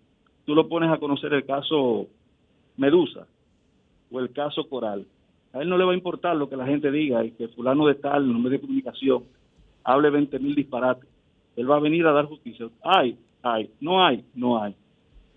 tú 0.46 0.54
lo 0.54 0.66
pones 0.70 0.90
a 0.90 0.96
conocer 0.96 1.34
el 1.34 1.44
caso 1.44 2.06
Medusa 2.78 3.26
o 4.10 4.20
el 4.20 4.32
caso 4.32 4.66
Coral. 4.66 5.04
A 5.52 5.60
él 5.60 5.68
no 5.68 5.76
le 5.76 5.84
va 5.84 5.92
a 5.92 5.96
importar 5.96 6.34
lo 6.34 6.48
que 6.48 6.56
la 6.56 6.64
gente 6.64 6.90
diga 6.90 7.22
y 7.22 7.32
que 7.32 7.48
fulano 7.48 7.86
de 7.88 7.96
tal, 7.96 8.22
en 8.22 8.32
los 8.32 8.38
medios 8.38 8.52
de 8.52 8.66
comunicación, 8.66 9.24
hable 9.84 10.08
20 10.08 10.38
mil 10.38 10.54
disparates. 10.54 11.10
Él 11.56 11.70
va 11.70 11.76
a 11.76 11.80
venir 11.80 12.06
a 12.06 12.12
dar 12.12 12.24
justicia. 12.24 12.70
Hay, 12.82 13.18
hay, 13.42 13.68
no 13.82 14.02
hay, 14.02 14.24
no 14.34 14.62
hay. 14.62 14.74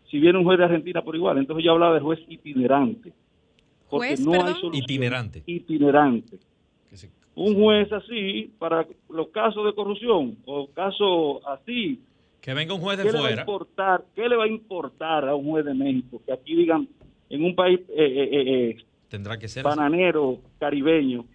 Si 0.09 0.19
viene 0.19 0.39
un 0.39 0.45
juez 0.45 0.57
de 0.57 0.63
Argentina 0.63 1.01
por 1.01 1.17
igual, 1.17 1.37
entonces 1.37 1.65
yo 1.65 1.73
hablaba 1.73 1.95
de 1.95 1.99
juez 1.99 2.21
itinerante 2.29 3.11
porque 3.89 4.15
no 4.17 4.33
hay 4.45 4.55
Itinerante. 4.73 5.43
Itinerante. 5.45 6.37
Un 7.35 7.55
juez 7.55 7.91
así, 7.91 8.51
para 8.59 8.85
los 9.09 9.29
casos 9.29 9.65
de 9.65 9.73
corrupción 9.73 10.37
o 10.45 10.67
casos 10.67 11.41
así. 11.47 11.99
Que 12.39 12.53
venga 12.53 12.75
un 12.75 12.81
juez 12.81 12.97
de 12.97 13.03
fuera. 13.05 13.17
Le 13.17 13.23
va 13.23 13.29
a 13.29 13.39
importar, 13.39 14.05
¿Qué 14.15 14.29
le 14.29 14.35
va 14.35 14.43
a 14.43 14.47
importar 14.47 15.27
a 15.27 15.33
un 15.33 15.49
juez 15.49 15.65
de 15.65 15.73
México? 15.73 16.21
Que 16.25 16.33
aquí 16.33 16.55
digan, 16.55 16.87
en 17.29 17.43
un 17.43 17.55
país 17.55 17.79
eh, 17.89 17.95
eh, 17.97 18.29
eh, 18.31 18.69
eh 18.69 18.77
Tendrá 19.09 19.37
que 19.37 19.47
ser 19.47 19.63
bananero, 19.63 20.39
caribeño, 20.59 21.25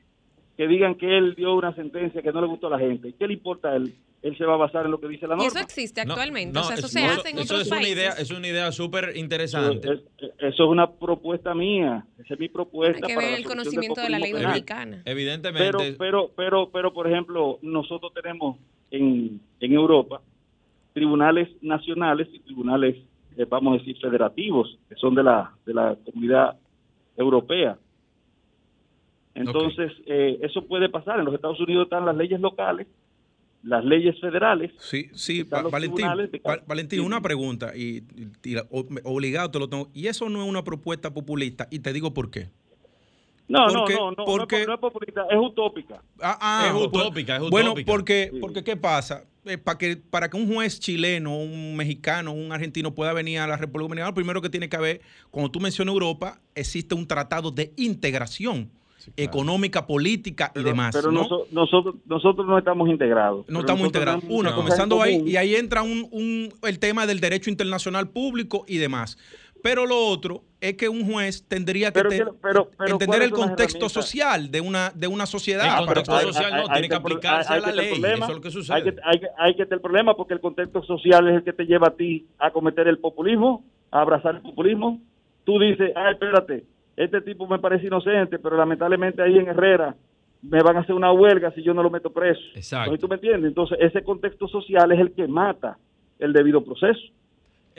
que 0.57 0.67
digan 0.67 0.97
que 0.97 1.17
él 1.17 1.35
dio 1.37 1.55
una 1.55 1.75
sentencia 1.75 2.23
que 2.23 2.33
no 2.33 2.41
le 2.41 2.49
gustó 2.49 2.67
a 2.67 2.71
la 2.71 2.79
gente. 2.79 3.15
¿Qué 3.17 3.27
le 3.27 3.35
importa 3.35 3.71
a 3.71 3.77
él? 3.77 3.95
Él 4.23 4.37
se 4.37 4.45
va 4.45 4.55
a 4.55 4.57
basar 4.57 4.85
en 4.85 4.91
lo 4.91 5.01
que 5.01 5.09
dice 5.09 5.27
la 5.27 5.37
norma. 5.37 5.45
Y 5.45 5.47
eso 5.47 5.59
existe 5.59 6.01
actualmente, 6.01 6.59
o 6.59 6.65
sea, 6.65 6.77
eso, 6.77 6.89
se 6.89 7.05
hace 7.05 7.31
en 7.31 7.39
otros 7.39 7.63
es 7.63 7.69
países. 7.69 7.93
Una 7.93 8.01
idea, 8.01 8.11
es 8.13 8.31
una 8.31 8.49
idea 8.49 8.73
súper 8.73 9.17
interesante. 9.17 10.03
Eso, 10.19 10.35
es 10.39 10.61
una 10.61 10.91
propuesta 10.91 11.55
mía, 11.55 12.05
esa 12.19 12.35
es 12.35 12.41
mi 12.41 12.49
propuesta. 12.49 13.07
Hay 13.07 13.15
que 13.15 13.19
ver 13.19 13.35
el 13.39 13.45
conocimiento 13.45 14.01
de 14.01 14.11
la 14.11 14.19
ley 14.19 14.33
dominicana. 14.33 15.03
Evidentemente. 15.05 15.67
Pero, 15.73 15.97
pero, 15.99 16.31
pero, 16.37 16.71
pero, 16.71 16.93
por 16.93 17.07
ejemplo, 17.11 17.59
nosotros 17.63 18.13
tenemos 18.13 18.57
en, 18.91 19.41
en 19.61 19.73
Europa 19.73 20.21
tribunales 20.93 21.49
nacionales 21.63 22.27
y 22.33 22.41
tribunales, 22.41 22.97
eh, 23.37 23.47
vamos 23.49 23.75
a 23.75 23.79
decir, 23.79 23.97
federativos, 24.01 24.77
que 24.89 24.97
son 24.97 25.15
de 25.15 25.23
la, 25.23 25.53
de 25.65 25.75
la 25.75 25.97
comunidad 26.05 26.57
europea. 27.17 27.79
Entonces, 29.37 29.93
eh, 30.07 30.41
eso 30.43 30.63
puede 30.63 30.89
pasar. 30.89 31.21
En 31.21 31.27
los 31.27 31.35
Estados 31.35 31.61
Unidos 31.61 31.85
están 31.85 32.05
las 32.05 32.17
leyes 32.17 32.41
locales 32.41 32.89
las 33.63 33.85
leyes 33.85 34.21
federales. 34.21 34.73
Sí, 34.79 35.11
sí, 35.15 35.43
Valentín, 35.43 36.07
Valentín, 36.67 37.01
una 37.01 37.21
pregunta 37.21 37.73
y, 37.77 38.05
obligado 39.05 39.51
te 39.51 39.59
lo 39.59 39.69
tengo. 39.69 39.91
Y 39.95 40.07
eso 40.07 40.29
no 40.29 40.43
es 40.43 40.49
una 40.49 40.65
propuesta 40.65 41.13
populista 41.13 41.67
y 41.71 41.81
te 41.81 41.93
digo 41.93 42.15
por 42.15 42.31
qué. 42.31 42.51
No, 43.49 43.67
no, 43.69 43.87
no, 43.87 44.11
no, 44.11 44.25
porque, 44.27 44.67
no, 44.67 44.75
es 44.75 44.81
populista, 44.81 45.27
es 45.31 45.39
utópica. 45.39 46.03
Ah, 46.21 46.37
ah, 46.39 46.67
es 46.69 46.75
utópica, 46.75 47.37
es 47.37 47.41
utópica. 47.41 47.51
Bueno, 47.51 47.75
porque, 47.87 48.31
porque 48.43 48.63
¿qué 48.63 48.77
pasa? 48.77 49.25
Eh, 49.47 49.57
para 49.57 49.79
que, 49.79 49.97
para 49.97 50.29
que 50.29 50.37
un 50.37 50.53
juez 50.53 50.79
chileno, 50.79 51.35
un 51.35 51.75
mexicano, 51.75 52.33
un 52.33 52.53
argentino 52.53 52.95
pueda 52.95 53.15
venir 53.15 53.39
a 53.39 53.47
la 53.47 53.57
República 53.57 53.85
Dominicana, 53.85 54.13
primero 54.13 54.43
que 54.43 54.51
tiene 54.51 54.69
que 54.69 54.77
haber, 54.77 55.01
cuando 55.31 55.51
tú 55.51 55.61
mencionas 55.61 55.95
Europa, 55.95 56.39
existe 56.55 56.95
un 56.95 57.07
tratado 57.07 57.51
de 57.51 57.73
integración 57.77 58.71
económica, 59.17 59.87
política 59.87 60.53
y 60.55 60.63
demás. 60.63 60.95
Pero 60.95 61.11
nosotros, 61.11 61.97
nosotros 62.07 62.47
no 62.47 62.59
estamos 62.59 62.89
integrados. 62.89 63.49
No 63.49 63.61
estamos 63.61 63.87
integrados. 63.87 64.25
Una, 64.29 64.55
comenzando 64.55 65.03
ahí, 65.03 65.23
y 65.27 65.37
ahí 65.37 65.55
entra 65.55 65.83
un, 65.83 66.53
el 66.63 66.79
tema 66.79 67.07
del 67.07 67.21
derecho 67.21 67.51
internacional 67.51 68.09
público 68.09 68.65
y 68.67 68.79
demás. 68.79 69.19
Pero 69.63 69.87
lo 69.87 70.07
otro 70.07 70.45
es 70.61 70.75
que 70.75 70.89
un 70.89 71.11
juez 71.11 71.47
tendría 71.49 71.93
que 71.93 72.01
entender 72.87 73.23
el 73.23 73.31
contexto 73.31 73.89
social 73.89 74.51
de 74.51 74.61
una 74.61 74.91
de 74.95 75.07
una 75.07 75.27
sociedad. 75.27 75.81
El 75.81 75.87
contexto 75.87 76.21
social 76.21 76.63
no, 76.63 76.69
tiene 76.69 76.89
que, 76.89 76.95
aplicarse 76.95 77.53
a 77.53 77.59
la 77.59 77.73
ley. 77.73 77.95
Eso 77.95 78.25
es 78.25 78.29
lo 78.29 78.41
que 78.41 78.51
sucede. 78.51 78.77
Hay 78.77 79.19
que, 79.19 79.27
hay, 79.37 79.55
que 79.55 79.65
tener 79.65 79.75
el 79.75 79.81
problema 79.81 80.17
porque 80.17 80.35
el 80.35 80.41
contexto 80.41 80.83
social 80.85 81.29
es 81.29 81.37
el 81.37 81.45
que 81.45 81.53
te 81.53 81.65
lleva 81.65 81.89
a 81.89 81.97
ti 81.97 82.27
a 82.39 82.51
cometer 82.51 82.87
el 82.87 82.99
populismo 82.99 83.65
a 83.91 84.01
abrazar 84.01 84.37
el 84.37 84.43
populismo. 84.43 85.01
Tú 85.45 85.59
dices, 85.59 85.93
ah, 85.97 86.11
espérate, 86.11 86.65
este 87.05 87.21
tipo 87.23 87.47
me 87.47 87.59
parece 87.59 87.87
inocente, 87.87 88.39
pero 88.39 88.57
lamentablemente 88.57 89.23
ahí 89.23 89.39
en 89.39 89.49
Herrera 89.49 89.95
me 90.43 90.61
van 90.63 90.77
a 90.77 90.81
hacer 90.81 90.95
una 90.95 91.13
huelga 91.13 91.51
si 91.53 91.63
yo 91.63 91.75
no 91.75 91.83
lo 91.83 91.91
meto 91.91 92.11
preso. 92.13 92.41
Exacto. 92.55 92.97
¿Tú 92.99 93.09
me 93.09 93.17
entiendes? 93.17 93.49
Entonces, 93.49 93.79
ese 93.81 94.03
contexto 94.03 94.47
social 94.49 94.93
es 94.93 95.01
el 95.01 95.13
que 95.13 95.27
mata 95.27 95.79
el 96.19 96.33
debido 96.33 96.65
proceso. 96.65 97.01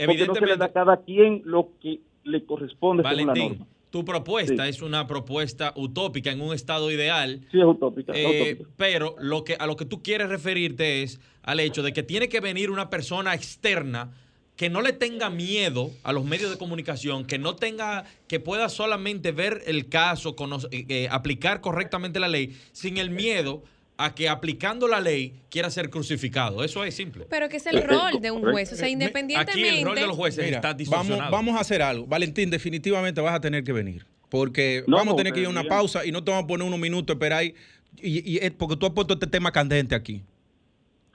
Porque 0.06 0.26
no 0.28 0.36
se 0.36 0.46
le 0.46 0.56
da 0.58 0.66
a 0.66 0.72
cada 0.72 0.98
quien 0.98 1.42
lo 1.46 1.70
que 1.82 2.00
le 2.24 2.46
corresponde 2.46 3.04
según 3.04 3.18
la 3.18 3.26
Valentín, 3.34 3.58
norma. 3.60 3.66
tu 3.90 4.06
propuesta 4.06 4.64
Sí. 4.64 4.70
es 4.70 4.82
una 4.82 5.08
propuesta 5.08 5.74
utópica 5.76 6.32
en 6.32 6.42
un 6.42 6.54
estado 6.54 6.90
ideal. 6.92 7.42
Sí, 7.52 7.60
es 7.60 7.66
utópica. 7.66 8.14
Eh, 8.16 8.54
utópica. 8.54 8.70
pero 8.78 9.16
lo 9.20 9.44
que 9.44 9.56
a 9.60 9.66
lo 9.68 9.76
que 9.76 9.86
tú 9.86 10.02
quieres 10.04 10.30
referirte 10.30 11.02
es 11.04 11.20
al 11.44 11.60
hecho 11.60 11.82
de 11.84 11.92
que 11.92 12.04
tiene 12.04 12.30
que 12.30 12.40
venir 12.40 12.72
una 12.72 12.90
persona 12.90 13.34
externa 13.34 14.12
que 14.60 14.70
no 14.70 14.82
le 14.82 14.92
tenga 14.92 15.30
miedo 15.30 15.90
a 16.04 16.12
los 16.12 16.26
medios 16.26 16.52
de 16.52 16.58
comunicación, 16.58 17.24
que 17.24 17.38
no 17.38 17.56
tenga, 17.56 18.04
que 18.28 18.42
pueda 18.42 18.68
solamente 18.68 19.32
ver 19.32 19.64
el 19.68 19.88
caso, 19.88 20.36
eh, 20.72 20.86
eh, 20.90 21.08
aplicar 21.10 21.62
correctamente 21.62 22.20
la 22.20 22.28
ley, 22.28 22.60
sin 22.74 22.98
el 22.98 23.10
miedo 23.10 23.64
a 23.96 24.14
que 24.14 24.28
aplicando 24.28 24.90
la 24.90 25.00
ley 25.00 25.34
quiera 25.50 25.72
ser 25.72 25.90
crucificado. 25.90 26.62
Eso 26.62 26.84
es 26.84 26.94
simple. 26.94 27.26
Pero 27.30 27.48
que 27.48 27.56
es 27.56 27.68
el 27.68 27.82
rol 27.82 28.20
de 28.20 28.32
un 28.32 28.42
juez. 28.52 28.74
O 28.74 28.76
sea, 28.76 28.88
Aquí 28.88 28.96
independientemente. 28.96 29.80
el 29.80 29.86
rol 29.86 29.96
de 29.96 30.08
los 30.08 30.18
jueces 30.18 30.44
Mira, 30.44 30.58
está 30.58 30.76
vamos, 30.90 31.18
vamos 31.32 31.56
a 31.56 31.62
hacer 31.62 31.82
algo. 31.82 32.06
Valentín, 32.06 32.50
definitivamente 32.50 33.22
vas 33.22 33.36
a 33.36 33.40
tener 33.40 33.64
que 33.64 33.72
venir. 33.72 34.06
Porque 34.28 34.84
No, 34.88 34.98
vamos 34.98 35.14
a 35.14 35.16
tener 35.16 35.32
que 35.32 35.40
ir 35.40 35.46
a 35.46 35.52
una 35.52 35.64
pausa 35.64 36.06
y 36.06 36.12
no 36.12 36.22
te 36.22 36.32
vamos 36.32 36.44
a 36.44 36.48
poner 36.48 36.68
unos 36.68 36.80
minutos 36.82 37.14
a 37.14 37.16
esperar 37.16 37.40
ahí. 37.40 37.56
Y, 38.02 38.30
y 38.30 38.38
es 38.40 38.52
porque 38.52 38.76
tú 38.76 38.86
has 38.86 38.92
puesto 38.92 39.14
este 39.14 39.28
tema 39.28 39.54
candente 39.54 39.96
aquí. 39.96 40.22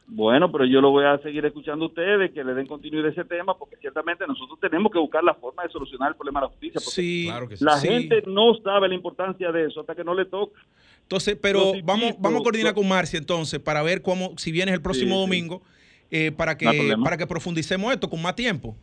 Bueno, 0.06 0.52
pero 0.52 0.66
yo 0.66 0.80
lo 0.82 0.90
voy 0.90 1.04
a 1.06 1.16
seguir 1.18 1.44
escuchando 1.46 1.86
a 1.86 1.88
ustedes, 1.88 2.30
que 2.32 2.44
le 2.44 2.52
den 2.54 2.66
continuidad 2.66 3.06
a 3.06 3.10
ese 3.12 3.24
tema, 3.24 3.56
porque 3.56 3.76
ciertamente 3.76 4.26
nosotros 4.26 4.58
tenemos 4.60 4.92
que 4.92 4.98
buscar 4.98 5.24
la 5.24 5.34
forma 5.34 5.62
de 5.62 5.70
solucionar 5.70 6.10
el 6.10 6.14
problema 6.16 6.40
de 6.40 6.44
la 6.46 6.50
justicia. 6.50 6.74
Porque 6.74 6.90
Sí, 6.90 7.24
Claro 7.26 7.48
que 7.48 7.56
sí. 7.56 7.64
la 7.64 7.78
sí. 7.78 7.88
gente 7.88 8.22
no 8.26 8.54
sabe 8.62 8.88
la 8.88 8.94
importancia 8.94 9.50
de 9.50 9.66
eso 9.66 9.80
hasta 9.80 9.94
que 9.94 10.04
no 10.04 10.14
le 10.14 10.26
toca. 10.26 10.60
Entonces, 11.02 11.38
pero 11.40 11.72
vamos, 11.84 12.14
vamos 12.18 12.40
a 12.40 12.42
coordinar 12.42 12.74
con 12.74 12.86
Marcia 12.86 13.18
entonces 13.18 13.60
para 13.60 13.82
ver 13.82 14.02
cómo, 14.02 14.32
si 14.36 14.52
vienes 14.52 14.74
el 14.74 14.82
próximo 14.82 15.14
Sí, 15.14 15.14
sí. 15.14 15.20
domingo, 15.22 15.62
eh, 16.10 16.32
para, 16.32 16.56
que, 16.58 16.94
No 16.96 17.02
para 17.02 17.16
que 17.16 17.26
profundicemos 17.26 17.92
esto 17.92 18.08
con 18.10 18.20
más 18.20 18.36
tiempo. 18.36 18.76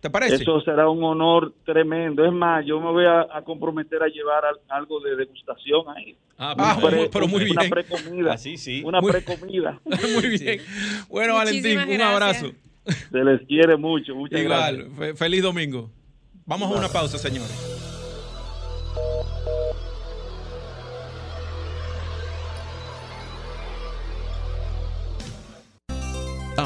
¿Te 0.00 0.10
parece? 0.10 0.36
Eso 0.36 0.60
será 0.60 0.88
un 0.88 1.02
honor 1.02 1.52
tremendo. 1.64 2.24
Es 2.24 2.32
más, 2.32 2.64
yo 2.66 2.80
me 2.80 2.90
voy 2.92 3.04
a, 3.06 3.22
a 3.32 3.42
comprometer 3.42 4.02
a 4.02 4.06
llevar 4.08 4.44
al- 4.44 4.60
algo 4.68 5.00
de 5.00 5.16
degustación 5.16 5.82
ahí. 5.96 6.14
Ah, 6.38 6.54
Ah, 6.58 6.78
pero 7.10 7.26
muy 7.26 7.50
Una 7.50 7.62
bien. 7.62 7.70
precomida. 7.70 8.32
Así 8.34 8.56
sí. 8.56 8.82
Una 8.84 9.00
precomida. 9.00 9.80
Muy 10.14 10.38
bien. 10.38 10.60
Bueno, 11.08 11.34
Valentín, 11.34 11.62
Muchísimas 11.78 11.88
un 11.88 11.94
gracias. 11.96 12.42
abrazo. 12.42 13.08
Se 13.10 13.24
les 13.24 13.46
quiere 13.48 13.76
mucho. 13.76 14.14
Muchas 14.14 14.40
Igual, 14.40 14.76
gracias. 14.76 14.98
fe- 14.98 15.14
feliz 15.14 15.42
domingo. 15.42 15.90
Vamos 16.44 16.70
a 16.70 16.78
una 16.78 16.88
pausa, 16.88 17.16
señores. 17.18 17.75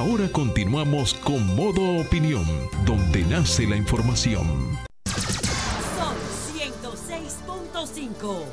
Ahora 0.01 0.33
continuamos 0.33 1.13
con 1.13 1.55
Modo 1.55 2.01
Opinión, 2.01 2.47
donde 2.87 3.23
nace 3.25 3.67
la 3.67 3.77
información. 3.77 4.47
Sol 5.05 6.17
106.5. 6.57 8.45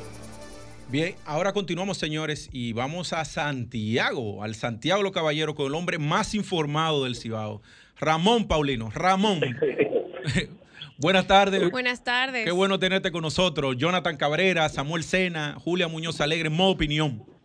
Bien, 0.90 1.14
ahora 1.24 1.54
continuamos, 1.54 1.96
señores, 1.96 2.50
y 2.52 2.74
vamos 2.74 3.14
a 3.14 3.24
Santiago, 3.24 4.42
al 4.42 4.56
Santiago 4.56 5.02
Los 5.02 5.12
Caballeros, 5.12 5.54
con 5.54 5.68
el 5.68 5.74
hombre 5.74 5.96
más 5.96 6.34
informado 6.34 7.04
del 7.04 7.16
Cibao, 7.16 7.62
Ramón 7.98 8.46
Paulino. 8.46 8.90
Ramón, 8.90 9.40
buenas 10.98 11.26
tardes. 11.26 11.70
Buenas 11.70 12.04
tardes. 12.04 12.44
Qué 12.44 12.52
bueno 12.52 12.78
tenerte 12.78 13.10
con 13.10 13.22
nosotros. 13.22 13.74
Jonathan 13.78 14.18
Cabrera, 14.18 14.68
Samuel 14.68 15.02
Sena, 15.02 15.56
Julia 15.58 15.88
Muñoz 15.88 16.20
Alegre, 16.20 16.50
Modo 16.50 16.72
Opinión. 16.72 17.37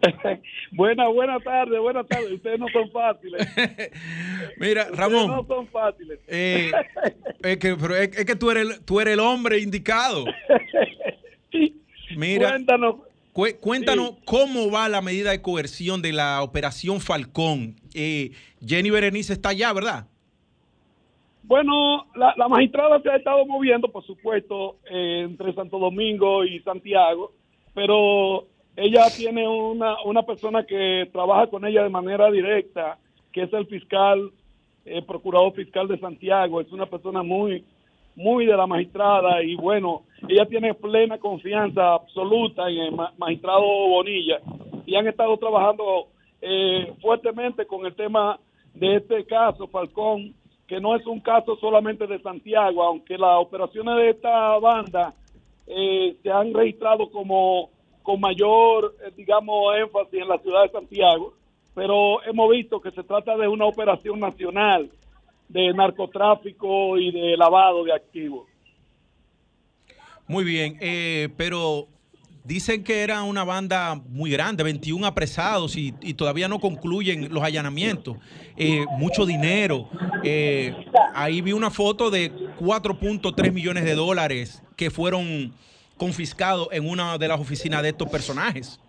Buenas, 0.72 1.12
buenas 1.12 1.42
tardes, 1.42 1.80
buenas 1.80 2.06
tardes. 2.06 2.32
Ustedes 2.32 2.58
no 2.60 2.66
son 2.68 2.90
fáciles. 2.90 3.46
Mira, 4.58 4.82
Ustedes 4.90 4.90
no 4.90 4.96
Ramón, 4.96 5.46
son 5.46 5.66
fáciles. 5.68 6.18
eh, 6.28 6.70
es, 7.42 7.56
que, 7.58 7.74
pero 7.76 7.96
es, 7.96 8.16
es 8.16 8.24
que 8.24 8.36
tú 8.36 8.50
eres, 8.50 8.68
el- 8.68 8.84
tú 8.84 9.00
eres 9.00 9.14
el 9.14 9.20
hombre 9.20 9.58
indicado. 9.60 10.24
Mira, 12.16 12.50
Cuéntanos. 12.50 12.96
Cué- 13.32 13.56
Cuéntanos 13.58 14.10
Sí. 14.10 14.16
cómo 14.24 14.70
va 14.70 14.88
la 14.88 15.00
medida 15.00 15.30
de 15.30 15.42
coerción 15.42 16.02
de 16.02 16.12
la 16.12 16.42
operación 16.42 17.00
Falcón. 17.00 17.76
Eh, 17.94 18.32
Jenny 18.64 18.90
Berenice 18.90 19.32
está 19.32 19.50
allá, 19.50 19.72
¿verdad? 19.72 20.06
Bueno, 21.44 22.06
la, 22.14 22.34
la 22.36 22.48
magistrada 22.48 23.00
se 23.00 23.08
ha 23.10 23.16
estado 23.16 23.46
moviendo, 23.46 23.88
por 23.90 24.04
supuesto, 24.04 24.78
eh, 24.90 25.22
entre 25.24 25.54
Santo 25.54 25.78
Domingo 25.78 26.44
y 26.44 26.60
Santiago, 26.60 27.32
pero 27.74 28.48
ella 28.80 29.10
tiene 29.16 29.48
una, 29.48 29.96
una 30.04 30.22
persona 30.22 30.64
que 30.64 31.08
trabaja 31.12 31.48
con 31.48 31.64
ella 31.66 31.82
de 31.82 31.88
manera 31.88 32.30
directa, 32.30 32.96
que 33.32 33.42
es 33.42 33.52
el 33.52 33.66
fiscal, 33.66 34.30
eh, 34.84 35.02
procurador 35.02 35.52
fiscal 35.52 35.88
de 35.88 35.98
Santiago. 35.98 36.60
Es 36.60 36.70
una 36.72 36.86
persona 36.86 37.22
muy, 37.22 37.64
muy 38.14 38.46
de 38.46 38.56
la 38.56 38.66
magistrada 38.66 39.42
y 39.42 39.56
bueno, 39.56 40.02
ella 40.28 40.46
tiene 40.46 40.74
plena 40.74 41.18
confianza 41.18 41.94
absoluta 41.94 42.70
en 42.70 42.78
el 42.78 42.92
ma- 42.92 43.12
magistrado 43.18 43.62
Bonilla 43.62 44.38
y 44.86 44.94
han 44.94 45.08
estado 45.08 45.36
trabajando 45.36 46.06
eh, 46.40 46.92
fuertemente 47.00 47.66
con 47.66 47.84
el 47.84 47.94
tema 47.94 48.38
de 48.74 48.96
este 48.96 49.24
caso, 49.24 49.66
Falcón, 49.66 50.34
que 50.68 50.80
no 50.80 50.94
es 50.94 51.04
un 51.06 51.18
caso 51.20 51.56
solamente 51.56 52.06
de 52.06 52.20
Santiago, 52.20 52.82
aunque 52.84 53.18
las 53.18 53.40
operaciones 53.40 53.96
de 53.96 54.10
esta 54.10 54.56
banda 54.58 55.14
eh, 55.66 56.16
se 56.22 56.30
han 56.30 56.54
registrado 56.54 57.10
como 57.10 57.70
con 58.08 58.20
mayor, 58.20 58.96
eh, 59.04 59.12
digamos, 59.14 59.76
énfasis 59.76 60.22
en 60.22 60.28
la 60.28 60.38
ciudad 60.38 60.62
de 60.62 60.70
Santiago, 60.70 61.34
pero 61.74 62.22
hemos 62.24 62.50
visto 62.50 62.80
que 62.80 62.90
se 62.90 63.02
trata 63.02 63.36
de 63.36 63.46
una 63.46 63.66
operación 63.66 64.18
nacional 64.18 64.90
de 65.46 65.74
narcotráfico 65.74 66.96
y 66.96 67.12
de 67.12 67.36
lavado 67.36 67.84
de 67.84 67.92
activos. 67.92 68.48
Muy 70.26 70.42
bien, 70.42 70.78
eh, 70.80 71.28
pero 71.36 71.86
dicen 72.44 72.82
que 72.82 73.02
era 73.02 73.24
una 73.24 73.44
banda 73.44 74.00
muy 74.08 74.30
grande, 74.30 74.62
21 74.62 75.06
apresados 75.06 75.76
y, 75.76 75.92
todavía 76.14 76.48
no 76.48 76.60
concluyen 76.60 77.28
los 77.30 77.42
allanamientos. 77.42 78.16
Eh, 78.56 78.86
mucho 78.96 79.26
dinero. 79.26 79.86
Eh, 80.24 80.74
ahí 81.14 81.42
vi 81.42 81.52
una 81.52 81.70
foto 81.70 82.10
de 82.10 82.32
4.3 82.58 83.52
millones 83.52 83.84
de 83.84 83.94
dólares 83.94 84.62
que 84.76 84.90
fueron 84.90 85.52
confiscados 85.98 86.68
en 86.72 86.88
una 86.88 87.18
de 87.18 87.28
las 87.28 87.40
oficinas 87.40 87.82
de 87.82 87.90
estos 87.90 88.08
personajes. 88.08 88.80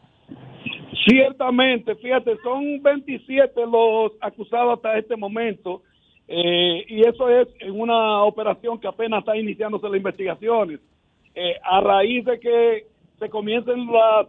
Ciertamente, 1.07 1.95
fíjate, 1.95 2.37
son 2.43 2.81
27 2.81 3.61
los 3.65 4.11
acusados 4.21 4.75
hasta 4.75 4.97
este 4.97 5.15
momento 5.15 5.81
eh, 6.27 6.85
y 6.87 7.01
eso 7.01 7.27
es 7.27 7.47
en 7.59 7.79
una 7.79 8.23
operación 8.23 8.79
que 8.79 8.87
apenas 8.87 9.19
está 9.19 9.35
iniciándose 9.35 9.87
las 9.87 9.97
investigaciones. 9.97 10.79
Eh, 11.33 11.55
a 11.63 11.81
raíz 11.81 12.23
de 12.25 12.39
que 12.39 12.85
se 13.17 13.29
comiencen 13.29 13.87
las 13.91 14.27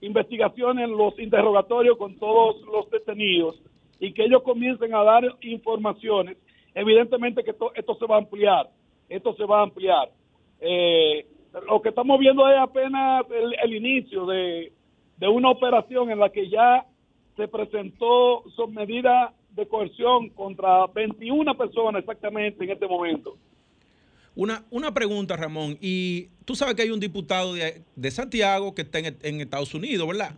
investigaciones, 0.00 0.88
los 0.88 1.18
interrogatorios 1.18 1.96
con 1.96 2.16
todos 2.18 2.60
los 2.62 2.88
detenidos 2.90 3.60
y 3.98 4.12
que 4.12 4.24
ellos 4.24 4.42
comiencen 4.42 4.94
a 4.94 5.02
dar 5.02 5.24
informaciones, 5.42 6.36
evidentemente 6.74 7.42
que 7.42 7.50
esto, 7.50 7.72
esto 7.74 7.94
se 7.96 8.06
va 8.06 8.14
a 8.14 8.18
ampliar, 8.18 8.70
esto 9.08 9.34
se 9.34 9.44
va 9.44 9.60
a 9.60 9.62
ampliar. 9.62 10.10
Eh, 10.60 11.26
lo 11.66 11.82
que 11.82 11.90
estamos 11.90 12.18
viendo 12.18 12.48
es 12.48 12.58
apenas 12.58 13.24
el, 13.30 13.54
el 13.62 13.74
inicio 13.74 14.26
de, 14.26 14.72
de 15.16 15.28
una 15.28 15.50
operación 15.50 16.10
en 16.10 16.18
la 16.18 16.30
que 16.30 16.48
ya 16.48 16.86
se 17.36 17.48
presentó 17.48 18.44
son 18.56 18.74
medidas 18.74 19.32
de 19.50 19.66
coerción 19.66 20.28
contra 20.30 20.86
21 20.88 21.56
personas 21.56 22.00
exactamente 22.00 22.64
en 22.64 22.70
este 22.70 22.86
momento. 22.86 23.36
Una, 24.36 24.64
una 24.70 24.94
pregunta, 24.94 25.36
Ramón, 25.36 25.76
y 25.80 26.28
tú 26.44 26.54
sabes 26.54 26.74
que 26.74 26.82
hay 26.82 26.90
un 26.90 27.00
diputado 27.00 27.54
de, 27.54 27.82
de 27.96 28.10
Santiago 28.10 28.74
que 28.74 28.82
está 28.82 29.00
en, 29.00 29.16
en 29.22 29.40
Estados 29.40 29.74
Unidos, 29.74 30.06
¿verdad? 30.06 30.34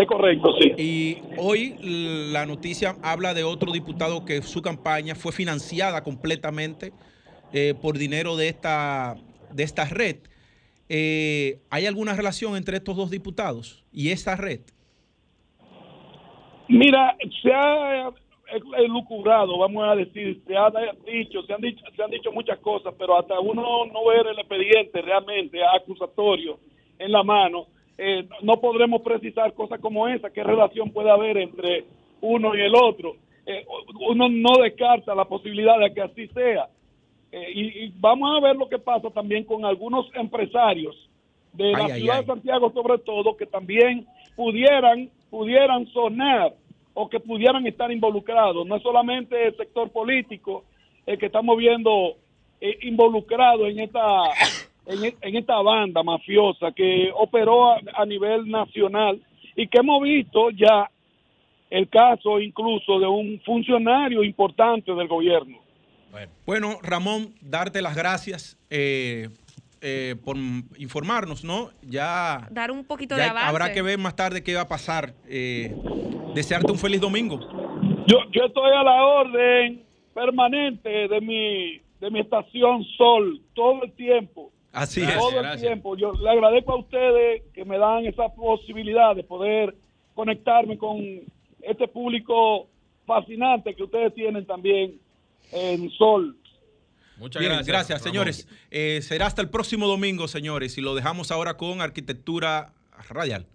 Es 0.00 0.06
correcto, 0.06 0.54
sí. 0.60 0.72
Y 0.78 1.18
hoy 1.36 1.74
la 1.82 2.46
noticia 2.46 2.96
habla 3.02 3.34
de 3.34 3.42
otro 3.42 3.72
diputado 3.72 4.24
que 4.24 4.40
su 4.42 4.62
campaña 4.62 5.16
fue 5.16 5.32
financiada 5.32 6.04
completamente 6.04 6.92
eh, 7.52 7.74
por 7.80 7.98
dinero 7.98 8.36
de 8.36 8.48
esta, 8.48 9.16
de 9.52 9.62
esta 9.62 9.84
red. 9.84 10.16
Eh, 10.88 11.60
¿Hay 11.70 11.86
alguna 11.86 12.14
relación 12.14 12.56
entre 12.56 12.78
estos 12.78 12.96
dos 12.96 13.10
diputados 13.10 13.84
y 13.92 14.10
esta 14.10 14.36
red? 14.36 14.60
Mira, 16.68 17.16
se 17.42 17.52
ha 17.52 18.10
elucubrado, 18.78 19.58
vamos 19.58 19.88
a 19.88 19.94
decir, 19.94 20.42
se 20.46 20.56
ha 20.56 20.70
dicho, 21.06 21.42
se 21.42 21.52
han 21.52 21.60
dicho, 21.60 21.84
se 21.94 22.02
han 22.02 22.10
dicho 22.10 22.32
muchas 22.32 22.58
cosas, 22.58 22.94
pero 22.98 23.18
hasta 23.18 23.38
uno 23.40 23.86
no 23.86 24.06
ver 24.06 24.26
el 24.26 24.38
expediente 24.38 25.02
realmente 25.02 25.58
acusatorio 25.64 26.58
en 26.98 27.12
la 27.12 27.22
mano, 27.22 27.66
eh, 27.96 28.28
no 28.42 28.60
podremos 28.60 29.02
precisar 29.02 29.52
cosas 29.54 29.80
como 29.80 30.08
esa, 30.08 30.30
qué 30.30 30.42
relación 30.42 30.90
puede 30.90 31.10
haber 31.10 31.36
entre 31.36 31.84
uno 32.20 32.54
y 32.54 32.60
el 32.60 32.74
otro. 32.74 33.16
Eh, 33.44 33.64
uno 34.08 34.28
no 34.28 34.62
descarta 34.62 35.14
la 35.14 35.24
posibilidad 35.24 35.78
de 35.80 35.92
que 35.92 36.02
así 36.02 36.28
sea, 36.28 36.68
eh, 37.30 37.52
y, 37.54 37.84
y 37.84 37.92
vamos 37.98 38.30
a 38.36 38.40
ver 38.40 38.56
lo 38.56 38.68
que 38.68 38.78
pasa 38.78 39.10
también 39.10 39.44
con 39.44 39.64
algunos 39.64 40.06
empresarios 40.14 40.96
de 41.52 41.72
la 41.72 41.84
Ay, 41.84 42.00
ciudad 42.00 42.16
ay. 42.16 42.20
de 42.22 42.26
Santiago 42.26 42.72
sobre 42.72 42.98
todo 42.98 43.36
que 43.36 43.46
también 43.46 44.06
pudieran 44.34 45.10
pudieran 45.30 45.86
sonar 45.88 46.54
o 46.94 47.08
que 47.08 47.20
pudieran 47.20 47.66
estar 47.66 47.92
involucrados 47.92 48.66
no 48.66 48.76
es 48.76 48.82
solamente 48.82 49.48
el 49.48 49.56
sector 49.56 49.90
político 49.90 50.64
el 51.04 51.18
que 51.18 51.26
estamos 51.26 51.56
viendo 51.58 52.16
eh, 52.60 52.78
involucrado 52.82 53.66
en 53.66 53.80
esta 53.80 54.24
en, 54.86 55.14
en 55.20 55.36
esta 55.36 55.60
banda 55.60 56.02
mafiosa 56.02 56.72
que 56.72 57.10
operó 57.14 57.72
a, 57.72 57.80
a 57.94 58.06
nivel 58.06 58.48
nacional 58.50 59.20
y 59.54 59.66
que 59.66 59.78
hemos 59.78 60.02
visto 60.02 60.50
ya 60.50 60.90
el 61.68 61.88
caso 61.90 62.40
incluso 62.40 62.98
de 62.98 63.06
un 63.06 63.38
funcionario 63.44 64.24
importante 64.24 64.94
del 64.94 65.08
gobierno 65.08 65.67
Bueno, 66.46 66.78
Ramón, 66.82 67.34
darte 67.40 67.82
las 67.82 67.94
gracias 67.94 68.56
eh, 68.70 69.28
eh, 69.80 70.16
por 70.24 70.36
informarnos, 70.78 71.44
¿no? 71.44 71.70
Ya, 71.82 72.48
Dar 72.50 72.70
un 72.70 72.84
poquito 72.84 73.16
ya 73.16 73.24
de 73.24 73.28
avance. 73.30 73.48
habrá 73.48 73.72
que 73.72 73.82
ver 73.82 73.98
más 73.98 74.16
tarde 74.16 74.42
qué 74.42 74.54
va 74.54 74.62
a 74.62 74.68
pasar. 74.68 75.12
Eh, 75.28 75.74
desearte 76.34 76.72
un 76.72 76.78
feliz 76.78 77.00
domingo. 77.00 77.38
Yo, 78.06 78.16
yo 78.32 78.44
estoy 78.46 78.70
a 78.74 78.82
la 78.82 79.04
orden 79.04 79.82
permanente 80.14 80.88
de 81.08 81.20
mi, 81.20 81.80
de 82.00 82.10
mi 82.10 82.20
estación 82.20 82.82
Sol 82.96 83.40
todo 83.54 83.84
el 83.84 83.92
tiempo. 83.92 84.50
Así 84.72 85.00
Gracias, 85.00 85.16
es. 85.18 85.22
todo 85.28 85.36
el 85.38 85.42
gracias. 85.44 85.62
tiempo. 85.62 85.96
Yo 85.96 86.12
le 86.12 86.30
agradezco 86.30 86.72
a 86.72 86.78
ustedes 86.78 87.42
que 87.54 87.64
me 87.64 87.78
dan 87.78 88.04
esa 88.06 88.28
posibilidad 88.34 89.14
de 89.14 89.24
poder 89.24 89.74
conectarme 90.14 90.76
con 90.78 90.98
este 91.62 91.86
público 91.88 92.66
fascinante 93.06 93.74
que 93.74 93.82
ustedes 93.84 94.12
tienen 94.14 94.44
también 94.46 94.98
en 95.52 95.90
Sol. 95.90 96.36
Muchas 97.16 97.40
Bien, 97.40 97.50
gracias. 97.52 97.66
gracias, 97.66 98.00
Ramón. 98.00 98.12
señores. 98.12 98.48
Eh, 98.70 99.00
será 99.02 99.26
hasta 99.26 99.42
el 99.42 99.50
próximo 99.50 99.88
domingo, 99.88 100.28
señores, 100.28 100.78
y 100.78 100.80
lo 100.80 100.94
dejamos 100.94 101.30
ahora 101.30 101.56
con 101.56 101.80
arquitectura 101.80 102.72
radial. 103.08 103.46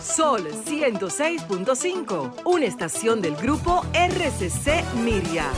Sol 0.00 0.46
106.5, 0.48 2.42
una 2.44 2.64
estación 2.64 3.20
del 3.20 3.36
grupo 3.36 3.84
RCC 3.92 4.82
Miria. 5.02 5.50